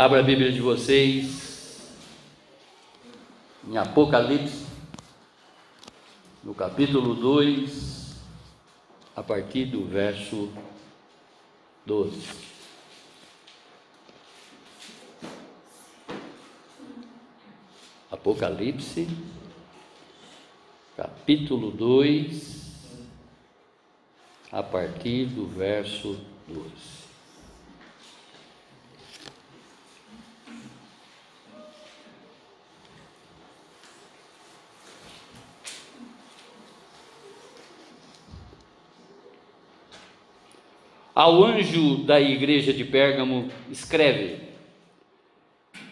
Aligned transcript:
Abra 0.00 0.20
a 0.20 0.22
Bíblia 0.22 0.52
de 0.52 0.60
vocês 0.60 1.82
em 3.68 3.76
Apocalipse, 3.76 4.64
no 6.44 6.54
capítulo 6.54 7.16
2, 7.16 8.14
a 9.16 9.24
partir 9.24 9.64
do 9.64 9.84
verso 9.86 10.52
12. 11.84 12.28
Apocalipse, 18.08 19.08
capítulo 20.96 21.72
2, 21.72 23.02
a 24.52 24.62
partir 24.62 25.26
do 25.26 25.44
verso 25.48 26.20
12. 26.46 26.97
Ao 41.18 41.42
anjo 41.42 41.96
da 42.04 42.20
igreja 42.20 42.72
de 42.72 42.84
Pérgamo, 42.84 43.48
escreve: 43.68 44.36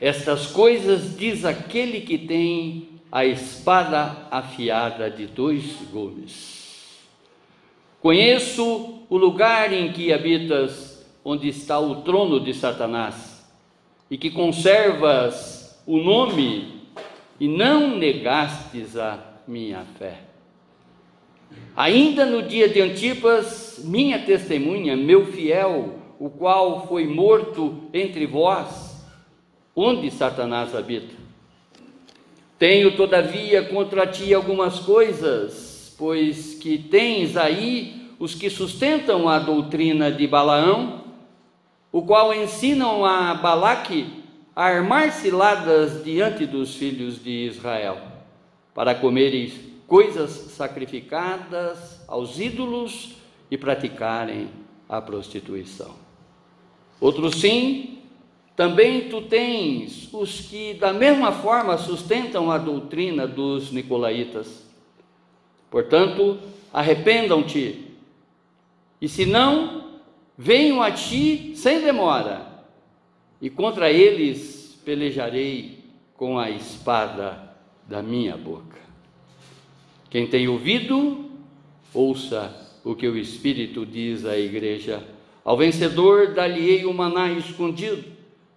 Estas 0.00 0.46
coisas 0.46 1.18
diz 1.18 1.44
aquele 1.44 2.02
que 2.02 2.16
tem 2.16 2.90
a 3.10 3.24
espada 3.24 4.28
afiada 4.30 5.10
de 5.10 5.26
dois 5.26 5.64
gumes. 5.90 7.00
Conheço 8.00 9.02
o 9.10 9.16
lugar 9.16 9.72
em 9.72 9.90
que 9.90 10.12
habitas, 10.12 11.04
onde 11.24 11.48
está 11.48 11.80
o 11.80 12.02
trono 12.02 12.38
de 12.38 12.54
Satanás, 12.54 13.44
e 14.08 14.16
que 14.16 14.30
conservas 14.30 15.82
o 15.84 15.98
nome 15.98 16.82
e 17.40 17.48
não 17.48 17.98
negastes 17.98 18.96
a 18.96 19.18
minha 19.44 19.84
fé. 19.98 20.25
Ainda 21.76 22.24
no 22.24 22.42
dia 22.42 22.68
de 22.68 22.80
Antipas, 22.80 23.80
minha 23.84 24.18
testemunha, 24.20 24.96
meu 24.96 25.26
fiel, 25.26 25.96
o 26.18 26.30
qual 26.30 26.86
foi 26.86 27.06
morto 27.06 27.88
entre 27.92 28.26
vós, 28.26 29.04
onde 29.74 30.10
Satanás 30.10 30.74
habita. 30.74 31.14
Tenho, 32.58 32.96
todavia, 32.96 33.62
contra 33.64 34.06
ti 34.06 34.32
algumas 34.32 34.78
coisas, 34.78 35.94
pois 35.98 36.54
que 36.54 36.78
tens 36.78 37.36
aí 37.36 38.10
os 38.18 38.34
que 38.34 38.48
sustentam 38.48 39.28
a 39.28 39.38
doutrina 39.38 40.10
de 40.10 40.26
Balaão, 40.26 41.04
o 41.92 42.02
qual 42.02 42.32
ensinam 42.32 43.04
a 43.04 43.34
Balaque 43.34 44.06
a 44.54 44.64
armar 44.64 45.12
ciladas 45.12 46.02
diante 46.02 46.46
dos 46.46 46.74
filhos 46.74 47.22
de 47.22 47.46
Israel, 47.46 47.98
para 48.74 48.94
comerem 48.94 49.52
coisas 49.86 50.30
sacrificadas 50.30 52.04
aos 52.08 52.38
ídolos 52.38 53.16
e 53.50 53.56
praticarem 53.56 54.48
a 54.88 55.00
prostituição. 55.00 55.94
Outro 57.00 57.30
sim, 57.30 57.98
também 58.56 59.08
tu 59.08 59.22
tens 59.22 60.08
os 60.12 60.40
que 60.40 60.74
da 60.74 60.92
mesma 60.92 61.30
forma 61.30 61.76
sustentam 61.76 62.50
a 62.50 62.58
doutrina 62.58 63.26
dos 63.26 63.70
nicolaítas. 63.70 64.64
Portanto, 65.70 66.38
arrependam-te, 66.72 67.84
e 69.00 69.08
se 69.08 69.26
não, 69.26 69.98
venham 70.38 70.82
a 70.82 70.90
ti 70.90 71.52
sem 71.54 71.80
demora, 71.80 72.46
e 73.42 73.50
contra 73.50 73.90
eles 73.90 74.80
pelejarei 74.84 75.84
com 76.14 76.38
a 76.38 76.50
espada 76.50 77.54
da 77.86 78.02
minha 78.02 78.36
boca. 78.36 78.85
Quem 80.16 80.26
tem 80.26 80.48
ouvido, 80.48 81.26
ouça 81.92 82.50
o 82.82 82.94
que 82.94 83.06
o 83.06 83.18
Espírito 83.18 83.84
diz 83.84 84.24
à 84.24 84.38
igreja. 84.38 85.04
Ao 85.44 85.58
vencedor 85.58 86.32
dar-lhe-ei 86.32 86.86
o 86.86 86.94
maná 86.94 87.30
escondido, 87.32 88.02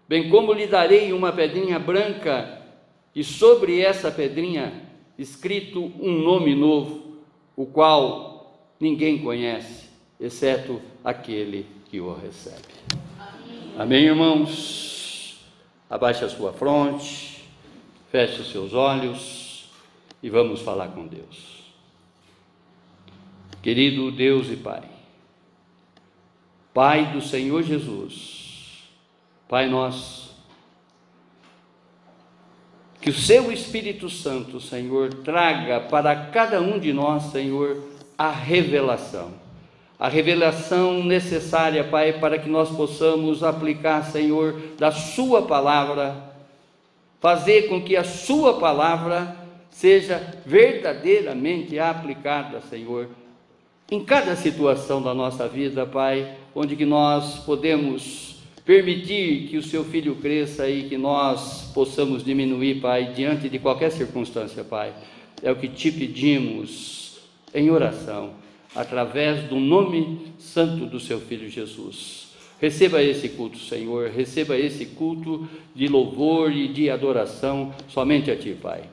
bem 0.08 0.30
como 0.30 0.53
lhe 0.53 0.66
darei 0.66 1.12
uma 1.12 1.34
pedrinha 1.34 1.78
branca, 1.78 2.62
e 3.14 3.25
sobre 3.25 3.81
essa 3.81 4.09
pedrinha 4.09 4.72
escrito 5.18 5.92
um 6.00 6.22
nome 6.24 6.56
novo, 6.56 7.18
o 7.58 7.66
qual 7.66 8.58
ninguém 8.80 9.18
conhece, 9.18 9.90
exceto 10.18 10.80
aquele 11.03 11.66
que 11.92 12.00
o 12.00 12.14
recebe. 12.14 12.62
Amém, 13.19 13.72
Amém 13.78 14.03
irmãos? 14.06 15.46
Abaixe 15.90 16.24
a 16.24 16.30
sua 16.30 16.53
fronte, 16.53 17.44
feche 18.09 18.40
os 18.44 18.50
seus 18.50 18.74
olhos 18.74 19.49
e 20.22 20.30
vamos 20.30 20.62
falar 20.62 20.90
com 20.90 21.07
Deus. 21.07 21.59
Querido 23.62 24.12
Deus 24.12 24.50
e 24.50 24.56
Pai, 24.56 24.84
Pai 26.74 27.12
do 27.12 27.22
Senhor 27.22 27.62
Jesus, 27.63 28.84
Pai 29.47 29.68
nosso, 29.68 30.30
que 33.02 33.09
o 33.09 33.13
Seu 33.13 33.52
Espírito 33.52 34.09
Santo, 34.09 34.59
Senhor, 34.59 35.13
traga 35.13 35.80
para 35.80 36.16
cada 36.28 36.62
um 36.62 36.78
de 36.78 36.91
nós, 36.91 37.31
Senhor, 37.31 37.81
a 38.18 38.30
revelação. 38.30 39.34
A 39.97 40.07
revelação 40.07 41.03
necessária, 41.03 41.84
Pai, 41.84 42.19
para 42.19 42.38
que 42.38 42.50
nós 42.50 42.69
possamos 42.69 43.44
aplicar, 43.44 44.03
Senhor, 44.03 44.53
da 44.78 44.91
Sua 44.91 45.41
palavra, 45.41 46.16
fazer 47.19 47.63
com 47.63 47.81
que 47.81 47.97
a 47.97 48.03
Sua 48.03 48.59
palavra 48.59 49.39
seja 49.69 50.22
verdadeiramente 50.46 51.78
aplicada, 51.80 52.62
Senhor, 52.62 53.09
em 53.91 54.03
cada 54.03 54.35
situação 54.35 55.02
da 55.02 55.13
nossa 55.13 55.47
vida, 55.47 55.85
Pai, 55.85 56.35
onde 56.53 56.75
que 56.75 56.85
nós 56.85 57.40
podemos 57.40 58.35
permitir 58.63 59.47
que 59.47 59.57
o 59.57 59.63
seu 59.63 59.84
filho 59.84 60.16
cresça 60.18 60.69
e 60.69 60.88
que 60.88 60.97
nós 60.97 61.72
possamos 61.74 62.24
diminuir, 62.24 62.81
Pai, 62.81 63.13
diante 63.13 63.50
de 63.50 63.57
qualquer 63.57 63.91
circunstância, 63.91 64.63
Pai. 64.63 64.94
É 65.41 65.52
o 65.52 65.56
que 65.56 65.68
te 65.68 65.91
pedimos 65.91 67.18
em 67.51 67.72
oração, 67.72 68.34
através 68.75 69.44
do 69.46 69.56
nome 69.56 70.34
santo 70.38 70.86
do 70.86 71.00
seu 71.00 71.19
filho 71.19 71.50
Jesus. 71.50 72.28
Receba 72.62 73.01
esse 73.01 73.30
culto, 73.30 73.57
Senhor, 73.57 74.12
receba 74.12 74.57
esse 74.57 74.86
culto 74.86 75.47
de 75.74 75.88
louvor 75.88 76.51
e 76.51 76.68
de 76.68 76.90
adoração 76.90 77.74
somente 77.88 78.30
a 78.30 78.36
Ti, 78.36 78.56
Pai. 78.62 78.84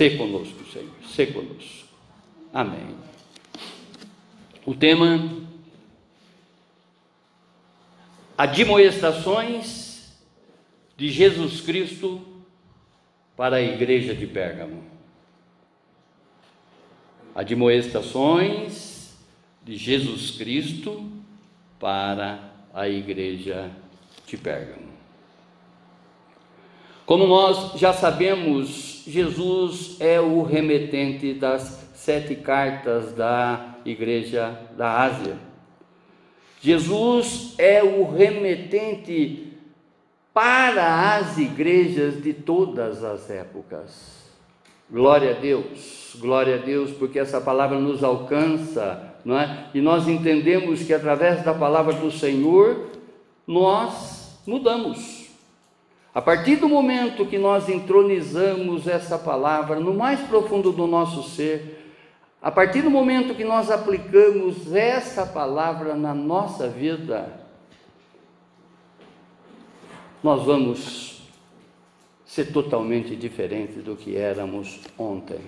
Sê 0.00 0.16
conosco, 0.16 0.64
Senhor, 0.72 0.88
sê 1.14 1.26
conosco. 1.26 1.86
Amém. 2.54 2.96
O 4.64 4.74
tema: 4.74 5.46
Admoestações 8.34 10.18
de 10.96 11.10
Jesus 11.10 11.60
Cristo 11.60 12.18
para 13.36 13.56
a 13.56 13.62
igreja 13.62 14.14
de 14.14 14.26
Pérgamo. 14.26 14.82
Admoestações 17.34 19.14
de 19.62 19.76
Jesus 19.76 20.30
Cristo 20.30 21.12
para 21.78 22.54
a 22.72 22.88
igreja 22.88 23.70
de 24.26 24.38
Pérgamo. 24.38 24.89
Como 27.10 27.26
nós 27.26 27.72
já 27.74 27.92
sabemos, 27.92 29.02
Jesus 29.04 29.96
é 29.98 30.20
o 30.20 30.44
remetente 30.44 31.34
das 31.34 31.84
sete 31.92 32.36
cartas 32.36 33.12
da 33.14 33.78
igreja 33.84 34.56
da 34.76 35.02
Ásia. 35.02 35.36
Jesus 36.60 37.56
é 37.58 37.82
o 37.82 38.08
remetente 38.08 39.54
para 40.32 41.16
as 41.16 41.36
igrejas 41.36 42.22
de 42.22 42.32
todas 42.32 43.02
as 43.02 43.28
épocas. 43.28 44.30
Glória 44.88 45.32
a 45.32 45.40
Deus, 45.40 46.16
glória 46.20 46.54
a 46.54 46.58
Deus, 46.58 46.92
porque 46.92 47.18
essa 47.18 47.40
palavra 47.40 47.80
nos 47.80 48.04
alcança, 48.04 49.16
não 49.24 49.36
é? 49.36 49.66
E 49.74 49.80
nós 49.80 50.06
entendemos 50.06 50.84
que 50.84 50.94
através 50.94 51.42
da 51.42 51.54
palavra 51.54 51.92
do 51.92 52.12
Senhor 52.12 52.88
nós 53.48 54.40
mudamos. 54.46 55.19
A 56.14 56.20
partir 56.20 56.56
do 56.56 56.68
momento 56.68 57.24
que 57.24 57.38
nós 57.38 57.68
entronizamos 57.68 58.88
essa 58.88 59.16
palavra 59.16 59.78
no 59.78 59.94
mais 59.94 60.20
profundo 60.20 60.72
do 60.72 60.86
nosso 60.86 61.22
ser, 61.22 61.94
a 62.42 62.50
partir 62.50 62.82
do 62.82 62.90
momento 62.90 63.34
que 63.34 63.44
nós 63.44 63.70
aplicamos 63.70 64.74
essa 64.74 65.24
palavra 65.24 65.94
na 65.94 66.12
nossa 66.12 66.66
vida, 66.68 67.40
nós 70.22 70.42
vamos 70.44 71.22
ser 72.24 72.52
totalmente 72.52 73.14
diferentes 73.14 73.82
do 73.82 73.94
que 73.94 74.16
éramos 74.16 74.80
ontem. 74.98 75.40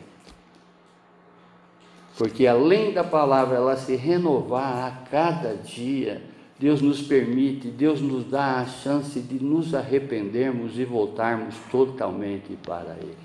Porque 2.16 2.46
além 2.46 2.92
da 2.92 3.02
palavra 3.02 3.56
ela 3.56 3.76
se 3.76 3.96
renovar 3.96 4.86
a 4.86 5.08
cada 5.08 5.56
dia, 5.56 6.22
Deus 6.62 6.80
nos 6.80 7.02
permite, 7.02 7.66
Deus 7.66 8.00
nos 8.00 8.24
dá 8.24 8.60
a 8.60 8.66
chance 8.66 9.18
de 9.18 9.42
nos 9.42 9.74
arrependermos 9.74 10.78
e 10.78 10.84
voltarmos 10.84 11.56
totalmente 11.72 12.56
para 12.64 12.96
Ele. 13.00 13.16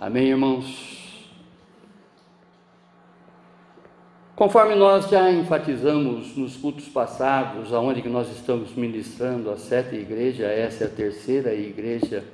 Amém, 0.00 0.28
irmãos? 0.28 1.28
Conforme 4.34 4.74
nós 4.74 5.10
já 5.10 5.30
enfatizamos 5.30 6.34
nos 6.34 6.56
cultos 6.56 6.88
passados, 6.88 7.74
aonde 7.74 8.00
que 8.00 8.08
nós 8.08 8.34
estamos 8.34 8.74
ministrando 8.74 9.50
a 9.50 9.58
sete 9.58 9.94
igreja, 9.94 10.46
essa 10.46 10.84
é 10.84 10.86
a 10.86 10.90
terceira 10.90 11.54
igreja, 11.54 12.24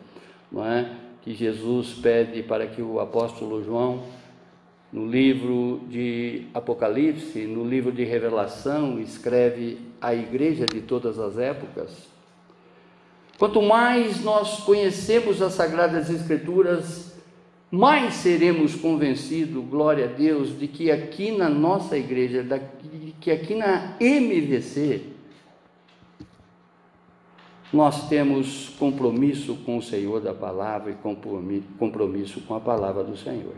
não 0.53 0.65
é? 0.65 0.89
Que 1.23 1.35
Jesus 1.35 1.95
pede 1.95 2.45
para 2.45 2.69
que 2.69 2.81
o 2.81 3.01
apóstolo 3.01 3.65
João, 3.65 4.05
no 4.93 5.05
livro 5.05 5.81
de 5.89 6.47
Apocalipse, 6.55 7.41
no 7.41 7.69
livro 7.69 7.91
de 7.91 8.05
Revelação, 8.05 9.01
escreve 9.01 9.91
a 10.03 10.13
igreja 10.13 10.67
de 10.67 10.81
todas 10.81 11.19
as 11.19 11.39
épocas. 11.39 12.11
Quanto 13.39 13.63
mais 13.63 14.23
nós 14.23 14.61
conhecemos 14.65 15.41
as 15.41 15.55
sagradas 15.55 16.11
escrituras, 16.11 17.13
mais 17.71 18.15
seremos 18.15 18.75
convencidos, 18.75 19.65
glória 19.65 20.05
a 20.05 20.09
Deus, 20.09 20.59
de 20.59 20.69
que 20.69 20.91
aqui 20.91 21.31
na 21.33 21.49
nossa 21.49 21.97
igreja, 21.97 22.43
de 22.43 23.13
que 23.21 23.31
aqui 23.31 23.55
na 23.55 23.97
MVC, 23.99 25.05
nós 27.73 28.09
temos 28.09 28.69
compromisso 28.79 29.55
com 29.65 29.79
o 29.79 29.83
Senhor 29.83 30.21
da 30.21 30.35
palavra 30.35 30.91
e 30.91 30.95
compromisso 31.79 32.43
com 32.43 32.55
a 32.55 32.61
palavra 32.61 33.03
do 33.03 33.17
Senhor. 33.17 33.55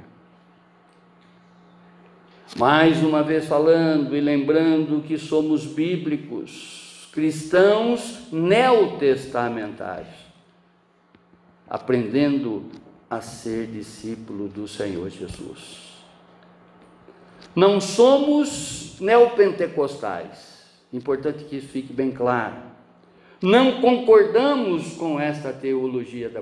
Mais 2.57 3.03
uma 3.03 3.23
vez 3.23 3.47
falando 3.47 4.17
e 4.17 4.21
lembrando 4.21 5.03
que 5.03 5.19
somos 5.19 5.67
bíblicos, 5.67 7.09
cristãos 7.13 8.33
neotestamentários, 8.33 10.15
aprendendo 11.69 12.67
a 13.11 13.21
ser 13.21 13.67
discípulo 13.67 14.49
do 14.49 14.69
Senhor 14.69 15.11
Jesus. 15.11 15.95
Não 17.57 17.81
somos 17.81 18.97
neopentecostais, 19.01 20.65
importante 20.93 21.45
que 21.45 21.57
isso 21.57 21.69
fique 21.69 21.93
bem 21.93 22.13
claro. 22.13 22.57
Não 23.43 23.81
concordamos 23.81 24.95
com 24.95 25.19
esta 25.19 25.53
teologia 25.53 26.29
da 26.29 26.41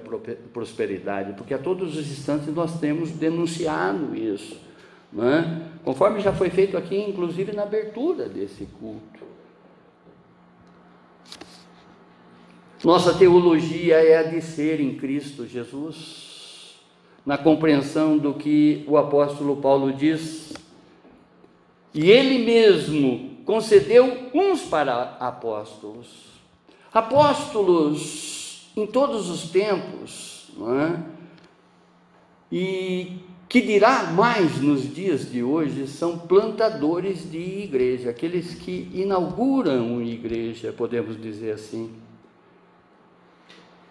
prosperidade, 0.52 1.32
porque 1.38 1.54
a 1.54 1.58
todos 1.58 1.96
os 1.96 2.06
instantes 2.06 2.54
nós 2.54 2.78
temos 2.78 3.10
denunciado 3.10 4.14
isso, 4.14 4.60
é? 5.18 5.62
conforme 5.84 6.20
já 6.20 6.32
foi 6.32 6.48
feito 6.48 6.76
aqui, 6.76 6.96
inclusive 6.96 7.52
na 7.52 7.62
abertura 7.62 8.28
desse 8.28 8.66
culto. 8.78 9.22
Nossa 12.84 13.14
teologia 13.14 13.96
é 13.96 14.18
a 14.18 14.22
de 14.22 14.40
ser 14.40 14.80
em 14.80 14.96
Cristo 14.96 15.46
Jesus 15.46 16.32
na 17.24 17.38
compreensão 17.38 18.18
do 18.18 18.34
que 18.34 18.84
o 18.88 18.96
apóstolo 18.96 19.56
Paulo 19.56 19.92
diz. 19.92 20.52
E 21.94 22.10
ele 22.10 22.44
mesmo 22.44 23.36
concedeu 23.44 24.30
uns 24.34 24.62
para 24.62 25.16
apóstolos. 25.20 26.32
Apóstolos 26.92 28.72
em 28.76 28.86
todos 28.86 29.30
os 29.30 29.50
tempos, 29.50 30.48
não 30.56 30.80
é? 30.80 31.00
E 32.50 33.18
que 33.52 33.60
dirá 33.60 34.04
mais 34.04 34.62
nos 34.62 34.94
dias 34.94 35.30
de 35.30 35.42
hoje 35.42 35.86
são 35.86 36.16
plantadores 36.16 37.30
de 37.30 37.36
igreja, 37.36 38.08
aqueles 38.08 38.54
que 38.54 38.90
inauguram 38.94 39.92
uma 39.92 40.04
igreja, 40.04 40.72
podemos 40.72 41.20
dizer 41.20 41.52
assim. 41.52 41.92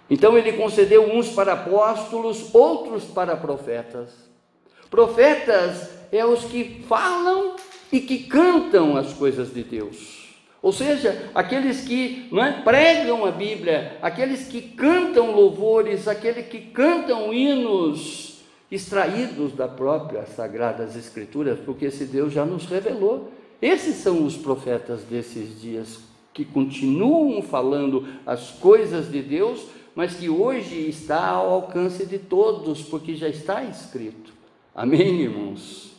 Então 0.10 0.36
ele 0.36 0.54
concedeu 0.54 1.04
uns 1.14 1.30
para 1.30 1.54
apóstolos, 1.54 2.56
outros 2.56 3.04
para 3.04 3.36
profetas. 3.36 4.10
Profetas 4.90 5.92
é 6.12 6.26
os 6.26 6.44
que 6.46 6.84
falam 6.90 7.56
e 7.92 8.00
que 8.00 8.24
cantam 8.24 8.98
as 8.98 9.14
coisas 9.14 9.54
de 9.54 9.64
Deus. 9.64 10.28
Ou 10.60 10.72
seja, 10.72 11.30
aqueles 11.36 11.82
que 11.82 12.28
é, 12.34 12.52
pregam 12.64 13.24
a 13.26 13.30
Bíblia, 13.30 14.00
aqueles 14.02 14.48
que 14.48 14.60
cantam 14.60 15.36
louvores, 15.36 16.08
aqueles 16.08 16.48
que 16.48 16.62
cantam 16.62 17.32
hinos 17.32 18.31
extraídos 18.72 19.54
da 19.54 19.68
própria 19.68 20.26
Sagradas 20.26 20.96
Escrituras, 20.96 21.60
porque 21.60 21.86
esse 21.86 22.06
Deus 22.06 22.32
já 22.32 22.46
nos 22.46 22.66
revelou. 22.66 23.32
Esses 23.62 23.98
são 23.98 24.26
os 24.26 24.38
profetas 24.38 25.04
desses 25.04 25.62
dias 25.62 26.00
que 26.34 26.46
continuam 26.46 27.42
falando 27.42 28.08
as 28.26 28.52
coisas 28.52 29.12
de 29.12 29.22
Deus 29.22 29.68
mas 29.94 30.16
que 30.16 30.30
hoje 30.30 30.88
está 30.88 31.28
ao 31.28 31.50
alcance 31.52 32.06
de 32.06 32.18
todos, 32.18 32.82
porque 32.82 33.16
já 33.16 33.28
está 33.28 33.64
escrito. 33.64 34.34
Amém, 34.74 35.22
irmãos? 35.22 35.92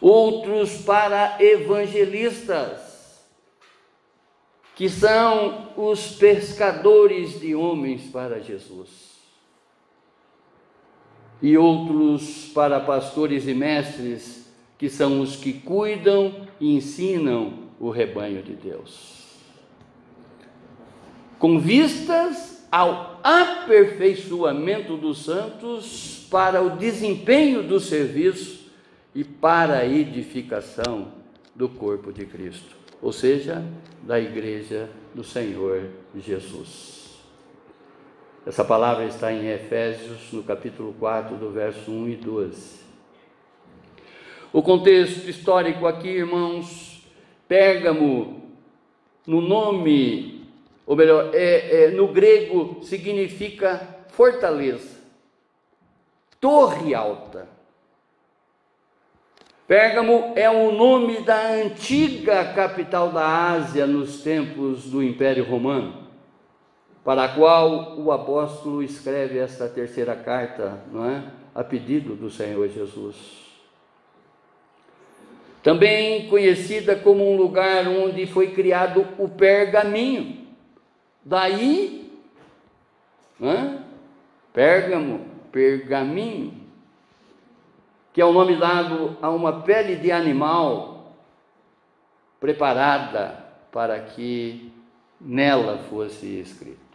Outros 0.00 0.78
para 0.82 1.36
evangelistas, 1.40 3.20
que 4.74 4.88
são 4.88 5.72
os 5.76 6.12
pescadores 6.12 7.40
de 7.40 7.54
homens 7.54 8.10
para 8.10 8.40
Jesus. 8.40 9.17
E 11.40 11.56
outros 11.56 12.50
para 12.54 12.80
pastores 12.80 13.46
e 13.46 13.54
mestres, 13.54 14.52
que 14.76 14.88
são 14.88 15.20
os 15.20 15.36
que 15.36 15.52
cuidam 15.52 16.34
e 16.60 16.74
ensinam 16.74 17.54
o 17.78 17.90
rebanho 17.90 18.42
de 18.42 18.54
Deus 18.54 19.18
com 21.38 21.58
vistas 21.58 22.66
ao 22.70 23.20
aperfeiçoamento 23.22 24.96
dos 24.96 25.24
santos 25.24 26.26
para 26.30 26.60
o 26.60 26.76
desempenho 26.76 27.62
do 27.62 27.80
serviço 27.80 28.70
e 29.14 29.24
para 29.24 29.78
a 29.78 29.86
edificação 29.86 31.12
do 31.54 31.68
corpo 31.68 32.12
de 32.12 32.26
Cristo, 32.26 32.76
ou 33.00 33.12
seja, 33.12 33.64
da 34.02 34.20
igreja 34.20 34.88
do 35.14 35.24
Senhor 35.24 35.88
Jesus. 36.16 36.97
Essa 38.48 38.64
palavra 38.64 39.04
está 39.04 39.30
em 39.30 39.46
Efésios, 39.46 40.32
no 40.32 40.42
capítulo 40.42 40.94
4, 40.98 41.36
do 41.36 41.50
verso 41.50 41.90
1 41.90 42.08
e 42.08 42.16
12. 42.16 42.78
O 44.50 44.62
contexto 44.62 45.28
histórico 45.28 45.86
aqui, 45.86 46.08
irmãos, 46.08 47.02
Pérgamo, 47.46 48.50
no 49.26 49.42
nome 49.42 50.48
ou 50.86 50.96
melhor, 50.96 51.28
é, 51.34 51.84
é, 51.84 51.90
no 51.90 52.08
grego 52.08 52.78
significa 52.82 53.86
fortaleza, 54.08 54.96
torre 56.40 56.94
alta. 56.94 57.46
Pérgamo 59.66 60.32
é 60.34 60.48
o 60.48 60.72
nome 60.72 61.20
da 61.20 61.50
antiga 61.50 62.46
capital 62.54 63.10
da 63.10 63.26
Ásia 63.50 63.86
nos 63.86 64.22
tempos 64.22 64.84
do 64.84 65.02
Império 65.02 65.44
Romano, 65.44 66.07
para 67.08 67.24
a 67.24 67.28
qual 67.30 67.98
o 67.98 68.12
apóstolo 68.12 68.82
escreve 68.82 69.38
esta 69.38 69.66
terceira 69.66 70.14
carta, 70.14 70.78
não 70.92 71.08
é? 71.08 71.24
A 71.54 71.64
pedido 71.64 72.14
do 72.14 72.28
Senhor 72.28 72.68
Jesus. 72.68 73.16
Também 75.62 76.28
conhecida 76.28 76.94
como 76.96 77.32
um 77.32 77.34
lugar 77.34 77.88
onde 77.88 78.26
foi 78.26 78.48
criado 78.50 79.06
o 79.16 79.26
pergaminho 79.26 80.48
Daí, 81.24 82.12
né, 83.40 83.84
Pérgamo, 84.52 85.28
pergaminho, 85.50 86.60
que 88.12 88.20
é 88.20 88.24
o 88.26 88.34
nome 88.34 88.56
dado 88.56 89.16
a 89.22 89.30
uma 89.30 89.62
pele 89.62 89.96
de 89.96 90.12
animal 90.12 91.16
preparada 92.38 93.46
para 93.72 93.98
que 93.98 94.70
nela 95.18 95.78
fosse 95.78 96.38
escrito. 96.38 96.87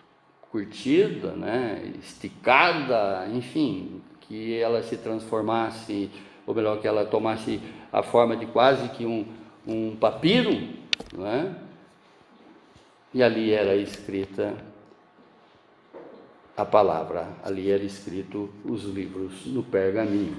Curtida, 0.53 1.31
né, 1.31 1.93
esticada, 1.97 3.27
enfim, 3.33 4.03
que 4.21 4.59
ela 4.59 4.83
se 4.83 4.97
transformasse, 4.97 6.11
ou 6.45 6.53
melhor, 6.53 6.79
que 6.79 6.87
ela 6.87 7.03
tomasse 7.05 7.59
a 7.91 8.03
forma 8.03 8.37
de 8.37 8.45
quase 8.45 8.87
que 8.89 9.03
um, 9.03 9.25
um 9.65 9.95
papiro, 9.95 10.51
não 11.11 11.25
é? 11.25 11.55
e 13.11 13.23
ali 13.23 13.51
era 13.51 13.75
escrita 13.75 14.53
a 16.55 16.63
palavra, 16.63 17.29
ali 17.43 17.71
era 17.71 17.83
escrito 17.83 18.53
os 18.63 18.83
livros 18.83 19.47
no 19.47 19.63
pergaminho. 19.63 20.37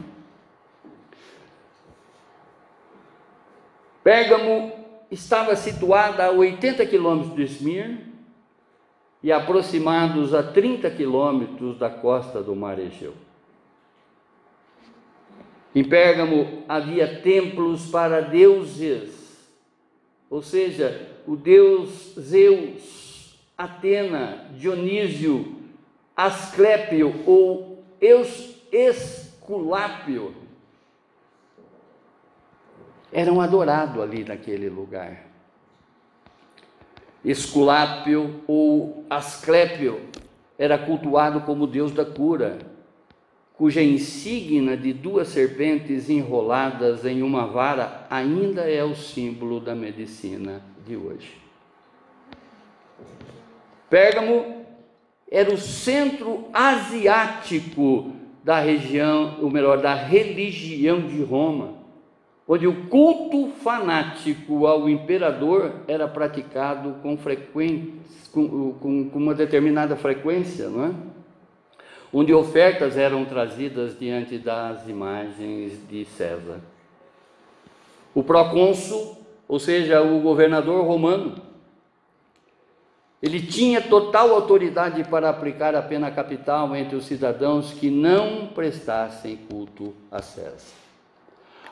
Pérgamo 4.05 4.73
estava 5.11 5.57
situada 5.57 6.27
a 6.27 6.31
80 6.31 6.87
quilômetros 6.87 7.35
de 7.35 7.43
Esmir 7.43 8.14
e 9.25 9.33
aproximados 9.33 10.33
a 10.35 10.43
30 10.43 10.91
quilômetros 10.91 11.79
da 11.79 11.89
costa 11.89 12.43
do 12.43 12.55
Mar 12.55 12.79
Egeu. 12.79 13.15
Em 15.75 15.83
Pérgamo 15.83 16.63
havia 16.69 17.23
templos 17.23 17.91
para 17.91 18.21
deuses, 18.21 19.49
ou 20.29 20.43
seja, 20.43 21.09
o 21.27 21.35
deus 21.37 22.15
Zeus, 22.21 23.41
Atena, 23.57 24.45
Dionísio, 24.59 25.57
Asclépio 26.15 27.15
ou 27.27 27.83
Esculápio 28.71 30.35
eram 33.11 33.41
adorados 33.41 34.03
ali 34.03 34.23
naquele 34.23 34.69
lugar. 34.69 35.34
Esculápio 37.25 38.43
ou 38.47 39.05
Asclépio 39.09 40.01
era 40.59 40.77
cultuado 40.77 41.41
como 41.41 41.67
deus 41.67 41.91
da 41.91 42.05
cura, 42.05 42.59
cuja 43.55 43.83
insígnia 43.83 44.77
de 44.77 44.93
duas 44.93 45.29
serpentes 45.29 46.11
enroladas 46.11 47.07
em 47.07 47.23
uma 47.23 47.47
vara 47.47 48.07
ainda 48.11 48.63
é 48.63 48.85
o 48.85 48.95
símbolo 48.95 49.59
da 49.59 49.75
medicina 49.75 50.63
de 50.87 50.97
hoje. 50.97 51.39
Pérgamo 53.89 54.67
era 55.31 55.53
o 55.53 55.57
centro 55.57 56.45
asiático 56.53 58.13
da 58.43 58.61
região, 58.61 59.39
ou 59.41 59.51
melhor, 59.51 59.81
da 59.81 59.95
religião 59.95 61.01
de 61.01 61.23
Roma 61.23 61.84
onde 62.47 62.67
o 62.67 62.89
culto 62.89 63.53
fanático 63.63 64.67
ao 64.67 64.89
imperador 64.89 65.73
era 65.89 66.07
praticado 66.07 66.97
com, 67.03 67.17
com, 67.17 68.73
com, 68.73 69.09
com 69.11 69.19
uma 69.19 69.35
determinada 69.35 69.97
frequência, 69.97 70.69
não 70.69 70.85
é? 70.85 70.91
onde 72.15 72.33
ofertas 72.33 72.97
eram 72.97 73.25
trazidas 73.25 73.99
diante 73.99 74.39
das 74.39 74.89
imagens 74.89 75.81
de 75.89 76.05
César. 76.05 76.61
O 78.15 78.23
procônsul, 78.23 79.19
ou 79.49 79.59
seja, 79.59 80.01
o 80.01 80.21
governador 80.21 80.87
romano, 80.87 81.35
ele 83.21 83.41
tinha 83.41 83.81
total 83.81 84.33
autoridade 84.33 85.03
para 85.03 85.29
aplicar 85.29 85.75
a 85.75 85.83
pena 85.83 86.09
capital 86.11 86.77
entre 86.77 86.95
os 86.95 87.05
cidadãos 87.05 87.73
que 87.73 87.91
não 87.91 88.47
prestassem 88.49 89.37
culto 89.37 89.93
a 90.09 90.23
César. 90.23 90.84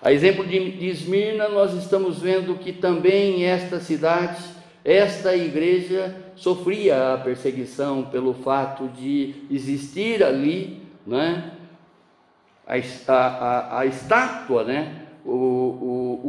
A 0.02 0.12
exemplo 0.12 0.44
de, 0.44 0.58
Esmirna, 0.88 1.48
nós 1.48 1.74
estamos 1.74 2.20
vendo 2.20 2.56
que 2.56 2.72
também 2.72 3.44
esta 3.44 3.78
cidade, 3.78 4.42
esta 4.84 5.36
igreja, 5.36 6.16
sofria 6.34 7.14
a 7.14 7.18
perseguição 7.18 8.02
pelo 8.06 8.34
fato 8.34 8.88
de 8.88 9.46
existir 9.48 10.24
ali 10.24 10.82
né, 11.06 11.52
a, 12.66 12.74
a, 13.12 13.78
a 13.78 13.86
estátua, 13.86 14.64
né, 14.64 15.06
o, 15.24 15.30
o, 15.30 16.20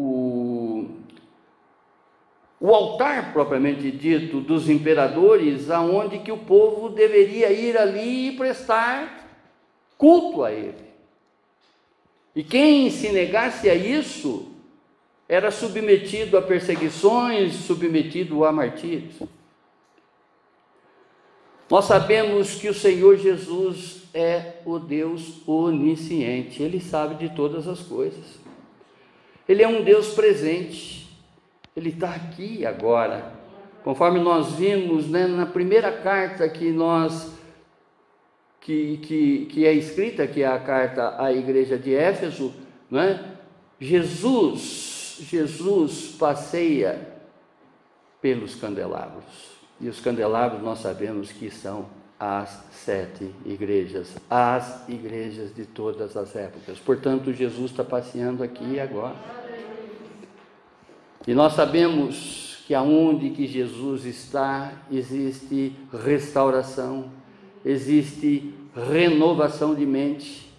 o, 2.60 2.68
o 2.68 2.76
altar 2.76 3.34
propriamente 3.34 3.90
dito 3.90 4.40
dos 4.40 4.70
imperadores, 4.70 5.72
aonde 5.72 6.20
que 6.20 6.32
o 6.32 6.38
povo 6.38 6.90
deveria 6.90 7.52
ir 7.52 7.76
ali 7.76 8.28
e 8.28 8.38
prestar 8.38 9.32
culto 9.98 10.44
a 10.44 10.52
ele. 10.52 10.93
E 12.36 12.44
quem 12.44 12.90
se 12.90 13.12
negasse 13.12 13.70
a 13.70 13.76
isso 13.76 14.52
era 15.28 15.52
submetido 15.52 16.38
a 16.38 16.42
perseguições, 16.42 17.54
submetido 17.54 18.44
a 18.44 18.52
martírios. 18.52 19.16
Nós 21.70 21.86
sabemos 21.86 22.56
que 22.56 22.70
o 22.70 22.74
Senhor 22.74 23.18
Jesus 23.18 24.04
é 24.14 24.58
o 24.66 24.78
Deus 24.78 25.48
onisciente, 25.48 26.62
Ele 26.62 26.80
sabe 26.80 27.16
de 27.16 27.36
todas 27.36 27.68
as 27.68 27.80
coisas. 27.80 28.40
Ele 29.48 29.64
é 29.64 29.68
um 29.68 29.84
Deus 29.84 30.14
presente, 30.14 31.10
Ele 31.76 31.90
está 31.90 32.12
aqui 32.12 32.66
agora. 32.66 33.34
Conforme 33.84 34.20
nós 34.20 34.54
vimos 34.54 35.10
né, 35.10 35.28
na 35.28 35.46
primeira 35.46 35.92
carta 35.92 36.48
que 36.48 36.72
nós 36.72 37.33
que, 38.64 38.98
que, 38.98 39.46
que 39.48 39.66
é 39.66 39.74
escrita, 39.74 40.26
que 40.26 40.42
é 40.42 40.48
a 40.48 40.58
carta 40.58 41.22
à 41.22 41.34
igreja 41.34 41.78
de 41.78 41.94
Éfeso, 41.94 42.54
não 42.90 43.00
é? 43.00 43.22
Jesus, 43.80 45.18
Jesus 45.30 46.16
passeia 46.18 47.06
pelos 48.22 48.56
candelabros. 48.56 49.26
E 49.82 49.90
os 49.90 50.00
candelabros 50.00 50.64
nós 50.64 50.80
sabemos 50.80 51.30
que 51.30 51.52
são 51.52 51.88
as 52.18 52.64
sete 52.72 53.30
igrejas, 53.46 54.16
as 54.30 54.88
igrejas 54.88 55.54
de 55.54 55.66
todas 55.66 56.16
as 56.16 56.34
épocas. 56.34 56.80
Portanto, 56.80 57.34
Jesus 57.34 57.72
está 57.72 57.84
passeando 57.84 58.42
aqui 58.42 58.64
e 58.64 58.80
agora. 58.80 59.16
E 61.28 61.34
nós 61.34 61.52
sabemos 61.52 62.64
que 62.66 62.74
aonde 62.74 63.32
que 63.32 63.46
Jesus 63.46 64.06
está, 64.06 64.72
existe 64.90 65.76
restauração, 65.92 67.12
existe 67.66 68.54
renovação 68.76 69.74
de 69.76 69.86
mente, 69.86 70.52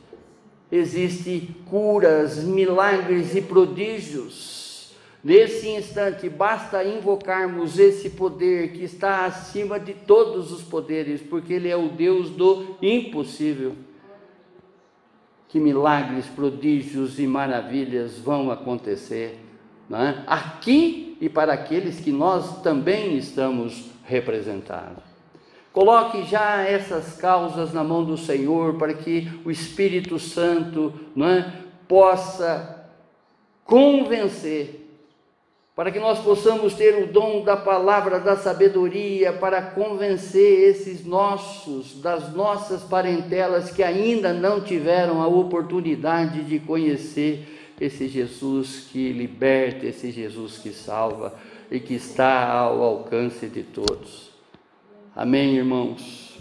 existe 0.71 1.55
curas, 1.67 2.43
milagres 2.43 3.35
e 3.35 3.43
prodígios. 3.43 4.95
Nesse 5.23 5.69
instante, 5.71 6.29
basta 6.29 6.85
invocarmos 6.85 7.79
esse 7.79 8.11
poder 8.11 8.73
que 8.73 8.85
está 8.85 9.25
acima 9.25 9.81
de 9.81 9.95
todos 9.95 10.53
os 10.53 10.63
poderes, 10.63 11.23
porque 11.23 11.55
Ele 11.55 11.69
é 11.69 11.77
o 11.77 11.89
Deus 11.89 12.31
do 12.31 12.77
impossível. 12.83 13.75
Que 15.49 15.59
milagres, 15.59 16.27
prodígios 16.27 17.19
e 17.19 17.27
maravilhas 17.27 18.19
vão 18.19 18.51
acontecer 18.51 19.39
é? 19.91 20.25
aqui 20.27 21.17
e 21.21 21.29
para 21.29 21.53
aqueles 21.53 22.01
que 22.01 22.11
nós 22.11 22.63
também 22.63 23.17
estamos 23.17 23.91
representados. 24.05 25.04
Coloque 25.75 26.23
já 26.23 26.63
essas 26.63 27.17
causas 27.17 27.73
na 27.73 27.83
mão 27.83 28.05
do 28.05 28.17
Senhor 28.17 28.75
para 28.75 28.95
que 28.95 29.29
o 29.45 29.51
Espírito 29.51 30.21
Santo 30.21 30.95
é, 31.19 31.51
possa 31.89 32.89
convencer, 33.65 34.89
para 35.75 35.91
que 35.91 35.99
nós 35.99 36.21
possamos 36.21 36.75
ter 36.75 37.03
o 37.03 37.13
dom 37.13 37.43
da 37.43 37.57
palavra 37.57 38.21
da 38.21 38.37
sabedoria 38.37 39.33
para 39.33 39.61
convencer 39.61 40.71
esses 40.71 41.05
nossos, 41.05 42.01
das 42.01 42.33
nossas 42.33 42.85
parentelas 42.85 43.73
que 43.73 43.83
ainda 43.83 44.33
não 44.33 44.61
tiveram 44.61 45.21
a 45.21 45.27
oportunidade 45.27 46.45
de 46.45 46.61
conhecer 46.61 47.75
esse 47.81 48.07
Jesus 48.07 48.87
que 48.93 49.13
liberta, 49.13 49.87
esse 49.87 50.13
Jesus 50.13 50.57
que 50.57 50.71
salva 50.71 51.35
e 51.69 51.81
que 51.81 51.95
está 51.95 52.49
ao 52.49 52.81
alcance 52.81 53.49
de 53.49 53.65
todos. 53.65 54.34
Amém, 55.17 55.55
irmãos? 55.55 56.37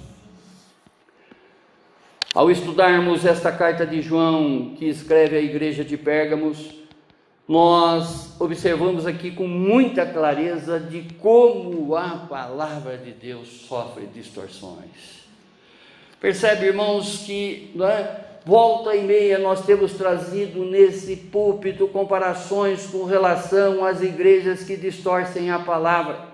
Ao 2.34 2.50
estudarmos 2.50 3.24
esta 3.24 3.52
carta 3.52 3.86
de 3.86 4.02
João, 4.02 4.74
que 4.76 4.86
escreve 4.86 5.38
à 5.38 5.40
igreja 5.40 5.86
de 5.86 5.96
Pérgamos, 5.96 6.74
nós 7.48 8.36
observamos 8.42 9.06
aqui 9.06 9.30
com 9.30 9.48
muita 9.48 10.08
clareza 10.08 10.80
de 10.80 11.04
como 11.20 11.96
a 11.96 12.26
palavra 12.28 12.98
de 12.98 13.12
Deus 13.12 13.48
sofre 13.48 14.08
distorções. 14.08 15.28
Percebe, 16.20 16.66
irmãos, 16.66 17.18
que 17.28 17.76
é, 17.80 18.22
volta 18.44 18.96
e 18.96 19.04
meia 19.04 19.38
nós 19.38 19.64
temos 19.68 19.94
trazido 19.94 20.66
nesse 20.66 21.16
púlpito 21.16 21.88
comparações 21.90 22.88
com 22.88 23.04
relação 23.04 23.86
às 23.86 24.02
igrejas 24.02 24.64
que 24.64 24.76
distorcem 24.76 25.52
a 25.52 25.60
palavra. 25.60 26.33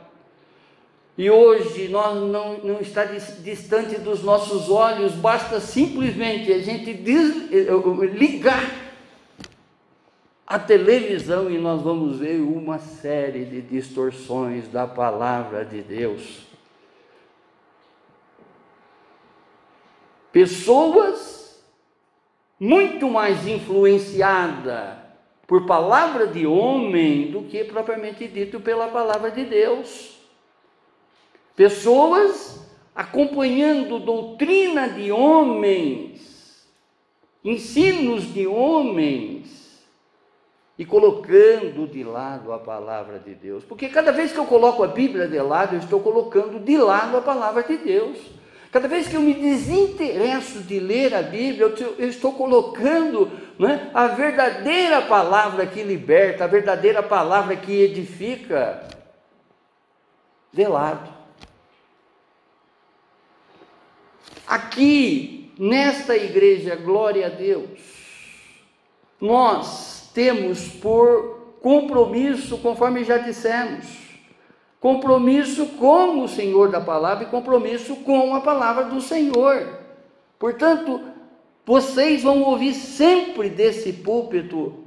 E 1.20 1.30
hoje 1.30 1.90
nós 1.90 2.16
não, 2.32 2.60
não 2.60 2.80
está 2.80 3.04
distante 3.04 4.00
dos 4.00 4.24
nossos 4.24 4.70
olhos, 4.70 5.12
basta 5.16 5.60
simplesmente 5.60 6.50
a 6.50 6.60
gente 6.60 6.94
des, 6.94 7.52
eh, 7.52 8.06
ligar 8.06 8.64
a 10.48 10.58
televisão 10.58 11.52
e 11.52 11.58
nós 11.58 11.82
vamos 11.82 12.20
ver 12.20 12.40
uma 12.40 12.80
série 12.80 13.44
de 13.44 13.62
distorções 13.62 14.70
da 14.70 14.88
palavra 14.88 15.66
de 15.66 15.82
Deus. 15.82 16.48
Pessoas 20.32 21.62
muito 22.58 23.10
mais 23.10 23.46
influenciadas 23.46 24.96
por 25.46 25.66
palavra 25.66 26.28
de 26.28 26.48
homem 26.48 27.30
do 27.30 27.44
que 27.44 27.66
propriamente 27.66 28.26
dito 28.26 28.62
pela 28.62 28.88
palavra 28.88 29.30
de 29.30 29.44
Deus. 29.44 30.19
Pessoas 31.60 32.66
acompanhando 32.96 34.00
doutrina 34.00 34.88
de 34.88 35.12
homens, 35.12 36.66
ensinos 37.44 38.34
de 38.34 38.48
homens, 38.48 39.84
e 40.78 40.86
colocando 40.86 41.86
de 41.86 42.02
lado 42.02 42.54
a 42.54 42.60
palavra 42.60 43.20
de 43.20 43.36
Deus. 43.36 43.66
Porque 43.66 43.90
cada 43.90 44.14
vez 44.14 44.32
que 44.32 44.38
eu 44.38 44.46
coloco 44.46 44.86
a 44.86 44.88
Bíblia 44.88 45.28
de 45.28 45.38
lado, 45.40 45.76
eu 45.76 45.80
estou 45.80 46.00
colocando 46.00 46.62
de 46.62 46.78
lado 46.78 47.18
a 47.18 47.22
palavra 47.22 47.62
de 47.64 47.76
Deus. 47.76 48.18
Cada 48.72 48.88
vez 48.88 49.10
que 49.10 49.16
eu 49.16 49.22
me 49.22 49.34
desinteresso 49.34 50.62
de 50.62 50.80
ler 50.80 51.14
a 51.14 51.22
Bíblia, 51.22 51.76
eu 51.98 52.08
estou 52.08 52.32
colocando 52.36 53.30
né, 53.60 53.92
a 53.94 54.08
verdadeira 54.08 55.02
palavra 55.02 55.68
que 55.68 55.84
liberta, 55.84 56.46
a 56.46 56.48
verdadeira 56.48 57.04
palavra 57.04 57.58
que 57.58 57.82
edifica. 57.82 58.88
velado. 60.54 61.19
Aqui, 64.50 65.52
nesta 65.60 66.18
igreja, 66.18 66.76
glória 66.76 67.28
a 67.28 67.30
Deus, 67.30 67.70
nós 69.22 70.10
temos 70.12 70.70
por 70.70 71.60
compromisso, 71.62 72.58
conforme 72.58 73.04
já 73.04 73.20
dissemos, 73.20 73.86
compromisso 74.80 75.68
com 75.78 76.24
o 76.24 76.28
Senhor 76.28 76.72
da 76.72 76.82
palavra 76.82 77.26
e 77.26 77.30
compromisso 77.30 77.98
com 77.98 78.34
a 78.34 78.42
palavra 78.42 78.86
do 78.86 79.00
Senhor. 79.00 79.82
Portanto, 80.40 81.00
vocês 81.64 82.24
vão 82.24 82.42
ouvir 82.42 82.74
sempre 82.74 83.52
desse 83.52 83.94
púlpito 83.94 84.84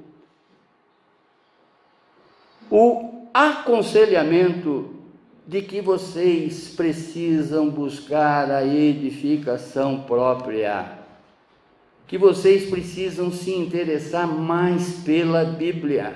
o 2.69 3.29
aconselhamento 3.33 5.02
de 5.47 5.61
que 5.63 5.81
vocês 5.81 6.69
precisam 6.69 7.69
buscar 7.69 8.51
a 8.51 8.65
edificação 8.65 10.03
própria, 10.03 10.99
que 12.07 12.17
vocês 12.17 12.71
precisam 12.71 13.33
se 13.33 13.53
interessar 13.53 14.27
mais 14.27 15.01
pela 15.01 15.45
Bíblia, 15.45 16.15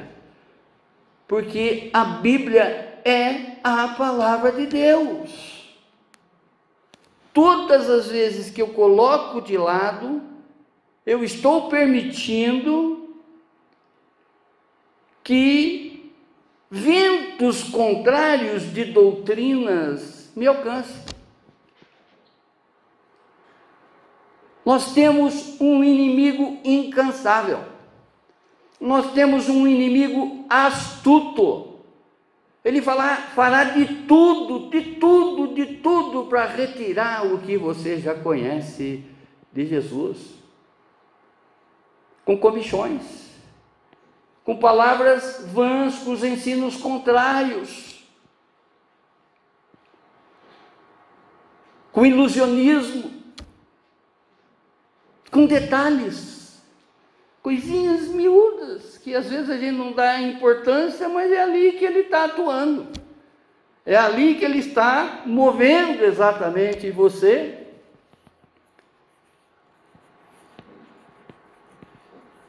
porque 1.26 1.90
a 1.92 2.04
Bíblia 2.04 3.00
é 3.04 3.56
a 3.64 3.88
palavra 3.88 4.52
de 4.52 4.66
Deus. 4.66 5.56
Todas 7.32 7.90
as 7.90 8.08
vezes 8.08 8.50
que 8.50 8.62
eu 8.62 8.68
coloco 8.68 9.40
de 9.40 9.58
lado, 9.58 10.22
eu 11.04 11.22
estou 11.22 11.68
permitindo 11.68 13.14
que 15.22 15.85
ventos 16.70 17.64
contrários 17.64 18.72
de 18.72 18.86
doutrinas 18.86 20.32
me 20.34 20.46
alcancem. 20.46 21.02
Nós 24.64 24.92
temos 24.92 25.60
um 25.60 25.84
inimigo 25.84 26.58
incansável. 26.64 27.60
Nós 28.80 29.12
temos 29.12 29.48
um 29.48 29.66
inimigo 29.66 30.44
astuto. 30.48 31.76
Ele 32.64 32.82
fará, 32.82 33.16
fará 33.16 33.62
de 33.62 33.84
tudo, 34.08 34.68
de 34.68 34.96
tudo, 34.96 35.54
de 35.54 35.76
tudo 35.76 36.24
para 36.24 36.46
retirar 36.46 37.24
o 37.24 37.38
que 37.38 37.56
você 37.56 38.00
já 38.00 38.12
conhece 38.12 39.04
de 39.52 39.66
Jesus. 39.66 40.34
Com 42.24 42.36
comichões 42.36 43.25
com 44.46 44.56
palavras 44.56 45.44
vãs, 45.52 45.98
com 45.98 46.12
os 46.12 46.22
ensinos 46.22 46.76
contrários, 46.76 48.06
com 51.90 52.06
ilusionismo, 52.06 53.10
com 55.32 55.46
detalhes, 55.46 56.62
coisinhas 57.42 58.02
miúdas, 58.02 58.96
que 58.98 59.16
às 59.16 59.26
vezes 59.28 59.50
a 59.50 59.56
gente 59.56 59.76
não 59.76 59.92
dá 59.92 60.20
importância, 60.20 61.08
mas 61.08 61.32
é 61.32 61.42
ali 61.42 61.72
que 61.72 61.84
ele 61.84 62.00
está 62.02 62.26
atuando, 62.26 62.86
é 63.84 63.96
ali 63.96 64.36
que 64.36 64.44
ele 64.44 64.60
está 64.60 65.22
movendo 65.26 66.04
exatamente 66.04 66.88
você. 66.92 67.66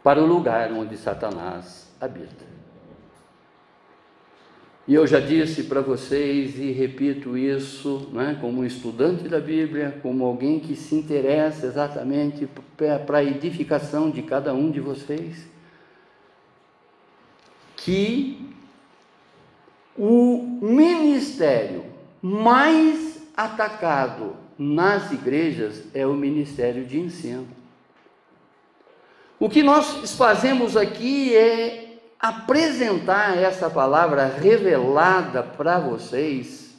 Para 0.03 0.21
o 0.21 0.25
lugar 0.27 0.71
onde 0.71 0.95
Satanás 0.95 1.86
habita. 1.99 2.57
E 4.87 4.93
eu 4.93 5.05
já 5.05 5.19
disse 5.19 5.63
para 5.63 5.81
vocês 5.81 6.57
e 6.57 6.71
repito 6.71 7.37
isso, 7.37 8.09
né, 8.13 8.37
como 8.39 8.63
estudante 8.63 9.27
da 9.27 9.39
Bíblia, 9.39 9.99
como 10.01 10.23
alguém 10.23 10.61
que 10.61 10.77
se 10.77 10.95
interessa 10.95 11.65
exatamente 11.65 12.47
para 13.05 13.17
a 13.17 13.23
edificação 13.23 14.09
de 14.09 14.21
cada 14.21 14.53
um 14.53 14.71
de 14.71 14.79
vocês, 14.79 15.45
que 17.75 18.49
o 19.97 20.59
ministério 20.61 21.83
mais 22.21 23.27
atacado 23.35 24.37
nas 24.57 25.11
igrejas 25.11 25.83
é 25.93 26.07
o 26.07 26.13
ministério 26.13 26.85
de 26.85 26.97
ensino. 26.97 27.47
O 29.37 29.49
que 29.49 29.61
nós 29.61 30.15
fazemos 30.15 30.77
aqui 30.77 31.35
é 31.35 31.86
apresentar 32.19 33.37
essa 33.37 33.69
palavra 33.69 34.25
revelada 34.25 35.43
para 35.43 35.79
vocês, 35.79 36.75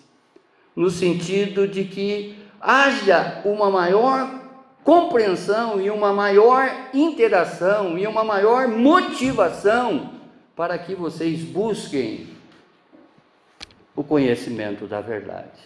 no 0.74 0.90
sentido 0.90 1.66
de 1.66 1.85
que 1.85 2.38
haja 2.61 3.42
uma 3.44 3.70
maior 3.70 4.38
compreensão 4.83 5.81
e 5.81 5.90
uma 5.90 6.12
maior 6.12 6.90
interação 6.94 7.98
e 7.98 8.07
uma 8.07 8.24
maior 8.24 8.66
motivação 8.68 10.12
para 10.57 10.79
que 10.79 10.94
vocês 10.94 11.42
busquem 11.42 12.29
o 13.94 14.03
conhecimento 14.03 14.87
da 14.87 15.01
verdade. 15.01 15.61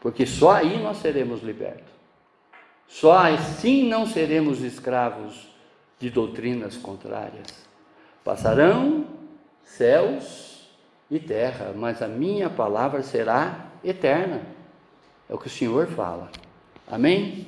Porque 0.00 0.26
só 0.26 0.52
aí 0.52 0.82
nós 0.82 0.98
seremos 0.98 1.42
libertos. 1.42 1.92
Só 2.86 3.18
assim 3.18 3.88
não 3.88 4.06
seremos 4.06 4.60
escravos 4.62 5.48
de 5.98 6.10
doutrinas 6.10 6.76
contrárias. 6.76 7.64
Passarão 8.24 9.04
céus 9.62 10.66
e 11.10 11.18
terra, 11.18 11.74
mas 11.76 12.00
a 12.00 12.08
minha 12.08 12.48
palavra 12.48 13.02
será 13.02 13.66
eterna. 13.84 14.40
É 15.28 15.34
o 15.34 15.38
que 15.38 15.46
o 15.46 15.50
Senhor 15.50 15.86
fala. 15.88 16.30
Amém? 16.90 17.46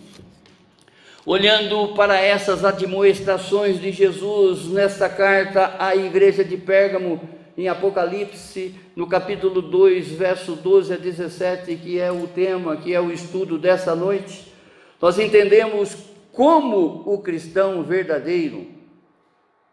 Olhando 1.24 1.94
para 1.94 2.20
essas 2.20 2.62
admoestações 2.62 3.80
de 3.80 3.90
Jesus 3.90 4.66
nesta 4.66 5.08
carta 5.08 5.76
à 5.78 5.96
igreja 5.96 6.44
de 6.44 6.58
Pérgamo, 6.58 7.26
em 7.56 7.68
Apocalipse, 7.68 8.74
no 8.94 9.06
capítulo 9.06 9.62
2, 9.62 10.08
verso 10.10 10.54
12 10.56 10.92
a 10.92 10.96
17, 10.98 11.74
que 11.76 11.98
é 11.98 12.12
o 12.12 12.26
tema, 12.28 12.76
que 12.76 12.92
é 12.92 13.00
o 13.00 13.10
estudo 13.10 13.58
dessa 13.58 13.94
noite, 13.94 14.52
nós 15.00 15.18
entendemos 15.18 15.96
como 16.32 17.02
o 17.06 17.18
cristão 17.22 17.82
verdadeiro 17.82 18.75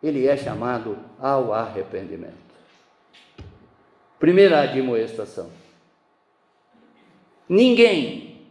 ele 0.03 0.27
é 0.27 0.35
chamado 0.35 0.99
ao 1.17 1.53
arrependimento. 1.53 2.43
Primeira 4.19 4.61
admoestação. 4.61 5.49
Ninguém, 7.47 8.47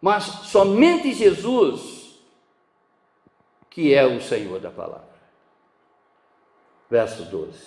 mas 0.00 0.24
somente 0.24 1.12
Jesus, 1.12 2.18
que 3.70 3.94
é 3.94 4.04
o 4.06 4.20
Senhor 4.20 4.58
da 4.58 4.70
palavra. 4.70 5.12
Verso 6.90 7.24
12. 7.24 7.58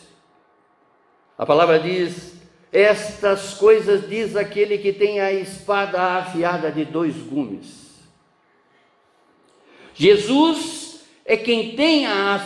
A 1.37 1.45
palavra 1.45 1.79
diz: 1.79 2.35
Estas 2.71 3.53
coisas 3.53 4.09
diz 4.09 4.35
aquele 4.35 4.77
que 4.77 4.91
tem 4.91 5.19
a 5.19 5.31
espada 5.31 6.01
afiada 6.01 6.71
de 6.71 6.83
dois 6.85 7.15
gumes 7.15 7.85
Jesus 9.95 11.05
é 11.23 11.37
quem 11.37 11.75
tem 11.75 12.05
a, 12.05 12.45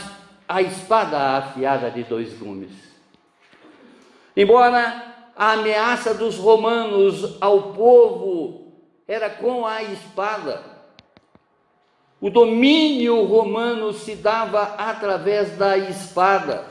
a 0.50 0.64
espada 0.64 1.38
afiada 1.38 1.92
de 1.92 2.04
dois 2.04 2.34
gumes. 2.34 2.72
Embora 4.36 5.30
a 5.36 5.52
ameaça 5.52 6.16
dos 6.16 6.38
romanos 6.38 7.38
ao 7.40 7.74
povo 7.74 8.74
era 9.08 9.30
com 9.30 9.64
a 9.64 9.84
espada, 9.84 10.64
o 12.20 12.32
domínio 12.32 13.26
romano 13.26 13.94
se 13.94 14.16
dava 14.16 14.74
através 14.76 15.56
da 15.56 15.78
espada. 15.78 16.66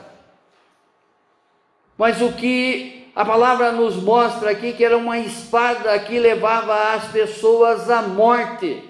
Mas 1.97 2.21
o 2.21 2.33
que 2.33 3.11
a 3.15 3.23
palavra 3.23 3.71
nos 3.71 3.95
mostra 3.95 4.51
aqui 4.51 4.73
que 4.73 4.83
era 4.83 4.97
uma 4.97 5.17
espada 5.17 5.97
que 5.99 6.19
levava 6.19 6.93
as 6.95 7.05
pessoas 7.11 7.89
à 7.89 8.01
morte. 8.01 8.83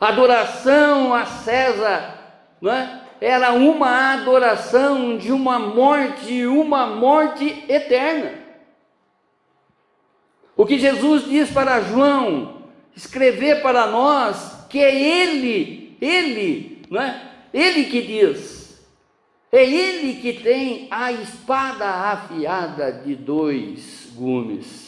Adoração 0.00 1.12
a 1.12 1.26
César, 1.26 2.15
não 2.60 2.72
é? 2.72 3.02
Era 3.20 3.52
uma 3.52 4.12
adoração 4.12 5.16
de 5.16 5.32
uma 5.32 5.58
morte, 5.58 6.44
uma 6.46 6.86
morte 6.86 7.64
eterna. 7.68 8.32
O 10.56 10.64
que 10.64 10.78
Jesus 10.78 11.24
diz 11.24 11.50
para 11.50 11.82
João, 11.82 12.62
escrever 12.94 13.62
para 13.62 13.86
nós, 13.86 14.66
que 14.68 14.78
é 14.78 14.94
Ele, 14.94 15.96
Ele, 16.00 16.82
não 16.90 17.00
é? 17.00 17.22
Ele 17.52 17.84
que 17.84 18.02
diz, 18.02 18.86
é 19.52 19.64
Ele 19.64 20.20
que 20.20 20.34
tem 20.34 20.88
a 20.90 21.12
espada 21.12 21.86
afiada 21.86 22.92
de 22.92 23.14
dois 23.14 24.12
gumes. 24.14 24.86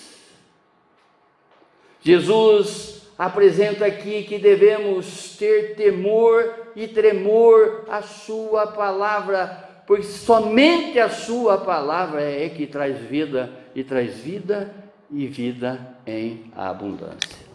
Jesus 2.00 2.97
apresenta 3.18 3.84
aqui 3.84 4.22
que 4.22 4.38
devemos 4.38 5.36
ter 5.36 5.74
temor 5.74 6.70
e 6.76 6.86
tremor 6.86 7.84
à 7.88 8.00
Sua 8.00 8.68
palavra, 8.68 9.82
pois 9.88 10.06
somente 10.06 11.00
a 11.00 11.10
Sua 11.10 11.58
palavra 11.58 12.22
é 12.22 12.48
que 12.48 12.64
traz 12.64 12.96
vida 13.00 13.50
e 13.74 13.82
traz 13.82 14.18
vida 14.18 14.72
e 15.10 15.26
vida 15.26 15.96
em 16.06 16.52
abundância. 16.54 17.48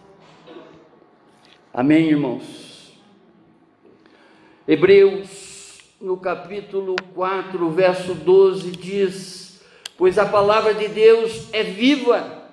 Amém, 1.74 2.10
irmãos? 2.10 2.94
Hebreus, 4.68 5.80
no 6.02 6.18
capítulo 6.18 6.96
4, 7.16 7.70
verso 7.70 8.14
12, 8.14 8.72
diz: 8.72 9.64
Pois 9.98 10.18
a 10.18 10.26
palavra 10.26 10.74
de 10.74 10.90
Deus 10.90 11.50
é 11.54 11.64
viva 11.64 12.44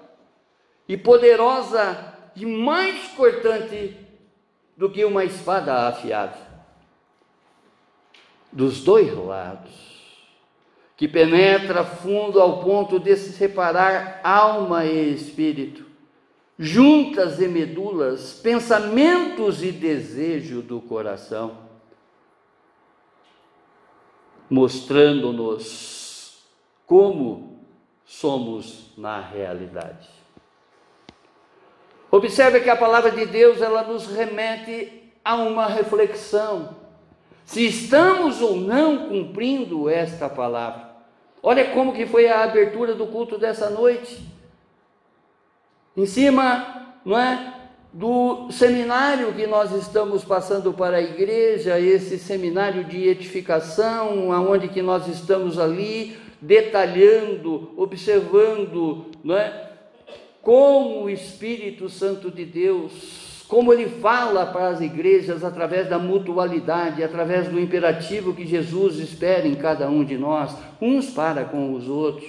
e 0.89 0.97
poderosa 0.97 2.10
e 2.41 2.47
mais 2.47 3.09
cortante 3.13 3.97
do 4.77 4.89
que 4.91 5.05
uma 5.05 5.25
espada 5.25 5.89
afiada, 5.89 6.39
dos 8.51 8.83
dois 8.83 9.15
lados, 9.15 9.91
que 10.97 11.07
penetra 11.07 11.85
fundo 11.85 12.41
ao 12.41 12.63
ponto 12.63 12.99
de 12.99 13.15
se 13.17 13.33
separar 13.33 14.21
alma 14.25 14.87
e 14.87 15.13
espírito, 15.13 15.85
juntas 16.59 17.41
e 17.41 17.47
medulas, 17.47 18.33
pensamentos 18.43 19.63
e 19.63 19.71
desejo 19.71 20.63
do 20.63 20.81
coração, 20.81 21.59
mostrando-nos 24.49 26.43
como 26.87 27.61
somos 28.05 28.93
na 28.97 29.21
realidade. 29.21 30.20
Observe 32.11 32.61
que 32.61 32.71
a 32.71 32.77
palavra 32.77 33.11
de 33.11 33.25
Deus 33.27 33.63
ela 33.63 33.83
nos 33.85 34.07
remete 34.07 35.13
a 35.25 35.37
uma 35.37 35.67
reflexão. 35.67 36.77
Se 37.45 37.67
estamos 37.67 38.41
ou 38.41 38.57
não 38.57 39.09
cumprindo 39.09 39.89
esta 39.89 40.29
palavra. 40.29 40.91
Olha 41.43 41.71
como 41.71 41.93
que 41.93 42.07
foi 42.07 42.29
a 42.29 42.43
abertura 42.43 42.95
do 42.95 43.07
culto 43.07 43.39
dessa 43.39 43.71
noite. 43.71 44.21
Em 45.97 46.07
cima, 46.07 46.95
não 47.05 47.19
é, 47.19 47.55
do 47.93 48.51
seminário 48.51 49.33
que 49.33 49.47
nós 49.47 49.73
estamos 49.73 50.25
passando 50.25 50.73
para 50.73 50.99
a 50.99 51.03
igreja, 51.03 51.81
esse 51.81 52.19
seminário 52.19 52.85
de 52.85 53.09
edificação, 53.09 54.33
aonde 54.33 54.69
que 54.69 54.83
nós 54.83 55.09
estamos 55.09 55.59
ali 55.59 56.17
detalhando, 56.41 57.73
observando, 57.77 59.07
não 59.25 59.37
é, 59.37 59.70
como 60.43 61.03
o 61.03 61.11
Espírito 61.11 61.89
Santo 61.89 62.31
de 62.31 62.45
Deus, 62.45 63.45
como 63.47 63.73
ele 63.73 63.89
fala 63.89 64.47
para 64.47 64.69
as 64.69 64.81
igrejas 64.81 65.45
através 65.45 65.89
da 65.89 65.99
mutualidade, 65.99 67.03
através 67.03 67.49
do 67.49 67.59
imperativo 67.59 68.33
que 68.33 68.47
Jesus 68.47 68.99
espera 68.99 69.47
em 69.47 69.55
cada 69.55 69.89
um 69.89 70.05
de 70.05 70.17
nós, 70.17 70.57
uns 70.81 71.11
para 71.11 71.45
com 71.45 71.75
os 71.75 71.89
outros. 71.89 72.29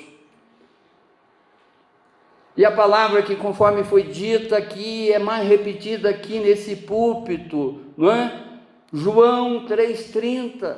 E 2.57 2.65
a 2.65 2.71
palavra 2.71 3.21
que, 3.21 3.35
conforme 3.35 3.83
foi 3.83 4.03
dita 4.03 4.57
aqui, 4.57 5.11
é 5.11 5.19
mais 5.19 5.47
repetida 5.47 6.09
aqui 6.09 6.39
nesse 6.39 6.75
púlpito, 6.75 7.79
não 7.95 8.11
é? 8.11 8.39
João 8.91 9.65
3,30, 9.65 10.75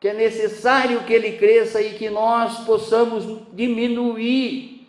que 0.00 0.08
é 0.08 0.14
necessário 0.14 1.00
que 1.00 1.12
ele 1.12 1.32
cresça 1.32 1.82
e 1.82 1.90
que 1.94 2.08
nós 2.08 2.60
possamos 2.60 3.24
diminuir 3.52 4.79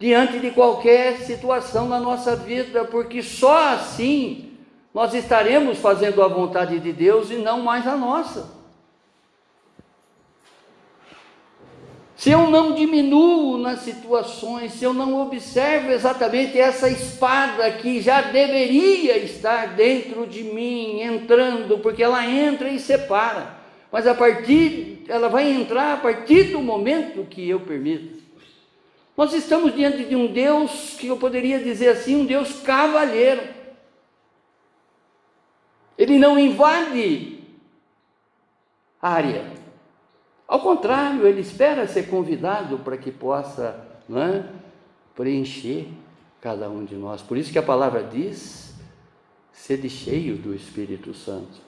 diante 0.00 0.38
de 0.38 0.50
qualquer 0.50 1.18
situação 1.18 1.86
na 1.86 2.00
nossa 2.00 2.34
vida, 2.34 2.84
porque 2.86 3.22
só 3.22 3.74
assim 3.74 4.54
nós 4.94 5.12
estaremos 5.12 5.76
fazendo 5.76 6.22
a 6.22 6.26
vontade 6.26 6.80
de 6.80 6.90
Deus 6.90 7.30
e 7.30 7.34
não 7.34 7.60
mais 7.60 7.86
a 7.86 7.94
nossa. 7.94 8.58
Se 12.16 12.30
eu 12.30 12.50
não 12.50 12.74
diminuo 12.74 13.58
nas 13.58 13.80
situações, 13.80 14.72
se 14.72 14.84
eu 14.84 14.92
não 14.92 15.20
observo 15.20 15.90
exatamente 15.90 16.58
essa 16.58 16.88
espada 16.88 17.70
que 17.72 18.00
já 18.00 18.22
deveria 18.22 19.18
estar 19.18 19.74
dentro 19.74 20.26
de 20.26 20.44
mim, 20.44 21.00
entrando, 21.00 21.78
porque 21.78 22.02
ela 22.02 22.26
entra 22.26 22.70
e 22.70 22.78
separa, 22.78 23.54
mas 23.92 24.06
a 24.06 24.14
partir, 24.14 25.04
ela 25.08 25.28
vai 25.28 25.50
entrar 25.50 25.94
a 25.94 25.96
partir 25.98 26.44
do 26.44 26.60
momento 26.60 27.24
que 27.24 27.48
eu 27.48 27.60
permito. 27.60 28.19
Nós 29.20 29.34
estamos 29.34 29.74
diante 29.74 30.02
de 30.04 30.16
um 30.16 30.32
Deus 30.32 30.96
que 30.98 31.08
eu 31.08 31.16
poderia 31.18 31.62
dizer 31.62 31.88
assim, 31.88 32.16
um 32.16 32.24
Deus 32.24 32.62
cavalheiro. 32.62 33.42
Ele 35.98 36.18
não 36.18 36.38
invade 36.38 37.38
área. 38.98 39.44
Ao 40.48 40.58
contrário, 40.58 41.26
ele 41.26 41.42
espera 41.42 41.86
ser 41.86 42.08
convidado 42.08 42.78
para 42.78 42.96
que 42.96 43.10
possa 43.10 43.86
é, 44.08 44.42
preencher 45.14 45.88
cada 46.40 46.70
um 46.70 46.82
de 46.82 46.94
nós. 46.94 47.20
Por 47.20 47.36
isso 47.36 47.52
que 47.52 47.58
a 47.58 47.62
palavra 47.62 48.02
diz: 48.02 48.72
sede 49.52 49.90
cheio 49.90 50.38
do 50.38 50.54
Espírito 50.54 51.12
Santo. 51.12 51.60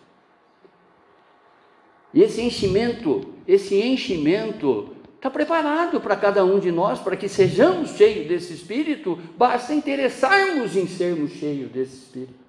E 2.14 2.22
esse 2.22 2.40
enchimento, 2.40 3.34
esse 3.46 3.78
enchimento 3.78 5.01
está 5.22 5.30
preparado 5.30 6.00
para 6.00 6.16
cada 6.16 6.44
um 6.44 6.58
de 6.58 6.72
nós, 6.72 6.98
para 6.98 7.16
que 7.16 7.28
sejamos 7.28 7.90
cheios 7.90 8.26
desse 8.26 8.54
Espírito, 8.54 9.16
basta 9.38 9.72
interessarmos 9.72 10.76
em 10.76 10.88
sermos 10.88 11.30
cheios 11.34 11.70
desse 11.70 11.94
Espírito. 11.94 12.42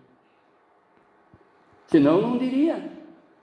Senão, 1.86 2.20
não 2.20 2.36
diria, 2.36 2.92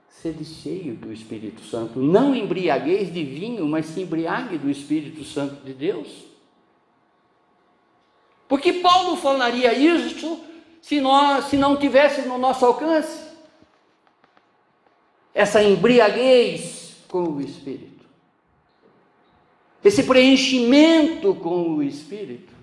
sede 0.09 0.43
cheio 0.43 0.95
do 0.95 1.13
Espírito 1.13 1.61
Santo. 1.61 1.97
Não 1.97 2.35
embriaguez 2.35 3.13
de 3.13 3.23
vinho, 3.23 3.65
mas 3.65 3.85
se 3.85 4.01
embriague 4.01 4.57
do 4.57 4.69
Espírito 4.69 5.23
Santo 5.23 5.63
de 5.63 5.73
Deus. 5.73 6.25
Porque 8.49 8.73
Paulo 8.73 9.15
falaria 9.15 9.73
isso 9.73 10.41
se 10.81 10.99
nós 10.99 11.45
se 11.45 11.55
não 11.55 11.77
tivesse 11.77 12.27
no 12.27 12.37
nosso 12.37 12.65
alcance 12.65 13.31
essa 15.33 15.63
embriaguez 15.63 16.97
com 17.07 17.23
o 17.29 17.39
Espírito 17.39 17.90
esse 19.83 20.03
preenchimento 20.03 21.33
com 21.35 21.75
o 21.75 21.83
Espírito. 21.83 22.53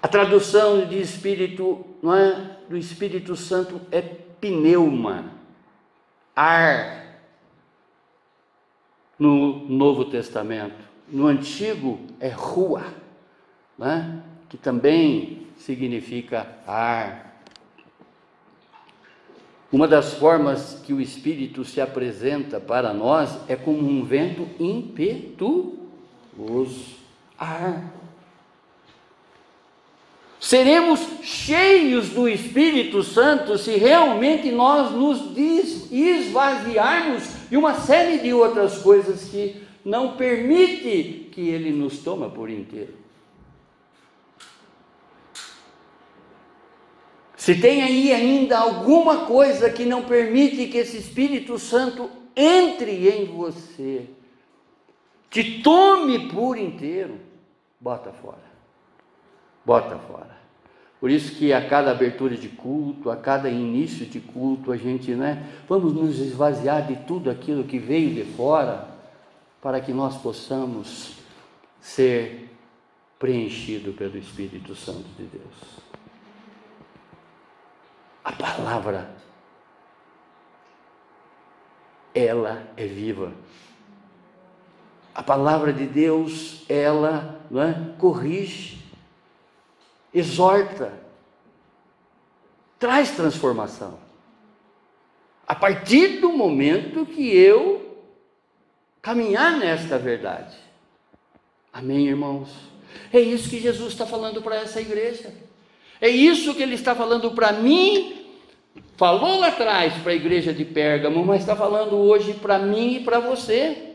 A 0.00 0.08
tradução 0.08 0.86
de 0.86 1.00
Espírito, 1.00 1.84
não 2.02 2.14
é, 2.14 2.58
do 2.68 2.76
Espírito 2.76 3.36
Santo 3.36 3.80
é 3.90 4.00
pneuma, 4.00 5.32
ar. 6.34 7.02
No 9.18 9.68
Novo 9.68 10.06
Testamento, 10.06 10.74
no 11.06 11.28
Antigo 11.28 12.00
é 12.18 12.28
rua, 12.28 12.82
né? 13.78 14.20
que 14.48 14.56
também 14.56 15.46
significa 15.56 16.58
ar. 16.66 17.31
Uma 19.72 19.88
das 19.88 20.12
formas 20.12 20.78
que 20.84 20.92
o 20.92 21.00
Espírito 21.00 21.64
se 21.64 21.80
apresenta 21.80 22.60
para 22.60 22.92
nós 22.92 23.30
é 23.48 23.56
como 23.56 23.88
um 23.88 24.04
vento 24.04 24.46
impetuoso. 24.60 25.72
Seremos 30.38 31.00
cheios 31.22 32.10
do 32.10 32.28
Espírito 32.28 33.02
Santo 33.02 33.56
se 33.56 33.76
realmente 33.76 34.50
nós 34.50 34.92
nos 34.92 35.34
esvaziarmos 35.90 37.22
de 37.48 37.56
uma 37.56 37.72
série 37.72 38.18
de 38.18 38.34
outras 38.34 38.76
coisas 38.78 39.24
que 39.30 39.62
não 39.82 40.16
permite 40.16 41.30
que 41.32 41.48
Ele 41.48 41.70
nos 41.70 41.98
toma 42.00 42.28
por 42.28 42.50
inteiro. 42.50 43.01
Se 47.42 47.56
tem 47.56 47.82
aí 47.82 48.12
ainda 48.12 48.56
alguma 48.56 49.26
coisa 49.26 49.68
que 49.68 49.84
não 49.84 50.04
permite 50.04 50.68
que 50.68 50.78
esse 50.78 50.96
Espírito 50.96 51.58
Santo 51.58 52.08
entre 52.36 53.08
em 53.08 53.24
você, 53.24 54.06
te 55.28 55.60
tome 55.60 56.28
por 56.28 56.56
inteiro, 56.56 57.18
bota 57.80 58.12
fora. 58.12 58.44
Bota 59.66 59.98
fora. 59.98 60.38
Por 61.00 61.10
isso 61.10 61.34
que 61.34 61.52
a 61.52 61.68
cada 61.68 61.90
abertura 61.90 62.36
de 62.36 62.48
culto, 62.48 63.10
a 63.10 63.16
cada 63.16 63.50
início 63.50 64.06
de 64.06 64.20
culto, 64.20 64.70
a 64.70 64.76
gente, 64.76 65.10
né, 65.10 65.44
vamos 65.68 65.92
nos 65.94 66.20
esvaziar 66.20 66.86
de 66.86 66.94
tudo 66.94 67.28
aquilo 67.28 67.64
que 67.64 67.80
veio 67.80 68.14
de 68.14 68.22
fora, 68.22 68.86
para 69.60 69.80
que 69.80 69.92
nós 69.92 70.16
possamos 70.16 71.14
ser 71.80 72.50
preenchido 73.18 73.92
pelo 73.94 74.16
Espírito 74.16 74.76
Santo 74.76 75.08
de 75.18 75.24
Deus. 75.24 75.81
A 78.24 78.32
palavra, 78.32 79.14
ela 82.14 82.66
é 82.76 82.86
viva. 82.86 83.32
A 85.14 85.22
palavra 85.22 85.72
de 85.72 85.86
Deus, 85.86 86.64
ela 86.68 87.40
é, 87.52 87.98
corrige, 87.98 88.82
exorta, 90.12 90.92
traz 92.78 93.10
transformação. 93.10 93.98
A 95.46 95.54
partir 95.54 96.20
do 96.20 96.32
momento 96.32 97.04
que 97.04 97.36
eu 97.36 98.06
caminhar 99.02 99.58
nesta 99.58 99.98
verdade, 99.98 100.56
Amém, 101.72 102.08
irmãos? 102.08 102.50
É 103.10 103.18
isso 103.18 103.48
que 103.48 103.58
Jesus 103.58 103.94
está 103.94 104.06
falando 104.06 104.42
para 104.42 104.56
essa 104.56 104.80
igreja. 104.80 105.32
É 106.02 106.08
isso 106.08 106.52
que 106.56 106.64
ele 106.64 106.74
está 106.74 106.96
falando 106.96 107.30
para 107.30 107.52
mim. 107.52 108.26
Falou 108.96 109.38
lá 109.38 109.46
atrás 109.46 109.94
para 110.02 110.10
a 110.10 110.16
igreja 110.16 110.52
de 110.52 110.64
Pérgamo, 110.64 111.24
mas 111.24 111.42
está 111.42 111.54
falando 111.54 111.96
hoje 111.96 112.34
para 112.34 112.58
mim 112.58 112.96
e 112.96 113.00
para 113.04 113.20
você. 113.20 113.94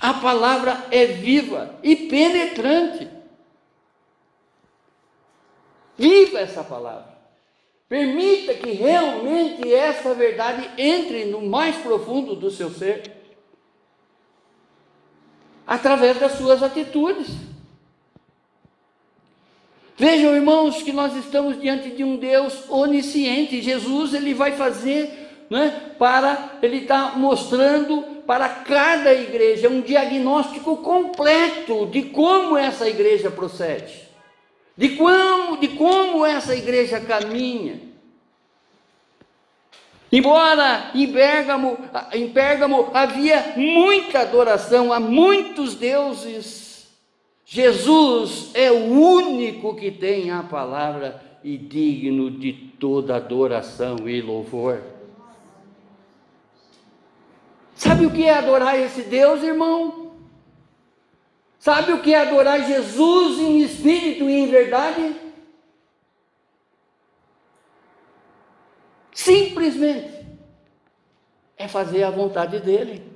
A 0.00 0.14
palavra 0.14 0.86
é 0.90 1.06
viva 1.06 1.78
e 1.84 1.94
penetrante. 1.94 3.08
Viva 5.96 6.40
essa 6.40 6.64
palavra. 6.64 7.16
Permita 7.88 8.54
que 8.54 8.72
realmente 8.72 9.72
essa 9.72 10.12
verdade 10.14 10.68
entre 10.76 11.26
no 11.26 11.42
mais 11.42 11.76
profundo 11.76 12.34
do 12.34 12.50
seu 12.50 12.70
ser, 12.70 13.12
através 15.64 16.18
das 16.18 16.32
suas 16.32 16.60
atitudes. 16.60 17.55
Vejam, 19.98 20.34
irmãos, 20.34 20.82
que 20.82 20.92
nós 20.92 21.16
estamos 21.16 21.60
diante 21.60 21.90
de 21.90 22.04
um 22.04 22.16
Deus 22.16 22.68
onisciente. 22.68 23.62
Jesus 23.62 24.12
ele 24.12 24.34
vai 24.34 24.52
fazer, 24.52 25.46
né, 25.48 25.92
para 25.98 26.58
ele 26.62 26.78
está 26.78 27.12
mostrando 27.16 28.02
para 28.26 28.48
cada 28.48 29.14
igreja 29.14 29.68
um 29.68 29.80
diagnóstico 29.80 30.76
completo 30.78 31.86
de 31.86 32.02
como 32.02 32.56
essa 32.56 32.88
igreja 32.88 33.30
procede 33.30 34.06
de 34.76 34.90
como, 34.90 35.56
de 35.56 35.68
como 35.68 36.24
essa 36.26 36.54
igreja 36.54 37.00
caminha. 37.00 37.80
Embora 40.12 40.90
em 40.94 41.12
Pérgamo, 41.12 41.78
em 42.12 42.28
Pérgamo 42.28 42.90
havia 42.92 43.54
muita 43.56 44.20
adoração 44.20 44.92
a 44.92 45.00
muitos 45.00 45.74
deuses, 45.74 46.65
Jesus 47.48 48.50
é 48.54 48.72
o 48.72 48.86
único 48.86 49.76
que 49.76 49.92
tem 49.92 50.32
a 50.32 50.42
palavra 50.42 51.22
e 51.44 51.56
digno 51.56 52.28
de 52.28 52.52
toda 52.52 53.14
adoração 53.14 54.08
e 54.08 54.20
louvor. 54.20 54.82
Sabe 57.76 58.04
o 58.04 58.10
que 58.10 58.24
é 58.24 58.34
adorar 58.34 58.76
esse 58.76 59.02
Deus, 59.02 59.44
irmão? 59.44 60.16
Sabe 61.60 61.92
o 61.92 62.02
que 62.02 62.12
é 62.12 62.20
adorar 62.20 62.66
Jesus 62.66 63.38
em 63.38 63.60
espírito 63.60 64.28
e 64.28 64.40
em 64.40 64.48
verdade? 64.48 65.14
Simplesmente 69.14 70.26
é 71.56 71.68
fazer 71.68 72.02
a 72.02 72.10
vontade 72.10 72.58
dele. 72.58 73.08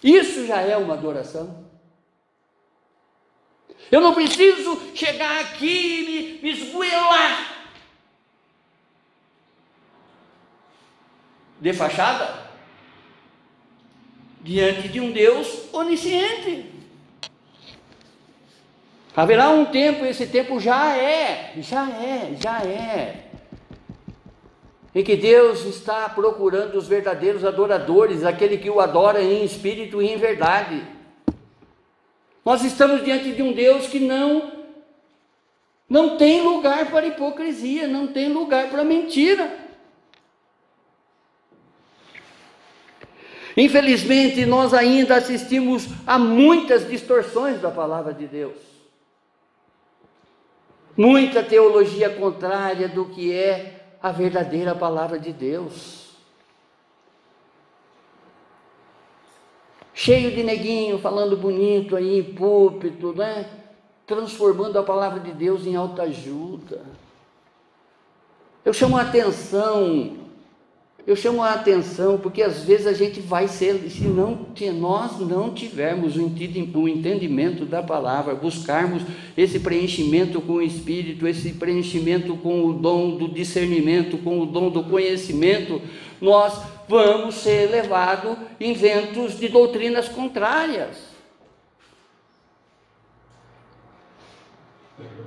Isso 0.00 0.46
já 0.46 0.60
é 0.60 0.76
uma 0.76 0.94
adoração. 0.94 1.65
Eu 3.90 4.00
não 4.00 4.14
preciso 4.14 4.80
chegar 4.94 5.40
aqui 5.40 5.66
e 5.66 6.42
me, 6.42 6.42
me 6.42 6.50
esgoelar 6.50 7.56
de 11.60 11.72
fachada 11.72 12.46
diante 14.40 14.88
de 14.88 15.00
um 15.00 15.10
Deus 15.10 15.72
onisciente. 15.72 16.72
Haverá 19.16 19.48
um 19.48 19.64
tempo, 19.64 20.04
esse 20.04 20.26
tempo 20.26 20.60
já 20.60 20.96
é, 20.96 21.54
já 21.58 21.88
é, 21.88 22.34
já 22.38 22.62
é, 22.62 23.24
em 24.94 25.02
que 25.02 25.16
Deus 25.16 25.64
está 25.64 26.08
procurando 26.08 26.76
os 26.76 26.86
verdadeiros 26.86 27.44
adoradores, 27.44 28.24
aquele 28.24 28.58
que 28.58 28.68
o 28.68 28.80
adora 28.80 29.22
em 29.22 29.44
espírito 29.44 30.02
e 30.02 30.08
em 30.08 30.18
verdade. 30.18 30.95
Nós 32.46 32.64
estamos 32.64 33.04
diante 33.04 33.32
de 33.32 33.42
um 33.42 33.52
Deus 33.52 33.86
que 33.88 34.00
não 34.00 34.56
não 35.88 36.16
tem 36.16 36.42
lugar 36.42 36.90
para 36.90 37.06
hipocrisia, 37.06 37.86
não 37.86 38.06
tem 38.08 38.32
lugar 38.32 38.70
para 38.70 38.82
mentira. 38.82 39.54
Infelizmente, 43.56 44.46
nós 44.46 44.72
ainda 44.72 45.16
assistimos 45.16 45.86
a 46.06 46.18
muitas 46.18 46.88
distorções 46.88 47.60
da 47.60 47.70
palavra 47.70 48.14
de 48.14 48.26
Deus 48.26 48.76
muita 50.96 51.42
teologia 51.42 52.08
contrária 52.08 52.88
do 52.88 53.04
que 53.06 53.32
é 53.32 53.84
a 54.02 54.10
verdadeira 54.10 54.74
palavra 54.74 55.18
de 55.18 55.32
Deus. 55.32 56.05
Cheio 59.98 60.30
de 60.30 60.42
neguinho 60.42 60.98
falando 60.98 61.38
bonito 61.38 61.96
aí 61.96 62.18
em 62.18 62.22
púlpito, 62.22 63.14
né? 63.14 63.48
Transformando 64.06 64.78
a 64.78 64.82
palavra 64.82 65.18
de 65.20 65.32
Deus 65.32 65.64
em 65.64 65.74
alta 65.74 66.02
ajuda. 66.02 66.82
Eu 68.62 68.74
chamo 68.74 68.98
a 68.98 69.00
atenção 69.00 70.25
eu 71.06 71.14
chamo 71.14 71.40
a 71.40 71.52
atenção 71.52 72.18
porque 72.18 72.42
às 72.42 72.64
vezes 72.64 72.86
a 72.86 72.92
gente 72.92 73.20
vai 73.20 73.46
ser, 73.46 73.74
se, 73.88 74.02
não, 74.02 74.46
se 74.56 74.68
nós 74.70 75.20
não 75.20 75.54
tivermos 75.54 76.16
o 76.16 76.88
entendimento 76.88 77.64
da 77.64 77.80
palavra, 77.80 78.34
buscarmos 78.34 79.02
esse 79.36 79.60
preenchimento 79.60 80.40
com 80.40 80.54
o 80.54 80.62
Espírito, 80.62 81.28
esse 81.28 81.52
preenchimento 81.52 82.36
com 82.38 82.64
o 82.64 82.72
dom 82.72 83.16
do 83.16 83.28
discernimento, 83.28 84.18
com 84.18 84.40
o 84.40 84.46
dom 84.46 84.68
do 84.68 84.82
conhecimento, 84.82 85.80
nós 86.20 86.60
vamos 86.88 87.36
ser 87.36 87.70
levados 87.70 88.36
em 88.58 88.72
ventos 88.72 89.38
de 89.38 89.48
doutrinas 89.48 90.08
contrárias. 90.08 91.14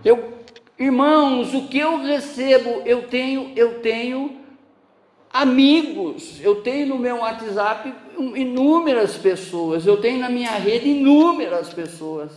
Eu, 0.03 0.33
irmãos, 0.77 1.53
o 1.53 1.67
que 1.67 1.77
eu 1.77 2.03
recebo, 2.03 2.81
eu 2.85 3.03
tenho, 3.03 3.53
eu 3.55 3.79
tenho 3.79 4.38
amigos. 5.31 6.39
Eu 6.41 6.61
tenho 6.61 6.87
no 6.87 6.97
meu 6.97 7.17
WhatsApp 7.17 7.93
inúmeras 8.35 9.15
pessoas, 9.15 9.85
eu 9.85 9.97
tenho 9.97 10.19
na 10.19 10.29
minha 10.29 10.51
rede 10.51 10.89
inúmeras 10.89 11.73
pessoas. 11.73 12.31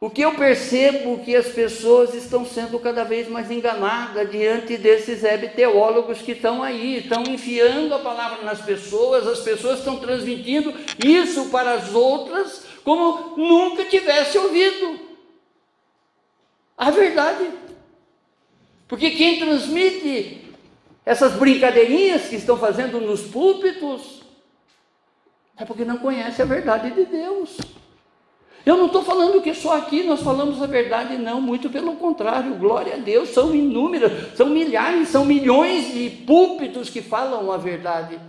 O 0.00 0.10
que 0.10 0.22
eu 0.22 0.34
percebo 0.34 1.20
que 1.20 1.36
as 1.36 1.46
pessoas 1.46 2.12
estão 2.12 2.44
sendo 2.44 2.76
cada 2.80 3.04
vez 3.04 3.28
mais 3.28 3.52
enganadas 3.52 4.28
diante 4.32 4.76
desses 4.76 5.22
web 5.22 5.50
teólogos 5.50 6.18
que 6.18 6.32
estão 6.32 6.60
aí, 6.60 6.96
estão 6.96 7.22
enfiando 7.22 7.94
a 7.94 8.00
palavra 8.00 8.42
nas 8.42 8.60
pessoas, 8.60 9.28
as 9.28 9.38
pessoas 9.38 9.78
estão 9.78 10.00
transmitindo 10.00 10.74
isso 11.06 11.50
para 11.50 11.74
as 11.74 11.94
outras 11.94 12.66
como 12.82 13.36
nunca 13.36 13.84
tivesse 13.84 14.36
ouvido. 14.36 14.98
A 16.76 16.90
verdade. 16.90 17.48
Porque 18.88 19.12
quem 19.12 19.38
transmite 19.38 20.41
essas 21.04 21.32
brincadeirinhas 21.34 22.28
que 22.28 22.36
estão 22.36 22.56
fazendo 22.56 23.00
nos 23.00 23.22
púlpitos, 23.22 24.22
é 25.56 25.64
porque 25.64 25.84
não 25.84 25.98
conhece 25.98 26.40
a 26.40 26.44
verdade 26.44 26.90
de 26.90 27.04
Deus. 27.04 27.58
Eu 28.64 28.76
não 28.76 28.86
estou 28.86 29.02
falando 29.02 29.42
que 29.42 29.52
só 29.54 29.76
aqui 29.76 30.04
nós 30.04 30.22
falamos 30.22 30.62
a 30.62 30.66
verdade, 30.66 31.18
não, 31.18 31.40
muito 31.40 31.68
pelo 31.68 31.96
contrário, 31.96 32.54
glória 32.54 32.94
a 32.94 32.98
Deus, 32.98 33.30
são 33.30 33.52
inúmeras, 33.52 34.36
são 34.36 34.48
milhares, 34.48 35.08
são 35.08 35.24
milhões 35.24 35.92
de 35.92 36.08
púlpitos 36.24 36.88
que 36.88 37.02
falam 37.02 37.50
a 37.50 37.56
verdade, 37.56 38.20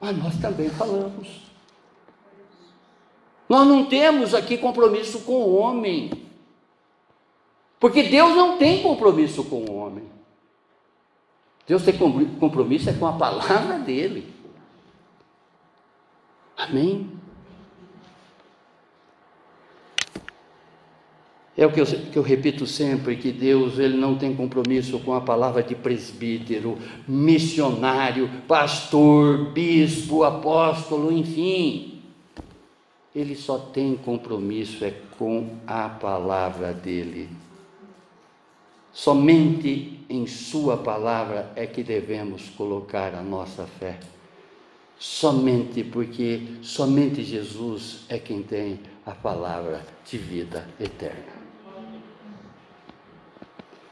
mas 0.00 0.16
nós 0.16 0.36
também 0.38 0.70
falamos. 0.70 1.50
Nós 3.46 3.66
não 3.66 3.84
temos 3.84 4.34
aqui 4.34 4.56
compromisso 4.56 5.20
com 5.20 5.34
o 5.34 5.54
homem, 5.56 6.10
porque 7.78 8.04
Deus 8.04 8.34
não 8.34 8.56
tem 8.56 8.82
compromisso 8.82 9.44
com 9.44 9.56
o 9.56 9.76
homem. 9.76 10.19
Deus 11.70 11.84
tem 11.84 11.94
compromisso 12.40 12.90
é 12.90 12.92
com 12.92 13.06
a 13.06 13.12
palavra 13.12 13.78
dele. 13.78 14.26
Amém? 16.56 17.08
É 21.56 21.64
o 21.64 21.70
que 21.70 21.80
eu, 21.80 21.86
que 21.86 22.16
eu, 22.16 22.22
repito 22.24 22.66
sempre, 22.66 23.14
que 23.14 23.30
Deus 23.30 23.78
ele 23.78 23.96
não 23.96 24.18
tem 24.18 24.34
compromisso 24.34 24.98
com 24.98 25.14
a 25.14 25.20
palavra 25.20 25.62
de 25.62 25.76
presbítero, 25.76 26.76
missionário, 27.06 28.28
pastor, 28.48 29.52
bispo, 29.52 30.24
apóstolo, 30.24 31.12
enfim. 31.12 32.02
Ele 33.14 33.36
só 33.36 33.58
tem 33.58 33.94
compromisso 33.94 34.84
é 34.84 34.92
com 35.16 35.50
a 35.68 35.88
palavra 35.88 36.72
dele. 36.72 37.28
Somente 39.00 40.04
em 40.10 40.26
Sua 40.26 40.76
palavra 40.76 41.50
é 41.56 41.66
que 41.66 41.82
devemos 41.82 42.50
colocar 42.50 43.14
a 43.14 43.22
nossa 43.22 43.64
fé. 43.64 43.98
Somente 44.98 45.82
porque 45.82 46.42
somente 46.60 47.22
Jesus 47.22 48.04
é 48.10 48.18
quem 48.18 48.42
tem 48.42 48.78
a 49.06 49.12
palavra 49.12 49.86
de 50.04 50.18
vida 50.18 50.68
eterna. 50.78 51.32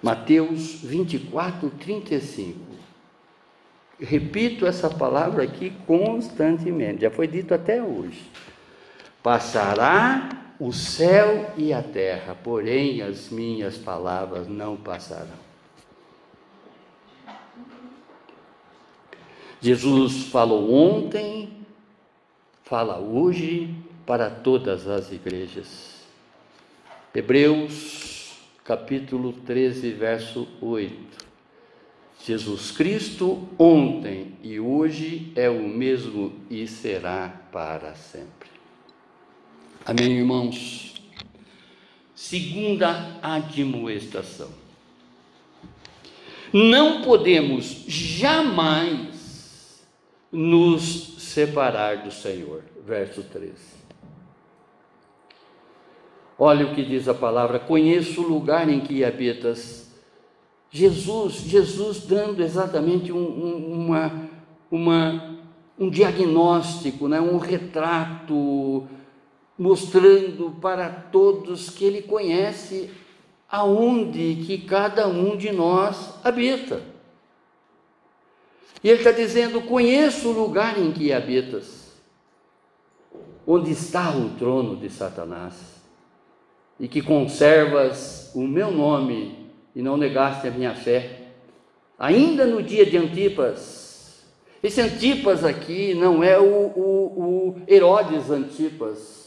Mateus 0.03 0.83
24, 0.83 1.71
35. 1.71 2.59
Repito 3.99 4.67
essa 4.67 4.91
palavra 4.91 5.45
aqui 5.45 5.73
constantemente, 5.87 7.01
já 7.01 7.11
foi 7.11 7.27
dito 7.27 7.55
até 7.55 7.83
hoje. 7.83 8.31
Passará 9.23 10.48
o 10.61 10.73
céu 10.73 11.53
e 11.57 11.73
a 11.73 11.83
terra, 11.83 12.35
porém 12.35 13.01
as 13.01 13.31
minhas 13.31 13.77
palavras 13.77 14.49
não 14.49 14.77
passarão. 14.77 15.49
Jesus 19.61 20.25
falou 20.25 20.73
ontem, 20.73 21.53
fala 22.65 22.99
hoje 22.99 23.75
para 24.07 24.31
todas 24.31 24.87
as 24.89 25.13
igrejas. 25.13 26.03
Hebreus 27.15 28.37
capítulo 28.65 29.33
13, 29.33 29.93
verso 29.93 30.47
8. 30.61 31.27
Jesus 32.21 32.71
Cristo 32.71 33.49
ontem 33.59 34.35
e 34.43 34.61
hoje 34.61 35.33
é 35.35 35.49
o 35.49 35.67
mesmo 35.67 36.35
e 36.51 36.67
será 36.67 37.29
para 37.51 37.95
sempre. 37.95 38.58
Amém, 39.89 40.19
irmãos? 40.19 41.01
Segunda 42.15 43.19
admoestação. 43.23 44.51
Não 46.53 47.01
podemos 47.01 47.87
jamais 47.87 49.83
nos 50.31 51.15
separar 51.23 52.03
do 52.03 52.11
Senhor. 52.11 52.65
Verso 52.87 53.23
13. 53.23 53.55
Olha 56.39 56.67
o 56.67 56.75
que 56.75 56.85
diz 56.85 57.09
a 57.09 57.15
palavra: 57.15 57.59
Conheço 57.59 58.21
o 58.21 58.29
lugar 58.29 58.69
em 58.69 58.81
que 58.81 59.03
habitas. 59.03 59.91
Jesus, 60.71 61.37
Jesus 61.37 62.05
dando 62.05 62.43
exatamente 62.43 63.11
um, 63.11 63.17
um, 63.17 63.87
uma, 63.87 64.29
uma, 64.71 65.39
um 65.79 65.89
diagnóstico, 65.89 67.09
né? 67.09 67.19
um 67.19 67.39
retrato 67.39 68.87
mostrando 69.59 70.57
para 70.61 70.89
todos 70.89 71.69
que 71.69 71.85
Ele 71.85 72.03
conhece 72.03 72.91
aonde 73.51 74.45
que 74.47 74.59
cada 74.59 75.09
um 75.09 75.37
de 75.37 75.51
nós 75.51 76.15
habita. 76.23 76.83
E 78.83 78.89
Ele 78.89 78.99
está 78.99 79.11
dizendo: 79.11 79.63
Conheço 79.63 80.29
o 80.29 80.33
lugar 80.33 80.79
em 80.79 80.93
que 80.93 81.13
habitas, 81.13 81.93
onde 83.47 83.73
está 83.73 84.15
o 84.15 84.31
trono 84.39 84.77
de 84.77 84.89
Satanás, 84.89 85.83
e 86.79 86.87
que 86.87 87.03
conservas 87.03 88.31
o 88.35 88.43
meu 88.43 88.71
nome 88.71 89.49
e 89.75 89.83
não 89.83 89.97
negaste 89.97 90.47
a 90.47 90.51
minha 90.51 90.75
fé. 90.75 91.23
Ainda 91.99 92.47
no 92.47 92.63
dia 92.63 92.87
de 92.87 92.97
Antipas, 92.97 94.25
esse 94.63 94.81
Antipas 94.81 95.45
aqui 95.45 95.95
não 95.95 96.23
é 96.23 96.39
o, 96.39 96.45
o, 96.45 97.57
o 97.57 97.63
Herodes 97.67 98.31
Antipas, 98.31 99.18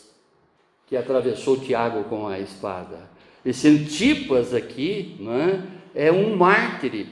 que 0.91 0.97
atravessou 0.97 1.57
Tiago 1.57 2.03
com 2.09 2.27
a 2.27 2.37
espada. 2.37 3.09
Esse 3.45 3.65
Antipas 3.69 4.53
aqui 4.53 5.15
né, 5.21 5.65
é 5.95 6.11
um 6.11 6.35
mártir 6.35 7.05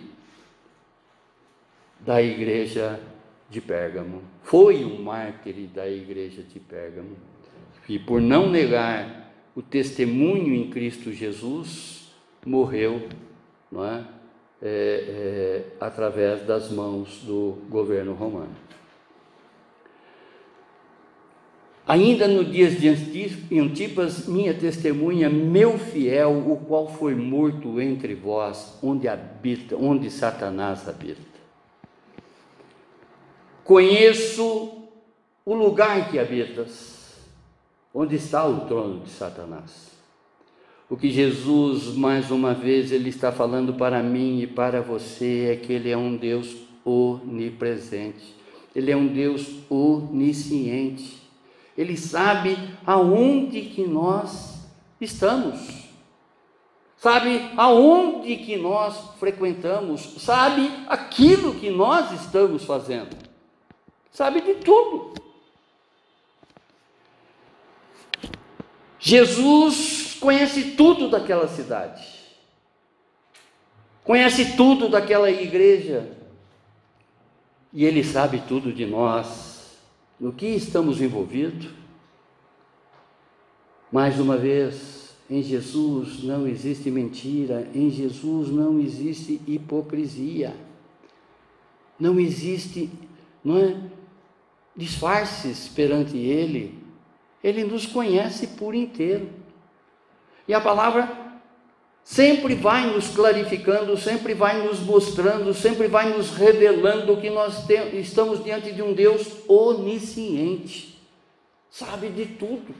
da 2.02 2.22
igreja 2.22 3.00
de 3.50 3.62
Pérgamo. 3.62 4.22
Foi 4.44 4.84
um 4.84 5.02
mártir 5.02 5.56
da 5.74 5.88
igreja 5.88 6.44
de 6.44 6.60
Pérgamo. 6.60 7.16
E 7.88 7.98
por 7.98 8.20
não 8.20 8.50
negar 8.50 9.32
o 9.56 9.62
testemunho 9.62 10.54
em 10.54 10.70
Cristo 10.70 11.14
Jesus, 11.14 12.12
morreu 12.46 13.08
não 13.72 13.86
é? 13.86 14.04
É, 14.62 14.68
é, 14.68 15.66
através 15.80 16.46
das 16.46 16.70
mãos 16.70 17.22
do 17.24 17.60
governo 17.70 18.14
romano. 18.14 18.54
Ainda 21.90 22.28
no 22.28 22.46
dias 22.46 22.80
de 22.80 22.88
Antipas, 23.60 24.28
minha 24.28 24.54
testemunha, 24.54 25.28
meu 25.28 25.80
fiel, 25.80 26.38
o 26.48 26.58
qual 26.58 26.88
foi 26.88 27.16
morto 27.16 27.82
entre 27.82 28.14
vós, 28.14 28.78
onde 28.84 29.08
habita, 29.08 29.76
onde 29.76 30.12
Satanás 30.12 30.88
habita. 30.88 31.20
Conheço 33.64 34.72
o 35.44 35.56
lugar 35.56 36.12
que 36.12 36.20
habitas, 36.20 37.18
onde 37.92 38.18
está 38.18 38.46
o 38.46 38.68
trono 38.68 39.00
de 39.00 39.10
Satanás. 39.10 39.90
O 40.88 40.96
que 40.96 41.10
Jesus, 41.10 41.96
mais 41.96 42.30
uma 42.30 42.54
vez, 42.54 42.92
ele 42.92 43.10
está 43.10 43.32
falando 43.32 43.74
para 43.74 44.04
mim 44.04 44.42
e 44.42 44.46
para 44.46 44.80
você 44.80 45.50
é 45.54 45.56
que 45.56 45.74
ele 45.74 45.90
é 45.90 45.98
um 45.98 46.16
Deus 46.16 46.56
onipresente. 46.86 48.36
Ele 48.76 48.92
é 48.92 48.96
um 48.96 49.08
Deus 49.08 49.56
onisciente. 49.68 51.19
Ele 51.80 51.96
sabe 51.96 52.58
aonde 52.86 53.62
que 53.62 53.88
nós 53.88 54.68
estamos. 55.00 55.88
Sabe 56.98 57.50
aonde 57.56 58.36
que 58.36 58.58
nós 58.58 59.12
frequentamos, 59.18 60.02
sabe 60.18 60.70
aquilo 60.90 61.56
que 61.56 61.70
nós 61.70 62.12
estamos 62.12 62.66
fazendo. 62.66 63.16
Sabe 64.12 64.42
de 64.42 64.56
tudo. 64.56 65.14
Jesus 69.00 70.18
conhece 70.20 70.72
tudo 70.72 71.10
daquela 71.10 71.48
cidade. 71.48 72.06
Conhece 74.04 74.58
tudo 74.58 74.90
daquela 74.90 75.32
igreja. 75.32 76.12
E 77.72 77.86
ele 77.86 78.04
sabe 78.04 78.44
tudo 78.46 78.74
de 78.74 78.86
nós 78.86 79.49
no 80.20 80.34
que 80.34 80.48
estamos 80.48 81.00
envolvidos. 81.02 81.70
Mais 83.92 84.20
uma 84.20 84.38
vez, 84.38 85.16
em 85.30 85.42
Jesus 85.42 86.24
não 86.24 86.48
existe 86.48 86.92
mentira, 86.92 87.68
em 87.74 87.90
Jesus 87.90 88.50
não 88.50 88.80
existe 88.80 89.42
hipocrisia, 89.48 90.56
não 92.00 92.20
existe, 92.20 92.90
não 93.44 93.58
é, 93.58 93.78
disfarces 94.76 95.68
perante 95.70 96.18
Ele. 96.18 96.78
Ele 97.44 97.64
nos 97.64 97.86
conhece 97.86 98.48
por 98.48 98.76
inteiro. 98.76 99.30
E 100.48 100.54
a 100.54 100.60
palavra 100.60 101.19
sempre 102.04 102.56
vai 102.56 102.88
nos 102.88 103.10
clarificando, 103.10 103.96
sempre 103.98 104.34
vai 104.34 104.66
nos 104.66 104.80
mostrando, 104.80 105.54
sempre 105.54 105.88
vai 105.88 106.10
nos 106.10 106.32
revelando 106.32 107.18
que 107.18 107.30
nós 107.30 107.66
estamos 107.94 108.44
diante 108.44 108.72
de 108.72 108.82
um 108.82 108.94
Deus 108.94 109.28
onisciente, 109.48 111.00
sabe 111.70 112.10
de 112.10 112.26
tudo. 112.26 112.74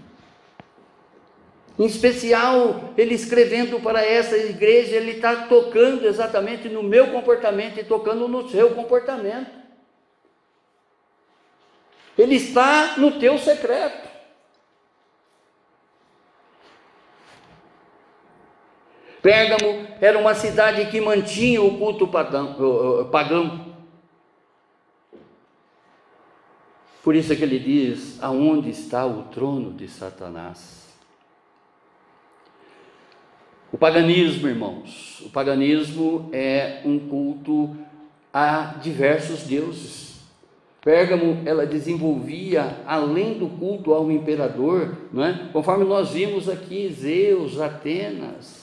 Em 1.78 1.86
especial, 1.86 2.94
ele 2.98 3.16
escrevendo 3.16 3.80
para 3.80 4.04
essa 4.04 4.36
igreja, 4.36 4.98
ele 4.98 5.12
está 5.12 5.48
tocando 5.48 6.06
exatamente 6.06 6.68
no 6.68 6.84
meu 6.84 7.08
comportamento 7.08 7.80
e 7.80 7.86
tocando 7.86 8.28
no 8.28 8.50
seu 8.50 8.72
comportamento. 8.72 9.50
Ele 12.18 12.36
está 12.36 12.96
no 12.98 13.18
teu 13.18 13.38
secreto. 13.38 14.09
Pérgamo 19.22 19.88
era 20.00 20.18
uma 20.18 20.34
cidade 20.34 20.86
que 20.90 21.02
mantinha 21.02 21.62
o 21.62 21.78
culto 21.78 22.08
pagão. 22.08 23.66
Por 27.04 27.16
isso 27.16 27.34
é 27.34 27.36
que 27.36 27.44
ele 27.44 27.60
diz: 27.60 28.22
aonde 28.22 28.70
está 28.70 29.06
o 29.06 29.24
trono 29.24 29.74
de 29.74 29.88
Satanás? 29.88 30.88
O 33.72 33.78
paganismo, 33.78 34.48
irmãos, 34.48 35.22
o 35.26 35.30
paganismo 35.30 36.30
é 36.34 36.82
um 36.86 36.98
culto 36.98 37.78
a 38.34 38.76
diversos 38.82 39.44
deuses. 39.44 40.10
Pérgamo, 40.82 41.44
ela 41.46 41.66
desenvolvia, 41.68 42.78
além 42.88 43.38
do 43.38 43.48
culto 43.48 43.94
ao 43.94 44.10
imperador, 44.10 44.98
não 45.12 45.24
é? 45.24 45.50
conforme 45.52 45.84
nós 45.84 46.12
vimos 46.12 46.48
aqui, 46.48 46.90
Zeus, 46.90 47.60
Atenas, 47.60 48.59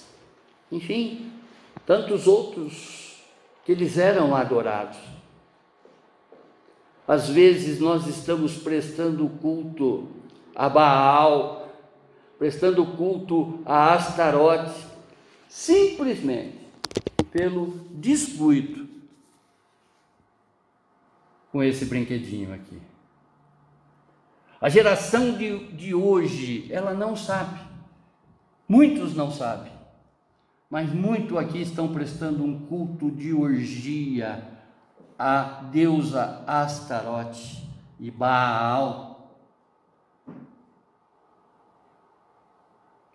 enfim, 0.71 1.33
tantos 1.85 2.27
outros 2.27 3.23
que 3.64 3.73
eles 3.73 3.99
eram 3.99 4.35
adorados. 4.35 4.99
Às 7.07 7.29
vezes 7.29 7.79
nós 7.79 8.07
estamos 8.07 8.57
prestando 8.57 9.29
culto 9.29 10.09
a 10.55 10.69
Baal, 10.69 11.69
prestando 12.39 12.85
culto 12.85 13.61
a 13.64 13.95
Astarote, 13.95 14.87
simplesmente 15.49 16.67
pelo 17.31 17.69
descuido 17.91 18.89
com 21.53 21.62
esse 21.62 21.85
brinquedinho 21.85 22.53
aqui. 22.53 22.81
A 24.61 24.69
geração 24.69 25.37
de, 25.37 25.67
de 25.75 25.95
hoje, 25.95 26.67
ela 26.73 26.93
não 26.93 27.14
sabe, 27.14 27.61
muitos 28.69 29.14
não 29.14 29.31
sabem 29.31 29.76
mas 30.69 30.93
muito 30.93 31.39
aqui 31.39 31.62
estão 31.62 31.93
prestando 31.93 32.45
um 32.45 32.67
culto 32.67 33.11
de 33.11 33.33
orgia 33.33 34.57
à 35.19 35.62
deusa 35.71 36.43
Astarote 36.47 37.69
e 37.99 38.11
Baal. 38.11 39.39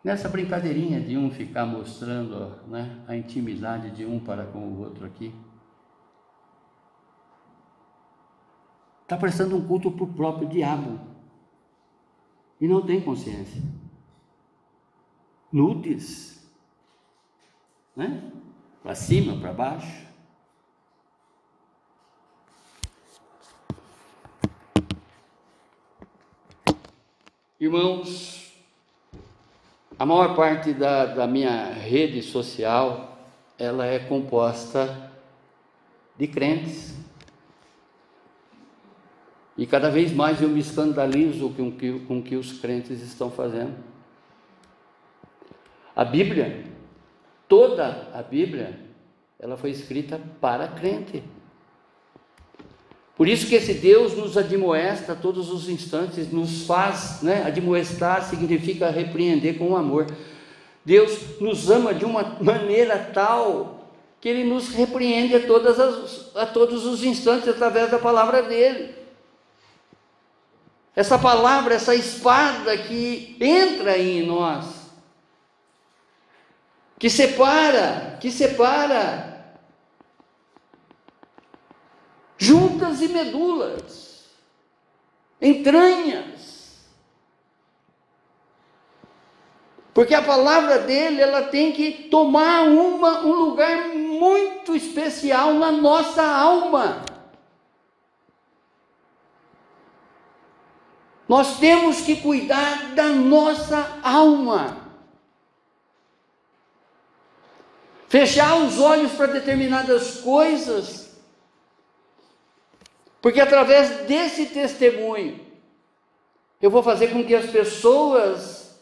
Nessa 0.04 0.28
brincadeirinha 0.28 1.00
de 1.00 1.16
um 1.18 1.30
ficar 1.30 1.66
mostrando 1.66 2.60
né, 2.68 3.04
a 3.08 3.16
intimidade 3.16 3.92
de 3.92 4.06
um 4.06 4.20
para 4.20 4.46
com 4.46 4.60
o 4.60 4.80
outro 4.80 5.06
aqui, 5.06 5.34
está 9.04 9.16
prestando 9.18 9.58
um 9.58 9.68
culto 9.68 9.92
para 9.92 10.06
o 10.06 10.14
próprio 10.14 10.48
diabo 10.48 11.00
e 12.60 12.68
não 12.68 12.82
tem 12.82 13.02
consciência. 13.02 13.62
Nudes, 15.52 16.41
né? 17.96 18.32
Para 18.82 18.96
cima, 18.96 19.40
para 19.40 19.54
baixo. 19.54 20.08
Irmãos, 27.60 28.52
a 30.00 30.06
maior 30.06 30.36
parte 30.36 30.74
da, 30.74 31.06
da 31.06 31.28
minha 31.28 31.74
rede 31.74 32.24
social, 32.24 33.20
ela 33.56 33.86
é 33.86 34.00
composta 34.00 35.12
de 36.18 36.28
crentes. 36.28 36.96
E 39.56 39.68
cada 39.68 39.92
vez 39.92 40.12
mais 40.12 40.42
eu 40.42 40.50
me 40.50 40.60
escandalizo 40.60 41.52
com 41.52 41.68
o 41.68 41.72
que, 41.74 42.00
com 42.00 42.18
o 42.18 42.24
que 42.24 42.36
os 42.36 42.60
crentes 42.60 43.00
estão 43.00 43.30
fazendo. 43.30 43.76
A 45.96 46.04
Bíblia, 46.04 46.66
toda 47.52 48.08
a 48.14 48.22
Bíblia, 48.24 48.80
ela 49.38 49.58
foi 49.58 49.72
escrita 49.72 50.18
para 50.40 50.70
crente. 50.70 51.22
Por 53.18 53.28
isso 53.28 53.46
que 53.46 53.56
esse 53.56 53.74
Deus 53.74 54.16
nos 54.16 54.38
admoesta 54.38 55.14
todos 55.14 55.52
os 55.52 55.68
instantes, 55.68 56.32
nos 56.32 56.66
faz, 56.66 57.22
né? 57.22 57.44
Admoestar 57.46 58.24
significa 58.24 58.90
repreender 58.90 59.58
com 59.58 59.76
amor. 59.76 60.08
Deus 60.86 61.42
nos 61.42 61.70
ama 61.70 61.94
de 61.94 62.06
uma 62.06 62.38
maneira 62.40 62.98
tal 63.14 63.86
que 64.22 64.30
Ele 64.30 64.46
nos 64.46 64.70
repreende 64.70 65.36
a, 65.36 65.46
todas 65.46 65.78
as, 65.78 66.34
a 66.34 66.46
todos 66.46 66.86
os 66.86 67.04
instantes 67.04 67.50
através 67.50 67.92
da 67.92 68.00
palavra 68.00 68.44
dele. 68.44 68.96
Essa 70.96 71.20
palavra, 71.20 71.74
essa 71.76 71.94
espada 71.94 72.78
que 72.78 73.36
entra 73.42 73.98
em 73.98 74.26
nós, 74.26 74.81
que 77.02 77.10
separa, 77.10 78.16
que 78.22 78.30
separa 78.30 79.58
juntas 82.38 83.02
e 83.02 83.08
medulas, 83.08 84.26
entranhas. 85.42 86.86
Porque 89.96 90.14
a 90.14 90.22
palavra 90.22 90.78
dele, 90.78 91.20
ela 91.20 91.42
tem 91.42 91.72
que 91.72 91.92
tomar 91.92 92.66
uma, 92.66 93.22
um 93.22 93.34
lugar 93.34 93.88
muito 93.96 94.76
especial 94.76 95.54
na 95.54 95.72
nossa 95.72 96.22
alma. 96.24 97.04
Nós 101.28 101.58
temos 101.58 102.02
que 102.02 102.18
cuidar 102.18 102.94
da 102.94 103.08
nossa 103.08 104.00
alma. 104.04 104.81
Fechar 108.12 108.58
os 108.58 108.78
olhos 108.78 109.14
para 109.14 109.28
determinadas 109.28 110.20
coisas 110.20 111.02
porque 113.22 113.40
através 113.40 114.08
desse 114.08 114.48
testemunho, 114.48 115.40
eu 116.60 116.72
vou 116.72 116.82
fazer 116.82 117.10
com 117.10 117.24
que 117.24 117.36
as 117.36 117.48
pessoas 117.50 118.80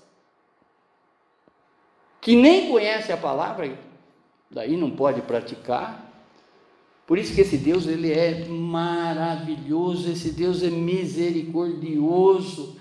que 2.21 2.36
nem 2.36 2.69
conhecem 2.69 3.13
a 3.13 3.17
palavra, 3.17 3.77
daí 4.49 4.77
não 4.77 4.91
pode 4.91 5.21
praticar. 5.21 6.07
Por 7.05 7.17
isso 7.17 7.36
que 7.36 7.41
esse 7.41 7.57
Deus 7.57 7.86
ele 7.86 8.13
é 8.13 8.45
maravilhoso, 8.45 10.09
esse 10.11 10.32
Deus 10.32 10.63
é 10.63 10.69
misericordioso. 10.69 12.80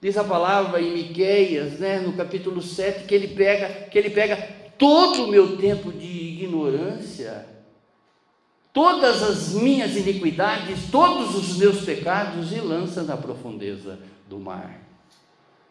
Diz 0.00 0.16
a 0.16 0.24
palavra 0.24 0.80
em 0.80 0.92
Miqueias, 0.92 1.80
né, 1.80 1.98
no 1.98 2.12
capítulo 2.12 2.62
7, 2.62 3.04
que 3.04 3.14
ele 3.14 3.28
pega, 3.28 3.88
que 3.88 3.98
ele 3.98 4.10
pega 4.10 4.59
todo 4.80 5.26
o 5.26 5.28
meu 5.28 5.56
tempo 5.56 5.92
de 5.92 6.06
ignorância 6.06 7.46
todas 8.72 9.22
as 9.22 9.52
minhas 9.52 9.96
iniquidades, 9.96 10.90
todos 10.90 11.34
os 11.34 11.56
meus 11.56 11.84
pecados 11.84 12.52
e 12.52 12.60
lança 12.60 13.02
na 13.02 13.16
profundeza 13.16 13.98
do 14.28 14.38
mar. 14.38 14.80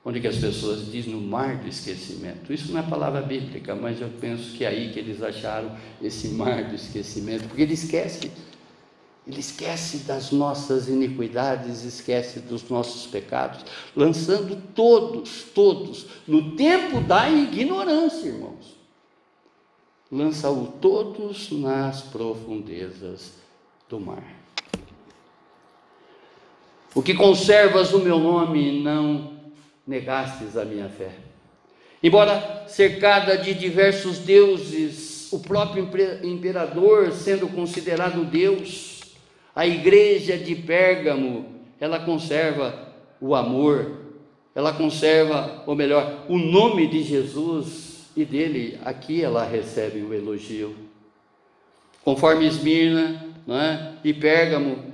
Onde 0.04 0.20
que 0.20 0.28
as 0.28 0.38
pessoas 0.38 0.90
dizem 0.92 1.14
no 1.14 1.22
mar 1.22 1.58
do 1.58 1.68
esquecimento. 1.68 2.54
Isso 2.54 2.72
não 2.72 2.80
é 2.80 2.84
palavra 2.84 3.22
bíblica, 3.22 3.76
mas 3.76 4.00
eu 4.00 4.10
penso 4.20 4.56
que 4.56 4.64
é 4.64 4.68
aí 4.68 4.92
que 4.92 5.00
eles 5.00 5.22
acharam 5.22 5.76
esse 6.02 6.30
mar 6.30 6.64
do 6.70 6.76
esquecimento, 6.76 7.48
porque 7.48 7.64
ele 7.64 7.74
esquece. 7.74 8.32
Ele 9.28 9.40
esquece 9.40 10.00
das 10.00 10.32
nossas 10.32 10.88
iniquidades, 10.88 11.84
esquece 11.84 12.40
dos 12.40 12.68
nossos 12.70 13.06
pecados, 13.06 13.64
lançando 13.96 14.60
todos, 14.74 15.44
todos, 15.54 16.08
no 16.28 16.56
tempo 16.56 17.02
da 17.02 17.30
ignorância, 17.30 18.30
irmãos 18.30 18.79
lança-o 20.12 20.68
todos 20.82 21.52
nas 21.52 22.02
profundezas 22.02 23.34
do 23.88 24.00
mar. 24.00 24.24
O 26.96 27.04
que 27.04 27.14
conservas 27.14 27.94
o 27.94 28.00
meu 28.00 28.20
nome, 28.20 28.82
não 28.82 29.38
negastes 29.86 30.58
a 30.58 30.66
minha 30.66 30.90
fé. 30.90 31.12
Embora 32.02 32.66
cercada 32.68 33.38
de 33.38 33.54
diversos 33.54 34.20
deuses, 34.20 35.32
o 35.32 35.40
próprio 35.40 35.88
imperador 36.24 37.12
sendo 37.12 37.48
considerado 37.48 38.26
Deus, 38.26 39.02
a 39.56 39.68
igreja 39.68 40.38
de 40.38 40.56
Pérgamo, 40.56 41.46
ela 41.80 42.00
conserva 42.00 42.88
o 43.22 43.36
amor, 43.36 44.00
ela 44.56 44.74
conserva, 44.74 45.64
ou 45.68 45.76
melhor, 45.76 46.26
o 46.28 46.38
nome 46.38 46.88
de 46.88 47.04
Jesus 47.04 47.89
e 48.16 48.26
dele 48.26 48.80
aqui 48.84 49.22
ela 49.22 49.44
recebe 49.44 50.02
o 50.02 50.14
elogio. 50.14 50.76
Conforme 52.04 52.48
Esmirna 52.48 53.26
é? 53.48 53.94
e 54.04 54.14
Pérgamo, 54.14 54.94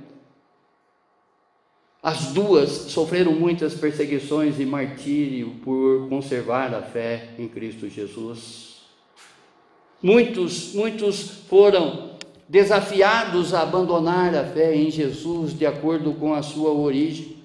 as 2.02 2.32
duas 2.32 2.70
sofreram 2.70 3.32
muitas 3.32 3.74
perseguições 3.74 4.60
e 4.60 4.64
martírio 4.64 5.56
por 5.64 6.08
conservar 6.08 6.72
a 6.74 6.82
fé 6.82 7.30
em 7.38 7.48
Cristo 7.48 7.88
Jesus. 7.88 8.76
Muitos, 10.02 10.72
muitos 10.72 11.28
foram 11.48 12.16
desafiados 12.48 13.52
a 13.52 13.62
abandonar 13.62 14.34
a 14.34 14.44
fé 14.44 14.74
em 14.74 14.90
Jesus 14.90 15.56
de 15.58 15.66
acordo 15.66 16.12
com 16.12 16.32
a 16.32 16.42
sua 16.42 16.70
origem. 16.70 17.36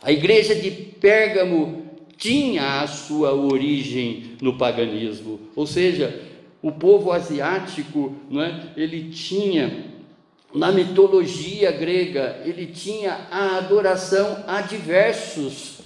A 0.00 0.10
igreja 0.10 0.54
de 0.54 0.70
Pérgamo 0.70 1.87
tinha 2.18 2.82
a 2.82 2.86
sua 2.88 3.32
origem 3.32 4.36
no 4.42 4.58
paganismo, 4.58 5.40
ou 5.54 5.66
seja, 5.66 6.20
o 6.60 6.72
povo 6.72 7.12
asiático, 7.12 8.14
não 8.28 8.42
é? 8.42 8.72
ele 8.76 9.10
tinha 9.10 9.84
na 10.52 10.72
mitologia 10.72 11.70
grega, 11.70 12.42
ele 12.44 12.66
tinha 12.66 13.28
a 13.30 13.58
adoração 13.58 14.44
a 14.46 14.60
diversos 14.60 15.78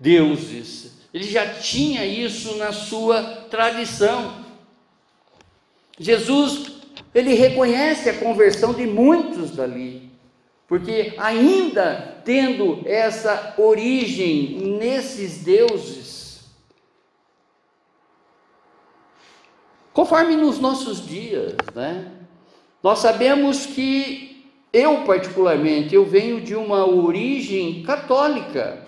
deuses. 0.00 0.92
Ele 1.12 1.24
já 1.24 1.46
tinha 1.54 2.06
isso 2.06 2.56
na 2.56 2.72
sua 2.72 3.22
tradição. 3.50 4.44
Jesus, 5.98 6.72
ele 7.14 7.34
reconhece 7.34 8.08
a 8.08 8.14
conversão 8.14 8.72
de 8.72 8.86
muitos 8.86 9.50
dali. 9.50 10.13
Porque 10.74 11.14
ainda 11.18 12.20
tendo 12.24 12.82
essa 12.84 13.54
origem 13.56 14.76
nesses 14.76 15.44
deuses, 15.44 16.52
conforme 19.92 20.34
nos 20.34 20.58
nossos 20.58 21.06
dias, 21.06 21.54
né? 21.76 22.10
Nós 22.82 22.98
sabemos 22.98 23.66
que 23.66 24.50
eu 24.72 25.04
particularmente, 25.04 25.94
eu 25.94 26.04
venho 26.04 26.40
de 26.40 26.56
uma 26.56 26.84
origem 26.84 27.84
católica. 27.84 28.84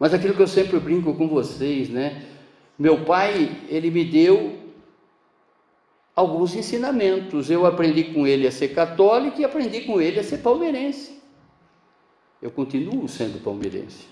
Mas 0.00 0.12
aquilo 0.12 0.34
que 0.34 0.42
eu 0.42 0.48
sempre 0.48 0.80
brinco 0.80 1.14
com 1.14 1.28
vocês, 1.28 1.88
né? 1.88 2.24
Meu 2.76 3.04
pai, 3.04 3.56
ele 3.68 3.88
me 3.88 4.04
deu 4.04 4.58
alguns 6.14 6.54
ensinamentos. 6.54 7.50
Eu 7.50 7.66
aprendi 7.66 8.04
com 8.04 8.26
ele 8.26 8.46
a 8.46 8.52
ser 8.52 8.68
católico 8.68 9.40
e 9.40 9.44
aprendi 9.44 9.82
com 9.82 10.00
ele 10.00 10.20
a 10.20 10.24
ser 10.24 10.38
palmeirense. 10.38 11.20
Eu 12.40 12.50
continuo 12.50 13.08
sendo 13.08 13.42
palmeirense. 13.42 14.06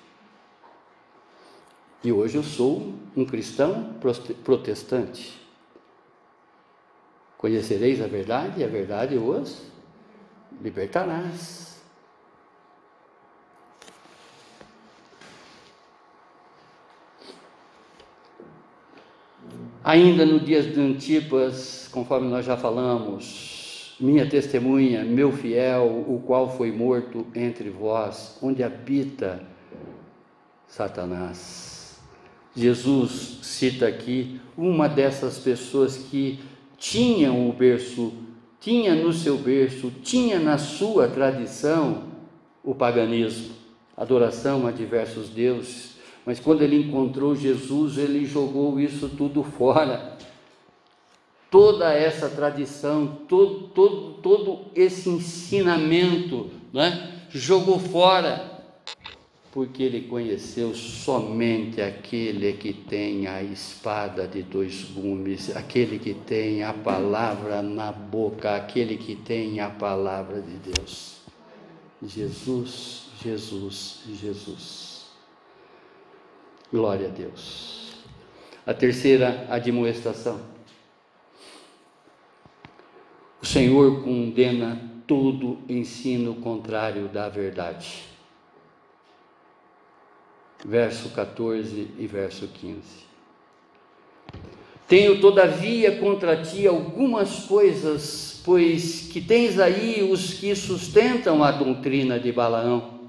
E 2.05 2.12
hoje 2.12 2.36
eu 2.36 2.42
sou 2.42 2.94
um 3.16 3.24
cristão 3.24 3.94
protestante. 4.44 5.38
Conhecereis 7.36 8.01
a 8.01 8.07
verdade 8.07 8.61
e 8.61 8.64
a 8.64 8.68
verdade 8.68 9.16
os 9.16 9.62
libertarás. 10.61 11.68
Ainda 19.82 20.26
no 20.26 20.38
dia 20.38 20.62
de 20.62 20.80
Antipas, 20.80 21.78
conforme 21.89 22.28
nós 22.28 22.47
já 22.47 22.57
falamos, 22.57 23.95
minha 24.01 24.28
testemunha, 24.28 25.05
meu 25.05 25.32
fiel, 25.32 26.05
o 26.07 26.22
qual 26.24 26.57
foi 26.57 26.70
morto 26.70 27.26
entre 27.34 27.68
vós, 27.68 28.39
onde 28.41 28.62
habita 28.62 29.43
Satanás. 30.66 31.99
Jesus 32.55 33.39
cita 33.43 33.86
aqui 33.86 34.41
uma 34.57 34.89
dessas 34.89 35.39
pessoas 35.39 35.97
que 35.97 36.39
tinham 36.76 37.49
o 37.49 37.53
berço, 37.53 38.12
tinha 38.61 38.95
no 38.95 39.12
seu 39.12 39.36
berço, 39.36 39.91
tinha 40.03 40.39
na 40.39 40.59
sua 40.59 41.09
tradição 41.09 42.05
o 42.62 42.74
paganismo, 42.74 43.55
adoração 43.97 44.66
a 44.66 44.70
diversos 44.70 45.28
deuses, 45.28 45.97
mas 46.24 46.39
quando 46.39 46.62
ele 46.62 46.76
encontrou 46.76 47.34
Jesus, 47.34 47.97
ele 47.97 48.26
jogou 48.26 48.78
isso 48.78 49.09
tudo 49.09 49.43
fora. 49.43 50.18
Toda 51.51 51.92
essa 51.92 52.28
tradição, 52.28 53.07
todo, 53.28 53.68
todo, 53.68 54.12
todo 54.20 54.66
esse 54.74 55.09
ensinamento, 55.09 56.51
né? 56.72 57.22
jogou 57.30 57.78
fora, 57.78 58.59
porque 59.53 59.82
ele 59.82 60.03
conheceu 60.03 60.74
somente 60.74 61.80
aquele 61.80 62.53
que 62.53 62.72
tem 62.72 63.26
a 63.26 63.42
espada 63.42 64.26
de 64.26 64.42
dois 64.42 64.84
gumes, 64.84 65.57
aquele 65.57 65.99
que 65.99 66.14
tem 66.14 66.62
a 66.62 66.72
palavra 66.72 67.62
na 67.62 67.90
boca, 67.90 68.55
aquele 68.55 68.96
que 68.96 69.16
tem 69.16 69.61
a 69.61 69.70
palavra 69.70 70.40
de 70.40 70.70
Deus. 70.70 71.16
Jesus, 72.03 73.05
Jesus, 73.22 74.01
Jesus. 74.20 75.07
Glória 76.70 77.09
a 77.09 77.11
Deus. 77.11 77.94
A 78.66 78.74
terceira 78.74 79.46
admoestação. 79.51 80.57
O 83.41 83.47
Senhor 83.47 84.03
condena 84.03 84.80
todo 85.07 85.59
ensino 85.68 86.34
contrário 86.36 87.09
da 87.09 87.28
verdade. 87.28 88.05
Verso 90.64 91.11
14 91.11 91.95
e 91.99 92.07
verso 92.07 92.49
15. 92.49 93.09
Tenho, 94.89 95.20
todavia, 95.20 95.99
contra 95.99 96.43
ti 96.43 96.66
algumas 96.66 97.45
coisas, 97.45 98.41
pois 98.45 99.09
que 99.12 99.20
tens 99.20 99.59
aí 99.61 100.03
os 100.03 100.34
que 100.34 100.55
sustentam 100.57 101.45
a 101.45 101.53
doutrina 101.53 102.18
de 102.18 102.32
Balaão, 102.32 103.01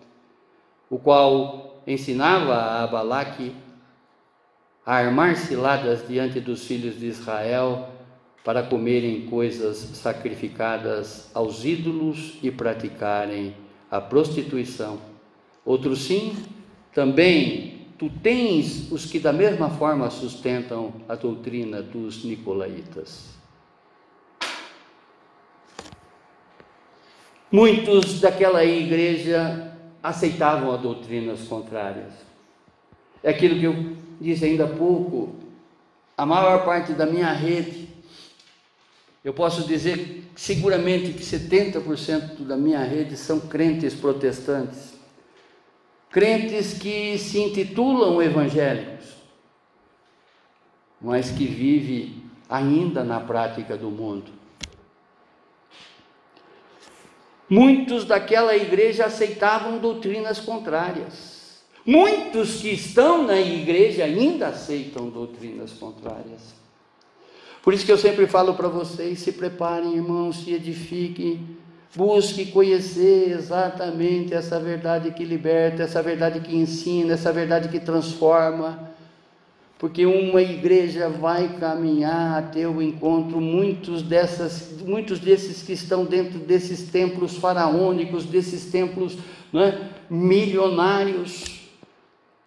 o 0.89 0.99
qual 0.99 1.81
ensinava 1.87 2.83
a 2.83 2.85
Balaque 2.85 3.53
a 4.85 4.95
armar 4.95 5.35
ciladas 5.37 6.07
diante 6.07 6.39
dos 6.39 6.65
filhos 6.65 6.99
de 6.99 7.07
Israel 7.07 7.98
para 8.43 8.63
comerem 8.63 9.25
coisas 9.27 9.77
sacrificadas 9.77 11.29
aos 11.33 11.65
ídolos 11.65 12.37
e 12.41 12.49
praticarem 12.49 13.55
a 13.91 13.99
prostituição. 13.99 14.99
Outros 15.65 15.99
sim, 16.03 16.35
também 16.93 17.87
tu 17.97 18.09
tens 18.09 18.91
os 18.91 19.05
que 19.05 19.19
da 19.19 19.33
mesma 19.33 19.69
forma 19.69 20.09
sustentam 20.09 20.93
a 21.07 21.15
doutrina 21.15 21.81
dos 21.81 22.23
nicolaítas. 22.23 23.37
Muitos 27.51 28.21
daquela 28.21 28.63
igreja 28.63 29.75
aceitavam 30.03 30.71
as 30.71 30.81
doutrinas 30.81 31.41
contrárias. 31.47 32.13
É 33.23 33.31
aquilo 33.31 33.59
que 33.59 33.65
eu 33.65 33.97
disse 34.21 34.45
ainda 34.45 34.65
há 34.65 34.67
pouco, 34.67 35.35
a 36.15 36.25
maior 36.25 36.63
parte 36.63 36.93
da 36.93 37.05
minha 37.05 37.33
rede, 37.33 37.88
eu 39.23 39.33
posso 39.33 39.67
dizer 39.67 40.29
seguramente 40.35 41.11
que 41.11 41.23
70% 41.23 42.45
da 42.45 42.55
minha 42.55 42.83
rede 42.83 43.17
são 43.17 43.39
crentes 43.39 43.93
protestantes. 43.93 44.93
Crentes 46.09 46.73
que 46.73 47.17
se 47.17 47.39
intitulam 47.39 48.21
evangélicos, 48.21 49.05
mas 50.99 51.29
que 51.29 51.45
vivem 51.45 52.23
ainda 52.49 53.03
na 53.03 53.19
prática 53.19 53.77
do 53.77 53.91
mundo. 53.91 54.31
Muitos 57.49 58.05
daquela 58.05 58.55
igreja 58.55 59.05
aceitavam 59.05 59.79
doutrinas 59.79 60.39
contrárias. 60.39 61.63
Muitos 61.85 62.61
que 62.61 62.69
estão 62.69 63.23
na 63.23 63.39
igreja 63.39 64.03
ainda 64.03 64.47
aceitam 64.47 65.09
doutrinas 65.09 65.73
contrárias. 65.73 66.58
Por 67.61 67.73
isso 67.73 67.85
que 67.85 67.91
eu 67.91 67.97
sempre 67.97 68.27
falo 68.27 68.53
para 68.53 68.67
vocês: 68.67 69.19
se 69.19 69.31
preparem, 69.31 69.95
irmãos, 69.95 70.43
se 70.43 70.53
edifiquem, 70.53 71.57
busque 71.95 72.47
conhecer 72.47 73.31
exatamente 73.31 74.33
essa 74.33 74.59
verdade 74.59 75.11
que 75.11 75.23
liberta, 75.23 75.83
essa 75.83 76.01
verdade 76.01 76.39
que 76.39 76.55
ensina, 76.55 77.13
essa 77.13 77.31
verdade 77.31 77.69
que 77.69 77.79
transforma 77.79 78.89
porque 79.79 80.05
uma 80.05 80.41
igreja 80.41 81.07
vai 81.07 81.55
caminhar 81.57 82.37
até 82.37 82.67
o 82.67 82.81
encontro 82.81 83.39
muitos 83.39 84.03
dessas 84.03 84.73
muitos 84.85 85.19
desses 85.19 85.63
que 85.63 85.71
estão 85.71 86.03
dentro 86.03 86.37
desses 86.37 86.91
templos 86.91 87.37
faraônicos 87.37 88.25
desses 88.25 88.65
templos 88.65 89.17
né, 89.53 89.89
milionários 90.09 91.61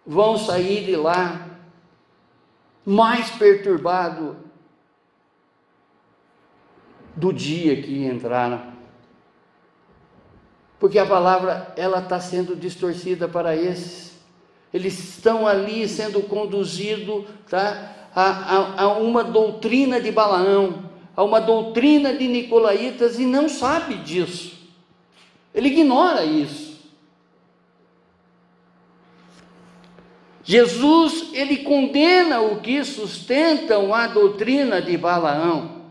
vão 0.05 0.37
sair 0.37 0.85
de 0.85 0.95
lá 0.95 1.49
mais 2.85 3.31
perturbado 3.31 4.37
do 7.15 7.31
dia 7.31 7.81
que 7.81 8.05
entraram 8.05 8.73
porque 10.79 10.99
a 10.99 11.05
palavra 11.05 11.73
ela 11.77 11.99
está 11.99 12.19
sendo 12.19 12.55
distorcida 12.55 13.27
para 13.27 13.55
esses 13.55 14.13
eles 14.73 14.97
estão 14.97 15.45
ali 15.45 15.87
sendo 15.87 16.21
conduzidos 16.23 17.25
tá, 17.47 18.09
a, 18.15 18.23
a, 18.23 18.81
a 18.81 18.87
uma 18.97 19.23
doutrina 19.23 20.01
de 20.01 20.11
Balaão, 20.11 20.89
a 21.15 21.23
uma 21.23 21.39
doutrina 21.39 22.11
de 22.13 22.27
Nicolaítas 22.27 23.19
e 23.19 23.25
não 23.25 23.47
sabe 23.47 23.95
disso. 23.95 24.57
Ele 25.53 25.67
ignora 25.67 26.25
isso. 26.25 26.73
Jesus, 30.43 31.29
ele 31.33 31.57
condena 31.57 32.41
o 32.41 32.59
que 32.59 32.83
sustentam 32.83 33.93
a 33.93 34.07
doutrina 34.07 34.81
de 34.81 34.97
Balaão. 34.97 35.82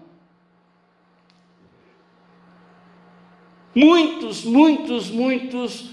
Muitos, 3.74 4.44
muitos, 4.44 5.10
muitos 5.10 5.90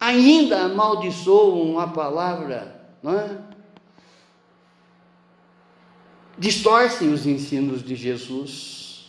ainda 0.00 0.62
amaldiçoam 0.62 1.78
a 1.78 1.86
palavra, 1.86 2.88
não 3.02 3.18
é? 3.18 3.38
distorcem 6.38 7.12
os 7.12 7.26
ensinos 7.26 7.82
de 7.82 7.94
Jesus, 7.94 9.06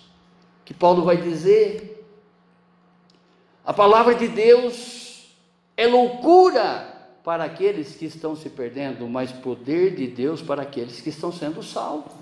que 0.63 0.73
Paulo 0.73 1.03
vai 1.03 1.17
dizer. 1.17 2.05
A 3.65 3.73
palavra 3.73 4.13
de 4.13 4.27
Deus 4.27 5.27
é 5.75 5.87
loucura 5.87 6.93
para 7.23 7.43
aqueles 7.43 7.95
que 7.95 8.05
estão 8.05 8.35
se 8.35 8.49
perdendo, 8.49 9.07
mas 9.07 9.31
poder 9.31 9.95
de 9.95 10.07
Deus 10.07 10.41
para 10.41 10.61
aqueles 10.61 11.01
que 11.01 11.09
estão 11.09 11.31
sendo 11.31 11.63
salvos. 11.63 12.13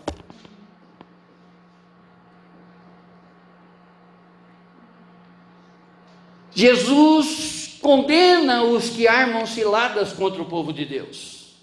Jesus 6.56 7.78
condena 7.82 8.64
os 8.64 8.90
que 8.90 9.08
armam 9.08 9.46
ciladas 9.46 10.14
contra 10.14 10.42
o 10.42 10.46
povo 10.46 10.72
de 10.72 10.86
Deus. 10.86 11.56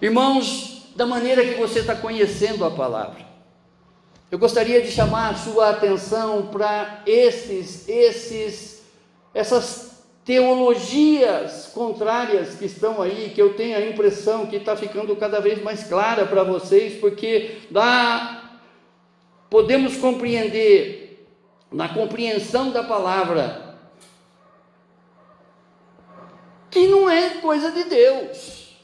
Irmãos, 0.00 0.88
da 0.94 1.06
maneira 1.06 1.44
que 1.44 1.54
você 1.54 1.80
está 1.80 1.94
conhecendo 1.94 2.64
a 2.64 2.70
palavra, 2.70 3.24
eu 4.30 4.38
gostaria 4.38 4.82
de 4.82 4.90
chamar 4.90 5.30
a 5.30 5.34
sua 5.36 5.70
atenção 5.70 6.48
para 6.48 7.02
esses, 7.06 7.88
esses, 7.88 8.82
essas 9.32 10.02
teologias 10.24 11.70
contrárias 11.72 12.56
que 12.56 12.64
estão 12.64 13.00
aí, 13.00 13.30
que 13.32 13.40
eu 13.40 13.54
tenho 13.54 13.78
a 13.78 13.86
impressão 13.86 14.46
que 14.46 14.56
está 14.56 14.76
ficando 14.76 15.14
cada 15.14 15.40
vez 15.40 15.62
mais 15.62 15.84
clara 15.84 16.26
para 16.26 16.42
vocês, 16.42 16.98
porque 17.00 17.58
dá, 17.70 18.58
podemos 19.48 19.96
compreender 19.96 20.95
na 21.70 21.88
compreensão 21.88 22.70
da 22.70 22.82
palavra, 22.82 23.78
que 26.70 26.86
não 26.88 27.08
é 27.08 27.40
coisa 27.40 27.70
de 27.70 27.84
Deus. 27.84 28.76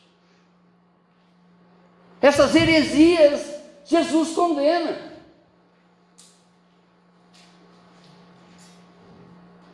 Essas 2.21 2.55
heresias 2.55 3.53
Jesus 3.85 4.31
condena. 4.31 5.13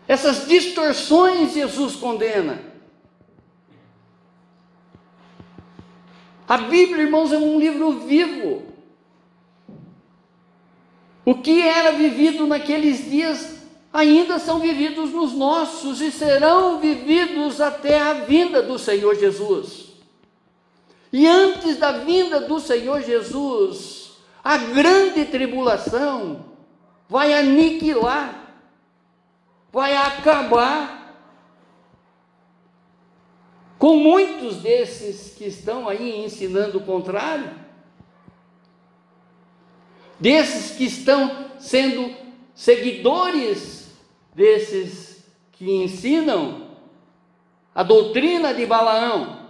Essas 0.09 0.49
distorções 0.49 1.53
Jesus 1.53 1.95
condena. 1.97 2.59
A 6.49 6.57
Bíblia, 6.57 7.03
irmãos, 7.03 7.31
é 7.31 7.37
um 7.37 7.59
livro 7.61 8.07
vivo. 8.07 8.68
O 11.29 11.35
que 11.35 11.61
era 11.61 11.93
vivido 11.93 12.47
naqueles 12.47 13.05
dias 13.11 13.59
ainda 13.93 14.39
são 14.39 14.61
vividos 14.61 15.11
nos 15.11 15.35
nossos 15.35 16.01
e 16.01 16.11
serão 16.11 16.79
vividos 16.79 17.61
até 17.61 18.01
a 18.01 18.14
vinda 18.14 18.62
do 18.62 18.79
Senhor 18.79 19.14
Jesus. 19.14 19.89
E 21.12 21.26
antes 21.26 21.76
da 21.76 21.93
vinda 21.93 22.41
do 22.41 22.59
Senhor 22.59 23.03
Jesus, 23.03 24.12
a 24.43 24.57
grande 24.57 25.26
tribulação 25.26 26.47
vai 27.07 27.35
aniquilar, 27.35 28.55
vai 29.70 29.95
acabar 29.95 31.14
com 33.79 33.99
muitos 33.99 34.57
desses 34.62 35.35
que 35.37 35.45
estão 35.45 35.87
aí 35.87 36.24
ensinando 36.24 36.79
o 36.79 36.85
contrário, 36.87 37.68
desses 40.19 40.77
que 40.77 40.85
estão 40.85 41.47
sendo 41.59 42.14
seguidores 42.55 43.89
desses 44.35 45.25
que 45.53 45.83
ensinam 45.83 46.69
a 47.75 47.83
doutrina 47.83 48.55
de 48.55 48.64
Balaão, 48.66 49.49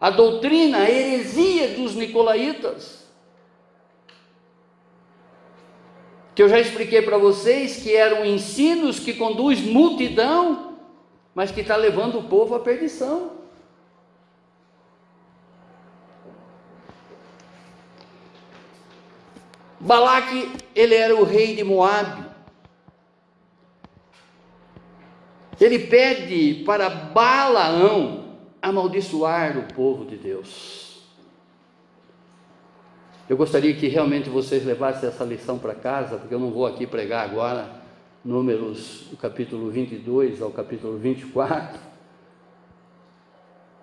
a 0.00 0.10
doutrina, 0.10 0.78
a 0.78 0.90
heresia 0.90 1.68
dos 1.76 1.94
nicolaítas. 1.94 3.06
Que 6.34 6.42
eu 6.42 6.48
já 6.48 6.60
expliquei 6.60 7.02
para 7.02 7.18
vocês 7.18 7.82
que 7.82 7.94
eram 7.94 8.24
ensinos 8.24 9.00
que 9.00 9.14
conduz 9.14 9.60
multidão 9.60 10.68
mas 11.38 11.52
que 11.52 11.60
está 11.60 11.76
levando 11.76 12.18
o 12.18 12.24
povo 12.24 12.56
à 12.56 12.58
perdição. 12.58 13.37
Balaque, 19.80 20.50
ele 20.74 20.94
era 20.94 21.14
o 21.14 21.24
rei 21.24 21.54
de 21.54 21.62
Moabe. 21.62 22.26
Ele 25.60 25.78
pede 25.80 26.62
para 26.64 26.88
Balaão 26.88 28.36
amaldiçoar 28.60 29.58
o 29.58 29.72
povo 29.74 30.04
de 30.04 30.16
Deus. 30.16 31.02
Eu 33.28 33.36
gostaria 33.36 33.74
que 33.74 33.88
realmente 33.88 34.30
vocês 34.30 34.64
levassem 34.64 35.08
essa 35.08 35.24
lição 35.24 35.58
para 35.58 35.74
casa, 35.74 36.16
porque 36.16 36.34
eu 36.34 36.38
não 36.38 36.50
vou 36.50 36.66
aqui 36.66 36.86
pregar 36.86 37.24
agora 37.24 37.78
Números, 38.24 39.06
do 39.10 39.16
capítulo 39.16 39.70
22 39.70 40.42
ao 40.42 40.50
capítulo 40.50 40.98
24, 40.98 41.78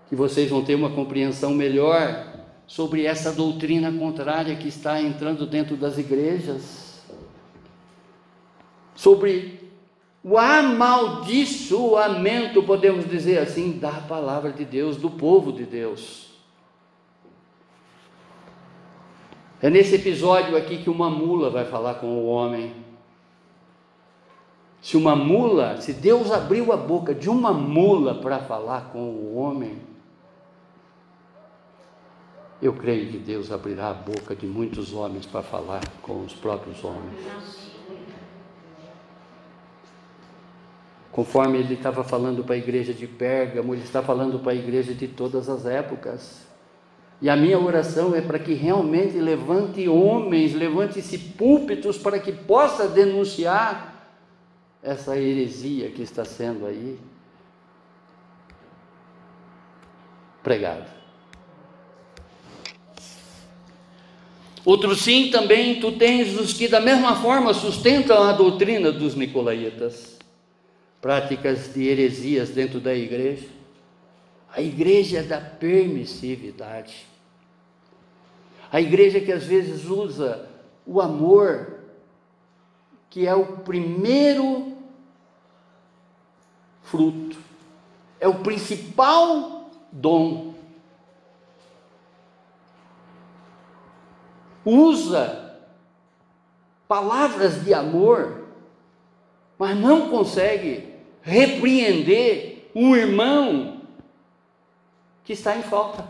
que 0.10 0.16
vocês 0.16 0.50
vão 0.50 0.64
ter 0.64 0.76
uma 0.76 0.90
compreensão 0.90 1.54
melhor 1.54 2.45
sobre 2.68 3.06
essa 3.06 3.32
doutrina 3.32 3.90
contrária 3.92 4.56
que 4.56 4.68
está 4.68 5.00
entrando 5.02 5.46
dentro 5.46 5.78
das 5.78 5.98
igrejas, 5.98 7.04
sobre 8.96 9.72
o 10.24 10.38
amaldiçoamento, 10.38 12.64
podemos 12.64 13.08
dizer 13.08 13.38
assim, 13.38 13.78
da 13.78 13.92
palavra 13.92 14.52
de 14.52 14.66
Deus, 14.66 14.98
do 14.98 15.12
povo 15.12 15.52
de 15.52 15.66
Deus. 15.66 16.26
É 19.62 19.70
nesse 19.70 19.96
episódio 19.96 20.58
aqui 20.58 20.78
que 20.78 20.90
uma 20.90 21.10
mula 21.10 21.50
vai 21.50 21.66
falar 21.66 21.96
com 21.96 22.08
o 22.08 22.26
homem. 22.26 22.74
Se 24.82 24.98
uma 24.98 25.16
mula, 25.16 25.80
se 25.82 25.94
Deus 25.94 26.32
abriu 26.32 26.72
a 26.72 26.78
boca 26.78 27.14
de 27.14 27.30
uma 27.30 27.52
mula 27.52 28.16
para 28.16 28.40
falar 28.40 28.92
com 28.92 29.00
o 29.00 29.36
homem, 29.36 29.80
eu 32.62 32.74
creio 32.74 33.12
que 33.12 33.18
Deus 33.18 33.52
abrirá 33.52 33.90
a 33.90 33.94
boca 33.94 34.36
de 34.36 34.46
muitos 34.46 34.94
homens 34.94 35.26
para 35.26 35.42
falar 35.42 35.82
com 36.02 36.24
os 36.24 36.34
próprios 36.34 36.84
homens. 36.84 37.20
Conforme 41.12 41.60
ele 41.60 41.76
estava 41.76 42.04
falando 42.04 42.44
para 42.44 42.56
a 42.56 42.58
igreja 42.58 42.94
de 42.94 43.08
Pérgamo, 43.08 43.74
ele 43.74 43.84
está 43.84 44.02
falando 44.02 44.40
para 44.40 44.52
a 44.52 44.56
igreja 44.56 44.94
de 44.94 45.08
todas 45.08 45.48
as 45.48 45.66
épocas. 45.66 46.46
E 47.22 47.30
a 47.30 47.36
minha 47.36 47.58
oração 47.58 48.14
é 48.14 48.22
para 48.22 48.38
que 48.38 48.54
realmente 48.54 49.18
levante 49.18 49.88
homens, 49.88 50.54
levante-se 50.54 51.18
púlpitos 51.18 51.98
para 51.98 52.20
que 52.20 52.34
possa 52.34 52.88
denunciar 52.88 53.96
essa 54.84 55.18
heresia 55.18 55.90
que 55.90 56.02
está 56.02 56.26
sendo 56.26 56.66
aí 56.66 57.00
pregada. 60.44 61.05
Outro 64.66 64.96
sim 64.96 65.30
também, 65.30 65.80
tu 65.80 65.92
tens 65.92 66.36
os 66.40 66.52
que 66.52 66.68
da 66.68 66.82
mesma 66.82 67.16
forma 67.18 67.54
sustentam 67.54 68.24
a 68.24 68.32
doutrina 68.32 68.92
dos 68.92 69.14
nicolaítas, 69.14 70.18
práticas 71.00 71.72
de 71.72 71.88
heresias 71.88 72.50
dentro 72.50 72.80
da 72.80 72.96
igreja. 72.96 73.48
A 74.52 74.62
igreja 74.62 75.22
da 75.22 75.40
permissividade. 75.40 77.06
A 78.72 78.82
igreja 78.82 79.20
que 79.20 79.32
às 79.32 79.44
vezes 79.44 79.86
usa 79.86 80.50
o 80.84 81.00
amor, 81.00 81.82
que 83.12 83.28
é 83.28 83.36
o 83.36 83.58
primeiro 83.58 84.76
fruto. 86.82 87.38
É 88.20 88.28
o 88.28 88.40
principal 88.40 89.70
dom. 89.92 90.56
Usa 94.66 95.56
palavras 96.88 97.64
de 97.64 97.74
amor, 97.74 98.46
mas 99.58 99.78
não 99.78 100.10
consegue 100.10 100.94
repreender 101.22 102.72
um 102.76 102.96
irmão 102.96 103.82
que 105.24 105.34
está 105.34 105.56
em 105.56 105.64
falta. 105.64 106.08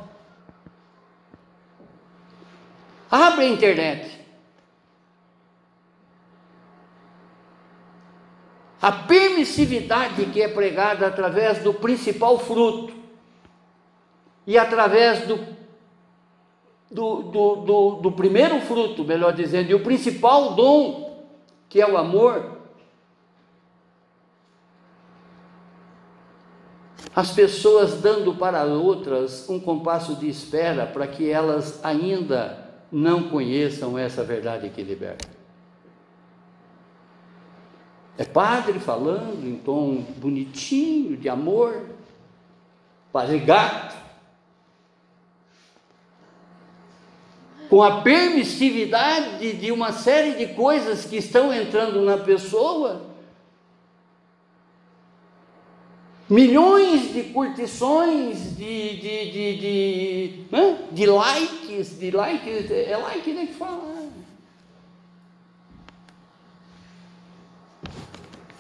Abre 3.12 3.46
a 3.46 3.50
internet. 3.50 4.16
a 8.86 8.92
permissividade 8.92 10.28
que 10.28 10.40
é 10.40 10.48
pregada 10.48 11.08
através 11.08 11.58
do 11.64 11.74
principal 11.74 12.38
fruto 12.38 12.94
e 14.46 14.60
através 14.60 15.26
do, 15.26 15.55
do, 16.92 17.24
do, 17.24 17.56
do, 17.56 17.92
do 17.96 18.12
primeiro 18.12 18.60
fruto, 18.62 19.04
melhor 19.04 19.34
dizendo, 19.34 19.70
e 19.70 19.76
o 19.76 19.84
principal 19.84 20.54
dom, 20.54 21.26
que 21.68 21.82
é 21.82 21.90
o 21.90 21.98
amor, 21.98 22.56
as 27.16 27.32
pessoas 27.32 28.02
dando 28.02 28.36
para 28.36 28.64
outras 28.66 29.50
um 29.50 29.60
compasso 29.60 30.16
de 30.16 30.28
espera 30.28 30.86
para 30.86 31.08
que 31.08 31.30
elas 31.30 31.84
ainda 31.84 32.66
não 32.92 33.30
conheçam 33.30 33.98
essa 33.98 34.24
verdade 34.24 34.70
que 34.70 34.84
liberta. 34.84 35.28
É 38.18 38.24
padre 38.24 38.80
falando 38.80 39.46
em 39.46 39.58
tom 39.58 40.06
bonitinho, 40.18 41.18
de 41.18 41.28
amor, 41.28 41.90
padre 43.12 43.40
gato, 43.40 43.96
com 47.70 47.82
a 47.82 48.02
permissividade 48.02 49.54
de 49.54 49.72
uma 49.72 49.92
série 49.92 50.32
de 50.34 50.54
coisas 50.54 51.06
que 51.06 51.18
estão 51.18 51.54
entrando 51.54 52.02
na 52.02 52.18
pessoa, 52.18 53.02
milhões 56.30 57.14
de 57.14 57.24
curtições, 57.24 58.56
de, 58.56 58.98
de, 58.98 59.32
de, 59.32 59.58
de, 59.58 60.46
de 60.92 61.06
likes, 61.06 62.00
de 62.00 62.12
likes, 62.12 62.72
é 62.72 62.98
like 62.98 63.32
né, 63.32 63.46
que 63.48 63.54
fala, 63.54 63.96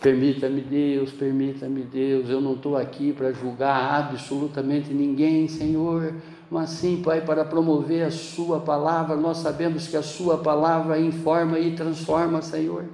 Permita-me, 0.05 0.61
Deus, 0.61 1.11
permita-me, 1.13 1.81
Deus, 1.81 2.29
eu 2.29 2.39
não 2.39 2.53
estou 2.53 2.77
aqui 2.77 3.11
para 3.11 3.31
julgar 3.31 4.11
absolutamente 4.11 4.93
ninguém, 4.93 5.47
Senhor, 5.47 6.13
mas 6.49 6.69
sim, 6.69 7.01
Pai, 7.03 7.21
para 7.21 7.43
promover 7.43 8.03
a 8.03 8.11
Sua 8.11 8.59
palavra. 8.59 9.15
Nós 9.15 9.37
sabemos 9.37 9.87
que 9.87 9.97
a 9.97 10.03
Sua 10.03 10.37
palavra 10.37 10.99
informa 10.99 11.59
e 11.59 11.75
transforma, 11.75 12.41
Senhor. 12.41 12.85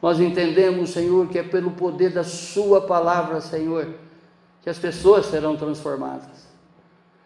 Nós 0.00 0.18
entendemos, 0.18 0.90
Senhor, 0.90 1.28
que 1.28 1.38
é 1.38 1.42
pelo 1.42 1.72
poder 1.72 2.10
da 2.10 2.24
Sua 2.24 2.80
palavra, 2.80 3.40
Senhor, 3.40 3.88
que 4.62 4.70
as 4.70 4.78
pessoas 4.78 5.26
serão 5.26 5.56
transformadas. 5.56 6.48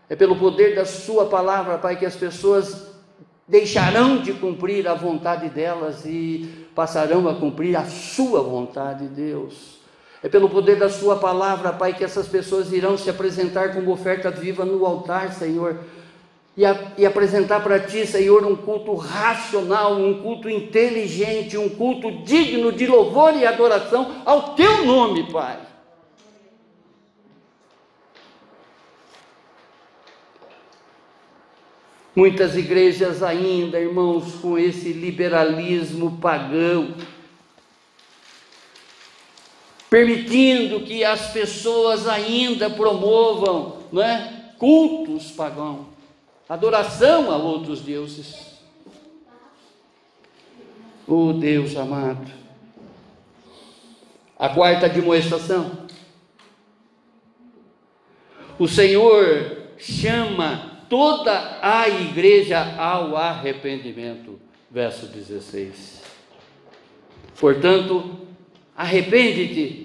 É 0.09 0.17
pelo 0.17 0.37
poder 0.37 0.75
da 0.75 0.85
Sua 0.85 1.27
palavra, 1.27 1.79
Pai, 1.79 1.97
que 1.97 2.07
as 2.07 2.17
pessoas 2.17 2.95
deixarão 3.47 4.19
de 4.19 4.33
cumprir 4.33 4.89
a 4.89 4.95
vontade 4.95 5.49
delas 5.49 6.05
e 6.05 6.67
passarão 6.75 7.29
a 7.29 7.35
cumprir 7.35 7.77
a 7.77 7.85
sua 7.85 8.43
vontade, 8.43 9.07
Deus. 9.07 9.84
É 10.25 10.29
pelo 10.31 10.49
poder 10.49 10.77
da 10.77 10.89
Sua 10.89 11.17
palavra, 11.17 11.71
Pai, 11.71 11.93
que 11.93 12.03
essas 12.03 12.27
pessoas 12.27 12.73
irão 12.73 12.97
se 12.97 13.11
apresentar 13.11 13.75
como 13.75 13.93
oferta 13.93 14.31
viva 14.31 14.65
no 14.65 14.87
altar, 14.87 15.35
Senhor. 15.35 15.77
E, 16.57 16.65
a, 16.65 16.93
e 16.97 17.05
apresentar 17.05 17.63
para 17.63 17.79
Ti, 17.79 18.07
Senhor, 18.07 18.43
um 18.43 18.57
culto 18.57 18.95
racional, 18.95 19.93
um 19.93 20.23
culto 20.23 20.49
inteligente, 20.49 21.59
um 21.59 21.69
culto 21.69 22.11
digno 22.23 22.73
de 22.73 22.87
louvor 22.87 23.37
e 23.37 23.45
adoração 23.45 24.23
ao 24.25 24.55
Teu 24.55 24.87
nome, 24.87 25.31
Pai. 25.31 25.59
Muitas 32.17 32.57
igrejas 32.57 33.23
ainda, 33.23 33.79
irmãos, 33.79 34.37
com 34.41 34.57
esse 34.59 34.91
liberalismo 34.91 36.17
pagão, 36.19 36.95
permitindo 39.95 40.81
que 40.81 41.05
as 41.05 41.33
pessoas 41.33 42.09
ainda 42.09 42.69
promovam 42.69 43.79
não 43.93 44.03
é, 44.03 44.51
cultos 44.59 45.31
pagãos, 45.31 45.87
adoração 46.49 47.31
a 47.31 47.37
outros 47.37 47.81
deuses. 47.81 48.59
Oh 51.07 51.33
Deus 51.33 51.77
amado. 51.77 52.29
A 54.37 54.49
quarta 54.49 54.89
demonstração. 54.89 55.87
O 58.59 58.67
Senhor 58.67 59.59
chama 59.79 60.81
toda 60.91 61.61
a 61.63 61.89
igreja 61.89 62.59
ao 62.77 63.17
arrependimento. 63.17 64.41
Verso 64.69 65.07
16. 65.07 66.03
Portanto, 67.39 68.19
arrepende-te 68.77 69.84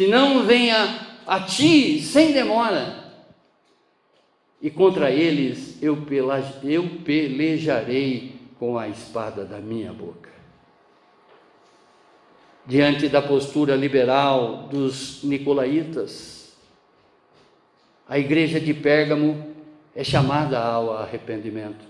se 0.00 0.06
não 0.06 0.46
venha 0.46 0.98
a 1.26 1.40
ti 1.40 2.00
sem 2.00 2.32
demora. 2.32 3.04
E 4.62 4.70
contra 4.70 5.10
eles 5.10 5.76
eu, 5.82 5.94
eu 6.64 6.88
pelejarei 7.04 8.34
com 8.58 8.78
a 8.78 8.88
espada 8.88 9.44
da 9.44 9.58
minha 9.58 9.92
boca. 9.92 10.30
Diante 12.64 13.10
da 13.10 13.20
postura 13.20 13.76
liberal 13.76 14.68
dos 14.70 15.22
nicolaítas, 15.22 16.56
a 18.08 18.18
igreja 18.18 18.58
de 18.58 18.72
Pérgamo 18.72 19.54
é 19.94 20.02
chamada 20.02 20.58
ao 20.58 20.94
arrependimento. 20.96 21.84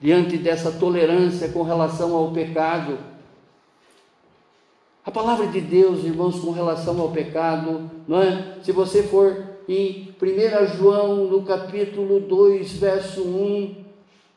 Diante 0.00 0.38
dessa 0.38 0.72
tolerância 0.72 1.50
com 1.50 1.62
relação 1.62 2.16
ao 2.16 2.32
pecado, 2.32 2.98
a 5.04 5.10
palavra 5.10 5.48
de 5.48 5.60
Deus, 5.60 6.04
irmãos, 6.04 6.38
com 6.38 6.52
relação 6.52 7.00
ao 7.00 7.10
pecado, 7.10 7.90
não 8.06 8.22
é? 8.22 8.58
Se 8.62 8.70
você 8.70 9.02
for 9.02 9.52
em 9.68 10.14
1 10.20 10.76
João, 10.76 11.24
no 11.26 11.42
capítulo 11.42 12.20
2, 12.20 12.72
verso 12.74 13.22
1, 13.22 13.84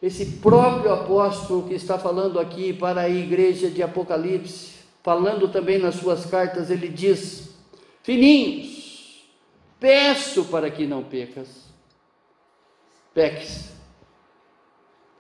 esse 0.02 0.38
próprio 0.38 0.92
apóstolo 0.92 1.68
que 1.68 1.76
está 1.76 2.00
falando 2.00 2.40
aqui 2.40 2.74
para 2.74 3.02
a 3.02 3.10
igreja 3.10 3.70
de 3.70 3.84
Apocalipse, 3.84 4.74
falando 5.04 5.48
também 5.48 5.78
nas 5.78 5.96
suas 5.96 6.26
cartas, 6.26 6.72
ele 6.72 6.90
diz: 6.90 7.56
Filhinhos, 8.02 9.24
peço 9.80 10.46
para 10.46 10.72
que 10.72 10.88
não 10.88 11.04
pecas, 11.04 11.48
peques. 13.14 13.72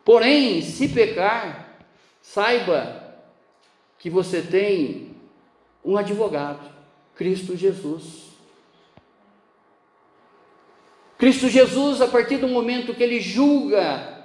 Porém, 0.03 0.61
se 0.61 0.87
pecar, 0.87 1.79
saiba 2.21 3.03
que 3.99 4.09
você 4.09 4.41
tem 4.41 5.04
um 5.85 5.97
advogado, 5.97 6.67
Cristo 7.15 7.55
Jesus. 7.55 8.25
Cristo 11.17 11.47
Jesus, 11.47 12.01
a 12.01 12.07
partir 12.07 12.37
do 12.37 12.47
momento 12.47 12.93
que 12.93 13.03
ele 13.03 13.21
julga 13.21 14.15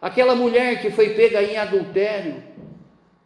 aquela 0.00 0.34
mulher 0.34 0.80
que 0.80 0.90
foi 0.90 1.10
pega 1.10 1.42
em 1.42 1.56
adultério, 1.56 2.42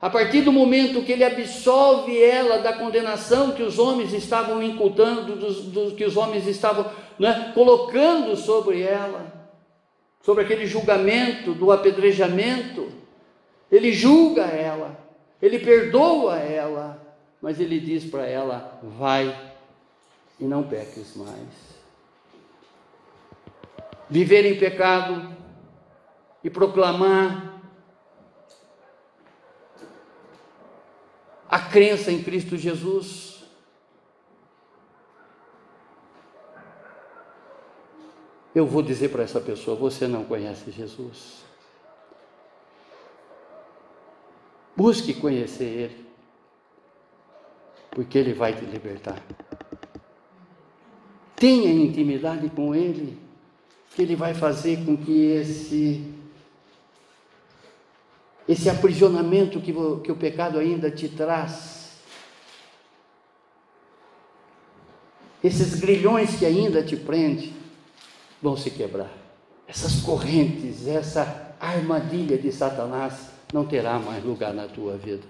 a 0.00 0.08
partir 0.08 0.40
do 0.40 0.52
momento 0.52 1.02
que 1.02 1.12
ele 1.12 1.24
absolve 1.24 2.22
ela 2.22 2.58
da 2.58 2.72
condenação 2.72 3.52
que 3.52 3.62
os 3.62 3.78
homens 3.78 4.14
estavam 4.14 4.62
incultando, 4.62 5.36
do, 5.36 5.52
do 5.52 5.94
que 5.94 6.04
os 6.04 6.16
homens 6.16 6.46
estavam 6.46 6.90
né, 7.18 7.52
colocando 7.54 8.34
sobre 8.36 8.80
ela, 8.80 9.50
sobre 10.22 10.44
aquele 10.44 10.64
julgamento 10.64 11.52
do 11.52 11.70
apedrejamento, 11.70 12.88
ele 13.70 13.92
julga 13.92 14.44
ela, 14.44 14.98
ele 15.42 15.58
perdoa 15.58 16.38
ela, 16.38 17.09
mas 17.40 17.58
ele 17.58 17.80
diz 17.80 18.04
para 18.04 18.26
ela: 18.26 18.78
vai 18.82 19.54
e 20.38 20.44
não 20.44 20.62
peques 20.62 21.16
mais. 21.16 21.80
Viver 24.08 24.44
em 24.44 24.58
pecado 24.58 25.34
e 26.42 26.50
proclamar 26.50 27.60
a 31.48 31.58
crença 31.58 32.10
em 32.10 32.22
Cristo 32.22 32.56
Jesus. 32.56 33.30
Eu 38.52 38.66
vou 38.66 38.82
dizer 38.82 39.10
para 39.10 39.22
essa 39.22 39.40
pessoa: 39.40 39.76
você 39.76 40.06
não 40.06 40.24
conhece 40.24 40.70
Jesus. 40.70 41.40
Busque 44.76 45.14
conhecer 45.14 45.64
Ele 45.64 46.09
porque 47.90 48.18
Ele 48.18 48.32
vai 48.32 48.54
te 48.54 48.64
libertar. 48.64 49.22
Tenha 51.36 51.70
intimidade 51.72 52.48
com 52.50 52.74
Ele, 52.74 53.18
que 53.94 54.02
Ele 54.02 54.14
vai 54.14 54.34
fazer 54.34 54.84
com 54.84 54.96
que 54.96 55.26
esse 55.26 56.14
esse 58.48 58.68
aprisionamento 58.68 59.60
que, 59.60 59.72
que 60.02 60.10
o 60.10 60.16
pecado 60.16 60.58
ainda 60.58 60.90
te 60.90 61.08
traz, 61.08 62.00
esses 65.42 65.78
grilhões 65.78 66.36
que 66.36 66.44
ainda 66.44 66.82
te 66.82 66.96
prende, 66.96 67.52
vão 68.42 68.56
se 68.56 68.70
quebrar. 68.70 69.10
Essas 69.68 70.00
correntes, 70.00 70.88
essa 70.88 71.54
armadilha 71.60 72.36
de 72.36 72.50
Satanás 72.50 73.30
não 73.52 73.64
terá 73.64 74.00
mais 74.00 74.24
lugar 74.24 74.52
na 74.52 74.66
tua 74.66 74.96
vida. 74.96 75.22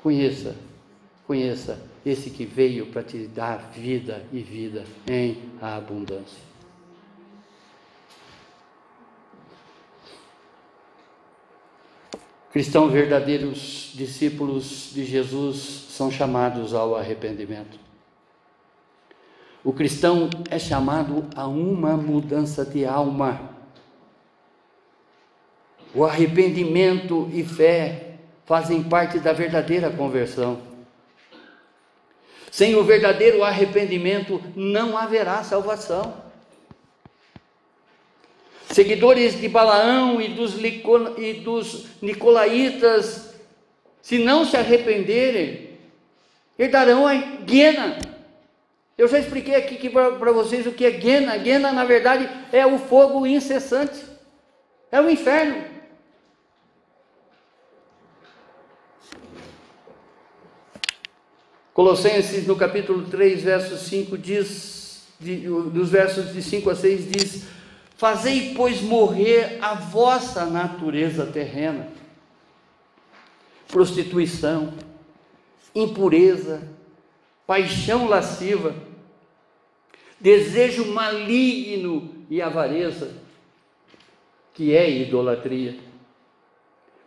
Conheça 0.00 0.54
Conheça 1.26 1.80
esse 2.04 2.30
que 2.30 2.44
veio 2.44 2.86
para 2.86 3.02
te 3.02 3.26
dar 3.26 3.70
vida 3.74 4.24
e 4.32 4.40
vida 4.40 4.84
em 5.08 5.36
abundância. 5.60 6.46
Cristãos 12.52 12.90
verdadeiros 12.90 13.92
discípulos 13.94 14.90
de 14.94 15.04
Jesus 15.04 15.88
são 15.90 16.10
chamados 16.10 16.72
ao 16.72 16.96
arrependimento. 16.96 17.78
O 19.64 19.72
cristão 19.72 20.30
é 20.48 20.58
chamado 20.58 21.26
a 21.34 21.46
uma 21.48 21.96
mudança 21.96 22.64
de 22.64 22.86
alma. 22.86 23.50
O 25.92 26.04
arrependimento 26.04 27.28
e 27.32 27.42
fé 27.42 28.18
fazem 28.44 28.82
parte 28.84 29.18
da 29.18 29.32
verdadeira 29.32 29.90
conversão. 29.90 30.65
Sem 32.56 32.74
o 32.74 32.82
verdadeiro 32.82 33.44
arrependimento 33.44 34.42
não 34.56 34.96
haverá 34.96 35.44
salvação. 35.44 36.22
Seguidores 38.70 39.38
de 39.38 39.46
Balaão 39.46 40.22
e 40.22 40.28
dos, 40.28 40.54
e 41.18 41.34
dos 41.34 41.84
Nicolaitas, 42.00 43.34
se 44.00 44.16
não 44.16 44.46
se 44.46 44.56
arrependerem, 44.56 45.68
herdarão 46.58 47.06
a 47.06 47.12
Guena. 47.44 47.98
Eu 48.96 49.06
já 49.06 49.18
expliquei 49.18 49.54
aqui 49.54 49.90
para 49.90 50.32
vocês 50.32 50.66
o 50.66 50.72
que 50.72 50.86
é 50.86 50.90
Guena. 50.92 51.36
Guena, 51.36 51.72
na 51.72 51.84
verdade, 51.84 52.26
é 52.50 52.66
o 52.66 52.78
fogo 52.78 53.26
incessante, 53.26 54.02
é 54.90 54.98
o 54.98 55.10
inferno. 55.10 55.62
Colossenses, 61.76 62.46
no 62.46 62.56
capítulo 62.56 63.02
3, 63.02 63.42
verso 63.42 63.76
5, 63.76 64.16
diz, 64.16 65.02
de, 65.20 65.46
dos 65.46 65.90
versos 65.90 66.32
de 66.32 66.42
5 66.42 66.70
a 66.70 66.74
6, 66.74 67.12
diz: 67.12 67.42
Fazei, 67.98 68.54
pois, 68.54 68.80
morrer 68.80 69.58
a 69.60 69.74
vossa 69.74 70.46
natureza 70.46 71.26
terrena, 71.26 71.88
prostituição, 73.68 74.72
impureza, 75.74 76.66
paixão 77.46 78.08
lasciva, 78.08 78.74
desejo 80.18 80.86
maligno 80.86 82.24
e 82.30 82.40
avareza, 82.40 83.10
que 84.54 84.74
é 84.74 84.90
idolatria. 84.90 85.76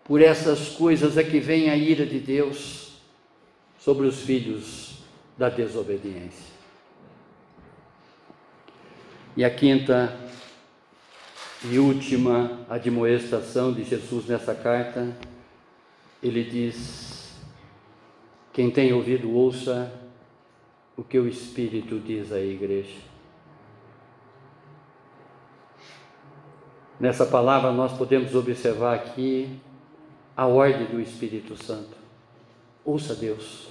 Por 0.04 0.22
essas 0.22 0.70
coisas 0.70 1.18
é 1.18 1.24
que 1.24 1.40
vem 1.40 1.72
a 1.72 1.76
ira 1.76 2.06
de 2.06 2.20
Deus 2.20 2.79
sobre 3.80 4.06
os 4.06 4.22
filhos 4.22 5.00
da 5.38 5.50
desobediência. 5.50 6.54
E 9.36 9.44
a 9.44 9.50
quinta 9.50 10.18
e 11.64 11.80
última 11.80 12.66
admoestação 12.70 13.74
de 13.74 13.84
Jesus 13.84 14.26
nessa 14.26 14.54
carta, 14.54 15.16
ele 16.22 16.44
diz: 16.44 17.34
Quem 18.52 18.70
tem 18.70 18.92
ouvido, 18.94 19.32
ouça 19.32 19.92
o 20.98 21.04
que 21.04 21.18
o 21.18 21.28
Espírito 21.28 22.00
diz 22.00 22.32
à 22.32 22.40
igreja. 22.40 22.98
Nessa 27.00 27.26
palavra, 27.26 27.72
nós 27.72 27.94
podemos 27.94 28.36
observar 28.36 28.96
aqui 28.96 29.58
a 30.36 30.46
ordem 30.46 30.88
do 30.88 31.00
Espírito 31.00 31.56
Santo. 31.56 31.99
Ouça 32.90 33.14
Deus, 33.14 33.68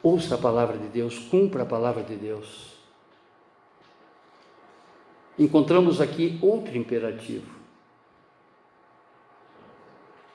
ouça 0.00 0.36
a 0.36 0.38
palavra 0.38 0.78
de 0.78 0.86
Deus, 0.86 1.18
cumpra 1.18 1.64
a 1.64 1.66
palavra 1.66 2.00
de 2.04 2.14
Deus. 2.14 2.72
Encontramos 5.36 6.00
aqui 6.00 6.38
outro 6.40 6.76
imperativo: 6.76 7.50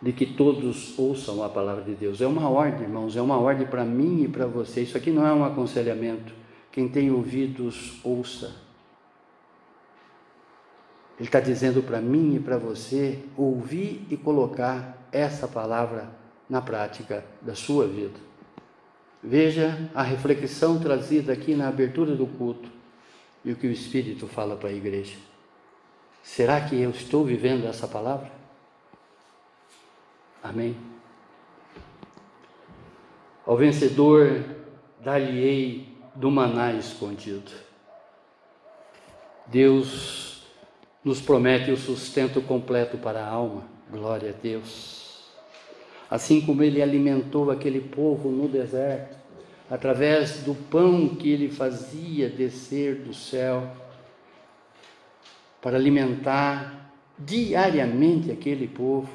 de 0.01 0.11
que 0.11 0.25
todos 0.25 0.99
ouçam 0.99 1.41
a 1.41 1.47
palavra 1.47 1.81
de 1.81 1.95
Deus. 1.95 2.19
É 2.19 2.27
uma 2.27 2.49
ordem, 2.49 2.81
irmãos, 2.81 3.15
é 3.15 3.21
uma 3.21 3.39
ordem 3.39 3.65
para 3.65 3.85
mim 3.85 4.23
e 4.23 4.27
para 4.27 4.45
você. 4.45 4.81
Isso 4.81 4.97
aqui 4.97 5.09
não 5.09 5.25
é 5.25 5.31
um 5.31 5.45
aconselhamento. 5.45 6.33
Quem 6.73 6.89
tem 6.89 7.09
ouvidos, 7.09 8.01
ouça. 8.03 8.57
Ele 11.17 11.29
está 11.29 11.39
dizendo 11.39 11.81
para 11.81 12.01
mim 12.01 12.35
e 12.35 12.39
para 12.41 12.57
você 12.57 13.23
ouvir 13.37 14.05
e 14.09 14.17
colocar 14.17 15.07
essa 15.13 15.47
palavra 15.47 16.18
na 16.49 16.61
prática 16.61 17.23
da 17.41 17.53
sua 17.53 17.87
vida. 17.87 18.19
Veja 19.21 19.89
a 19.93 20.01
reflexão 20.01 20.79
trazida 20.79 21.33
aqui 21.33 21.53
na 21.53 21.67
abertura 21.67 22.15
do 22.15 22.25
culto 22.25 22.69
e 23.43 23.51
o 23.51 23.55
que 23.55 23.67
o 23.67 23.71
Espírito 23.71 24.27
fala 24.27 24.55
para 24.55 24.69
a 24.69 24.73
igreja. 24.73 25.17
Será 26.23 26.61
que 26.61 26.79
eu 26.79 26.89
estou 26.89 27.23
vivendo 27.23 27.67
essa 27.67 27.87
palavra? 27.87 28.31
Amém. 30.41 30.75
Ao 33.45 33.57
vencedor 33.57 34.43
dar-lhe-ei 35.01 35.97
do 36.15 36.29
maná 36.29 36.73
escondido. 36.73 37.51
Deus 39.47 40.43
nos 41.03 41.21
promete 41.21 41.71
o 41.71 41.77
sustento 41.77 42.41
completo 42.41 42.97
para 42.97 43.23
a 43.23 43.27
alma. 43.27 43.63
Glória 43.89 44.29
a 44.29 44.33
Deus. 44.33 45.08
Assim 46.09 46.41
como 46.41 46.63
ele 46.63 46.81
alimentou 46.81 47.51
aquele 47.51 47.79
povo 47.79 48.29
no 48.29 48.47
deserto, 48.47 49.15
através 49.69 50.41
do 50.41 50.55
pão 50.55 51.09
que 51.09 51.29
ele 51.29 51.49
fazia 51.49 52.27
descer 52.29 52.95
do 52.95 53.13
céu, 53.13 53.69
para 55.61 55.77
alimentar 55.77 56.91
diariamente 57.17 58.31
aquele 58.31 58.67
povo, 58.67 59.09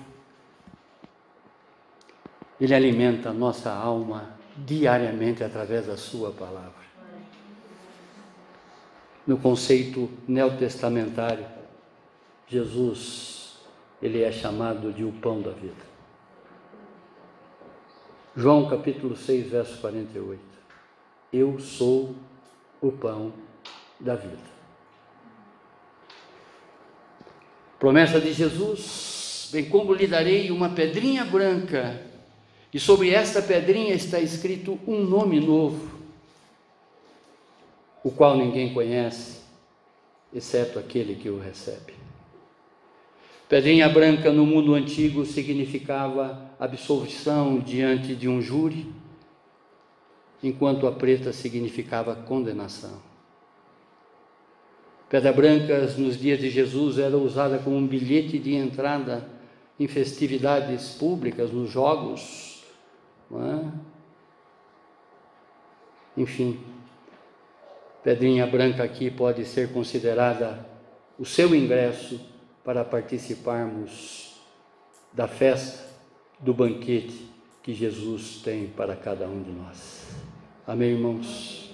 ele 2.61 2.75
alimenta 2.75 3.31
a 3.31 3.33
nossa 3.33 3.73
alma 3.73 4.31
diariamente 4.57 5.43
através 5.43 5.87
da 5.87 5.97
Sua 5.97 6.31
palavra. 6.31 6.85
No 9.27 9.39
conceito 9.39 10.09
neotestamentário, 10.29 11.47
Jesus, 12.47 13.59
ele 14.01 14.23
é 14.23 14.31
chamado 14.31 14.93
de 14.93 15.03
o 15.03 15.11
pão 15.13 15.41
da 15.41 15.51
vida. 15.51 15.94
João 18.37 18.69
capítulo 18.69 19.17
6, 19.17 19.49
verso 19.49 19.79
48. 19.81 20.41
Eu 21.33 21.61
sou 21.61 22.17
o 22.81 22.91
pão 22.91 23.33
da 24.01 24.17
vida. 24.17 24.55
Promessa 27.79 28.21
de 28.21 28.33
Jesus, 28.33 29.51
bem 29.53 29.67
como 29.67 29.95
lhe 29.95 30.09
darei 30.09 30.51
uma 30.51 30.71
pedrinha 30.71 31.25
branca, 31.25 32.03
e 32.73 32.81
sobre 32.81 33.11
esta 33.11 33.41
pedrinha 33.41 33.95
está 33.95 34.19
escrito 34.19 34.81
um 34.85 35.01
nome 35.05 35.39
novo, 35.39 36.01
o 38.03 38.11
qual 38.11 38.37
ninguém 38.37 38.75
conhece, 38.75 39.43
exceto 40.33 40.81
aquele 40.81 41.15
que 41.15 41.29
o 41.29 41.39
recebe. 41.39 41.95
Pedrinha 43.49 43.89
branca 43.89 44.33
no 44.33 44.45
mundo 44.45 44.75
antigo 44.75 45.25
significava 45.25 46.51
absolvição 46.59 47.59
diante 47.59 48.15
de 48.15 48.29
um 48.29 48.41
júri, 48.41 48.93
enquanto 50.43 50.87
a 50.87 50.93
preta 50.93 51.33
significava 51.33 52.15
condenação. 52.15 53.03
Pedra 55.09 55.33
brancas 55.33 55.97
nos 55.97 56.19
dias 56.19 56.39
de 56.39 56.51
Jesus 56.51 56.99
era 56.99 57.17
usada 57.17 57.59
como 57.59 57.77
um 57.77 57.87
bilhete 57.87 58.39
de 58.39 58.55
entrada 58.55 59.29
em 59.79 59.87
festividades 59.87 60.91
públicas, 60.91 61.51
nos 61.51 61.71
jogos, 61.71 62.65
é? 63.33 63.69
enfim. 66.17 66.61
Pedrinha 68.03 68.47
branca 68.47 68.83
aqui 68.85 69.11
pode 69.11 69.45
ser 69.45 69.73
considerada 69.73 70.67
o 71.19 71.25
seu 71.25 71.55
ingresso 71.55 72.21
para 72.63 72.85
participarmos 72.85 74.35
da 75.13 75.29
festa, 75.29 75.94
do 76.39 76.53
banquete 76.53 77.29
que 77.63 77.73
Jesus 77.73 78.41
tem 78.43 78.67
para 78.69 78.95
cada 78.95 79.27
um 79.27 79.43
de 79.43 79.51
nós. 79.51 80.09
Amém, 80.67 80.91
irmãos? 80.91 81.71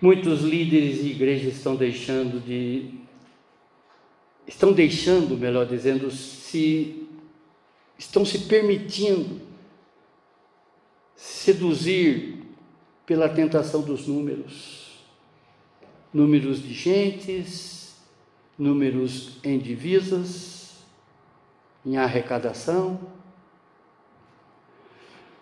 Muitos 0.00 0.42
líderes 0.42 1.00
e 1.00 1.10
igrejas 1.10 1.54
estão 1.54 1.76
deixando 1.76 2.40
de 2.40 3.00
estão 4.46 4.72
deixando, 4.72 5.36
melhor 5.36 5.64
dizendo, 5.66 6.10
se 6.10 7.06
estão 7.96 8.24
se 8.24 8.40
permitindo 8.40 9.40
seduzir 11.14 12.42
pela 13.06 13.28
tentação 13.28 13.82
dos 13.82 14.08
números 14.08 14.82
números 16.12 16.62
de 16.62 16.74
gentes, 16.74 17.94
números 18.58 19.38
em 19.42 19.58
divisas, 19.58 20.51
em 21.84 21.96
arrecadação. 21.96 23.00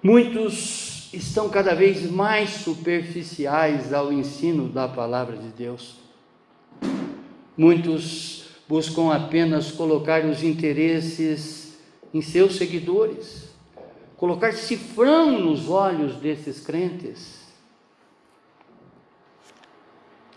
Muitos 0.03 1.13
estão 1.13 1.49
cada 1.49 1.75
vez 1.75 2.11
mais 2.11 2.51
superficiais 2.51 3.93
ao 3.93 4.13
ensino 4.13 4.69
da 4.69 4.89
palavra 4.89 5.37
de 5.37 5.49
Deus. 5.49 5.97
Muitos 7.57 8.47
buscam 8.69 9.13
apenas 9.13 9.71
colocar 9.71 10.25
os 10.25 10.43
interesses 10.43 11.79
em 12.15 12.23
seus 12.23 12.57
seguidores, 12.57 13.51
colocar 14.17 14.53
cifrão 14.53 15.39
nos 15.39 15.69
olhos 15.69 16.17
desses 16.17 16.61
crentes 16.61 17.41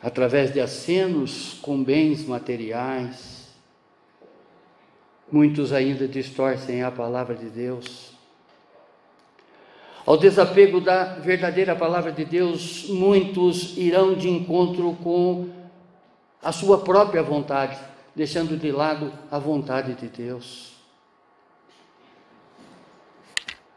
através 0.04 0.52
de 0.52 0.60
acenos 0.60 1.58
com 1.62 1.82
bens 1.82 2.26
materiais. 2.26 3.43
Muitos 5.32 5.74
ainda 5.74 6.08
distorcem 6.08 6.84
a 6.84 6.92
palavra 6.92 7.36
de 7.36 7.50
Deus. 7.50 8.14
Ao 10.06 10.18
desapego 10.18 10.82
da 10.82 11.16
verdadeira 11.16 11.76
palavra 11.76 12.12
de 12.12 12.26
Deus, 12.26 12.90
muitos 12.90 13.78
irão 13.78 14.14
de 14.14 14.30
encontro 14.30 14.98
com 15.02 15.50
a 16.42 16.52
sua 16.52 16.80
própria 16.80 17.24
vontade, 17.24 17.78
deixando 18.14 18.58
de 18.58 18.70
lado 18.70 19.14
a 19.32 19.40
vontade 19.40 19.94
de 19.94 20.08
Deus. 20.08 20.74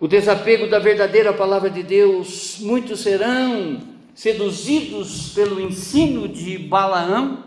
O 0.00 0.08
desapego 0.08 0.66
da 0.66 0.80
verdadeira 0.80 1.32
palavra 1.32 1.70
de 1.70 1.82
Deus, 1.82 2.58
muitos 2.60 3.00
serão 3.00 3.80
seduzidos 4.12 5.32
pelo 5.32 5.60
ensino 5.60 6.26
de 6.26 6.58
Balaão 6.58 7.44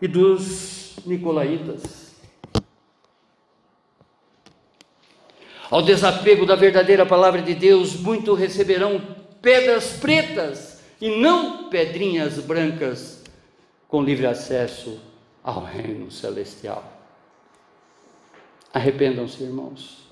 e 0.00 0.06
dos 0.06 0.83
nicolaítas. 1.06 2.14
Ao 5.70 5.82
desapego 5.82 6.46
da 6.46 6.54
verdadeira 6.54 7.04
palavra 7.04 7.42
de 7.42 7.54
Deus, 7.54 7.96
muitos 7.96 8.38
receberão 8.38 9.00
pedras 9.40 9.98
pretas 9.98 10.82
e 11.00 11.20
não 11.20 11.68
pedrinhas 11.68 12.38
brancas 12.38 13.22
com 13.88 14.02
livre 14.02 14.26
acesso 14.26 15.00
ao 15.42 15.64
reino 15.64 16.10
celestial. 16.10 16.92
Arrependam-se, 18.72 19.42
irmãos. 19.42 20.04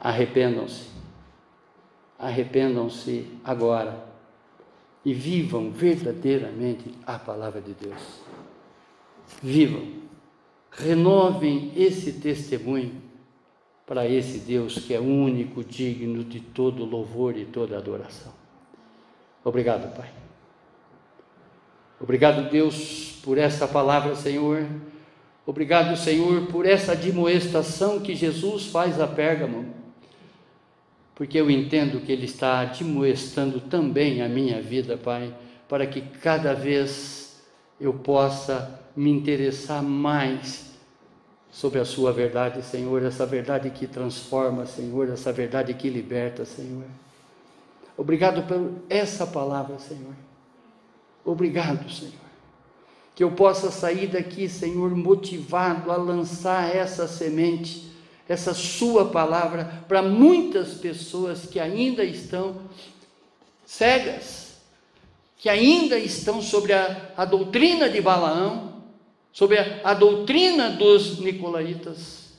Arrependam-se 0.00 0.92
arrependam-se 2.22 3.26
agora 3.42 4.06
e 5.04 5.12
vivam 5.12 5.72
verdadeiramente 5.72 6.94
a 7.04 7.18
palavra 7.18 7.60
de 7.60 7.72
Deus. 7.74 8.22
Vivam, 9.40 9.86
renovem 10.70 11.72
esse 11.76 12.14
testemunho 12.14 13.00
para 13.86 14.08
esse 14.08 14.38
Deus 14.38 14.78
que 14.78 14.94
é 14.94 15.00
único, 15.00 15.62
digno 15.62 16.24
de 16.24 16.40
todo 16.40 16.84
louvor 16.84 17.36
e 17.36 17.44
toda 17.44 17.76
adoração. 17.76 18.32
Obrigado, 19.44 19.94
Pai. 19.94 20.08
Obrigado, 22.00 22.50
Deus, 22.50 23.20
por 23.22 23.38
essa 23.38 23.68
palavra, 23.68 24.14
Senhor. 24.16 24.66
Obrigado, 25.44 25.96
Senhor, 25.96 26.46
por 26.46 26.64
essa 26.66 26.92
admoestação 26.92 28.00
que 28.00 28.14
Jesus 28.14 28.66
faz 28.66 29.00
a 29.00 29.06
Pérgamo, 29.06 29.74
porque 31.14 31.38
eu 31.38 31.50
entendo 31.50 32.00
que 32.00 32.12
Ele 32.12 32.24
está 32.24 32.60
admoestando 32.60 33.60
também 33.60 34.22
a 34.22 34.28
minha 34.28 34.62
vida, 34.62 34.96
Pai, 34.96 35.34
para 35.68 35.86
que 35.86 36.00
cada 36.00 36.54
vez 36.54 37.42
eu 37.80 37.92
possa 37.92 38.81
me 38.94 39.10
interessar 39.10 39.82
mais 39.82 40.72
sobre 41.50 41.78
a 41.78 41.84
Sua 41.84 42.12
verdade, 42.12 42.62
Senhor, 42.64 43.02
essa 43.02 43.26
verdade 43.26 43.70
que 43.70 43.86
transforma, 43.86 44.64
Senhor, 44.64 45.10
essa 45.10 45.30
verdade 45.30 45.74
que 45.74 45.90
liberta, 45.90 46.46
Senhor. 46.46 46.84
Obrigado 47.96 48.42
por 48.46 48.72
essa 48.88 49.26
palavra, 49.26 49.78
Senhor. 49.78 50.14
Obrigado, 51.22 51.90
Senhor. 51.90 52.14
Que 53.14 53.22
eu 53.22 53.32
possa 53.32 53.70
sair 53.70 54.06
daqui, 54.06 54.48
Senhor, 54.48 54.96
motivado 54.96 55.92
a 55.92 55.96
lançar 55.96 56.74
essa 56.74 57.06
semente, 57.06 57.92
essa 58.26 58.54
Sua 58.54 59.10
palavra, 59.10 59.84
para 59.86 60.00
muitas 60.00 60.74
pessoas 60.74 61.44
que 61.44 61.60
ainda 61.60 62.02
estão 62.02 62.62
cegas, 63.66 64.56
que 65.36 65.50
ainda 65.50 65.98
estão 65.98 66.40
sobre 66.40 66.72
a, 66.72 67.10
a 67.14 67.26
doutrina 67.26 67.90
de 67.90 68.00
Balaão, 68.00 68.71
sobre 69.32 69.58
a, 69.58 69.80
a 69.82 69.94
doutrina 69.94 70.70
dos 70.70 71.18
Nicolaítas, 71.18 72.34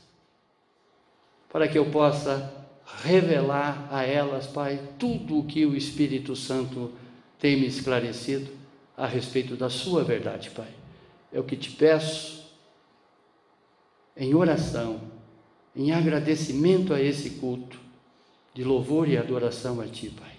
para 1.49 1.67
que 1.67 1.77
eu 1.77 1.89
possa 1.89 2.53
revelar 3.03 3.87
a 3.91 4.03
elas, 4.03 4.47
Pai, 4.47 4.79
tudo 4.99 5.39
o 5.39 5.45
que 5.45 5.65
o 5.65 5.75
Espírito 5.75 6.35
Santo 6.35 6.91
tem 7.39 7.59
me 7.59 7.67
esclarecido 7.67 8.49
a 8.95 9.07
respeito 9.07 9.55
da 9.55 9.69
Sua 9.69 10.03
verdade, 10.03 10.51
Pai. 10.51 10.69
É 11.31 11.39
o 11.39 11.43
que 11.43 11.57
te 11.57 11.71
peço 11.71 12.43
em 14.15 14.35
oração, 14.35 15.01
em 15.75 15.91
agradecimento 15.91 16.93
a 16.93 17.01
esse 17.01 17.31
culto 17.31 17.79
de 18.53 18.63
louvor 18.63 19.09
e 19.09 19.17
adoração 19.17 19.81
a 19.81 19.87
Ti, 19.87 20.09
Pai. 20.09 20.35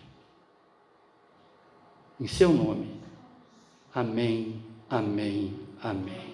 Em 2.20 2.28
Seu 2.28 2.52
nome. 2.52 3.00
Amém, 3.92 4.62
amém, 4.88 5.54
amém. 5.82 6.33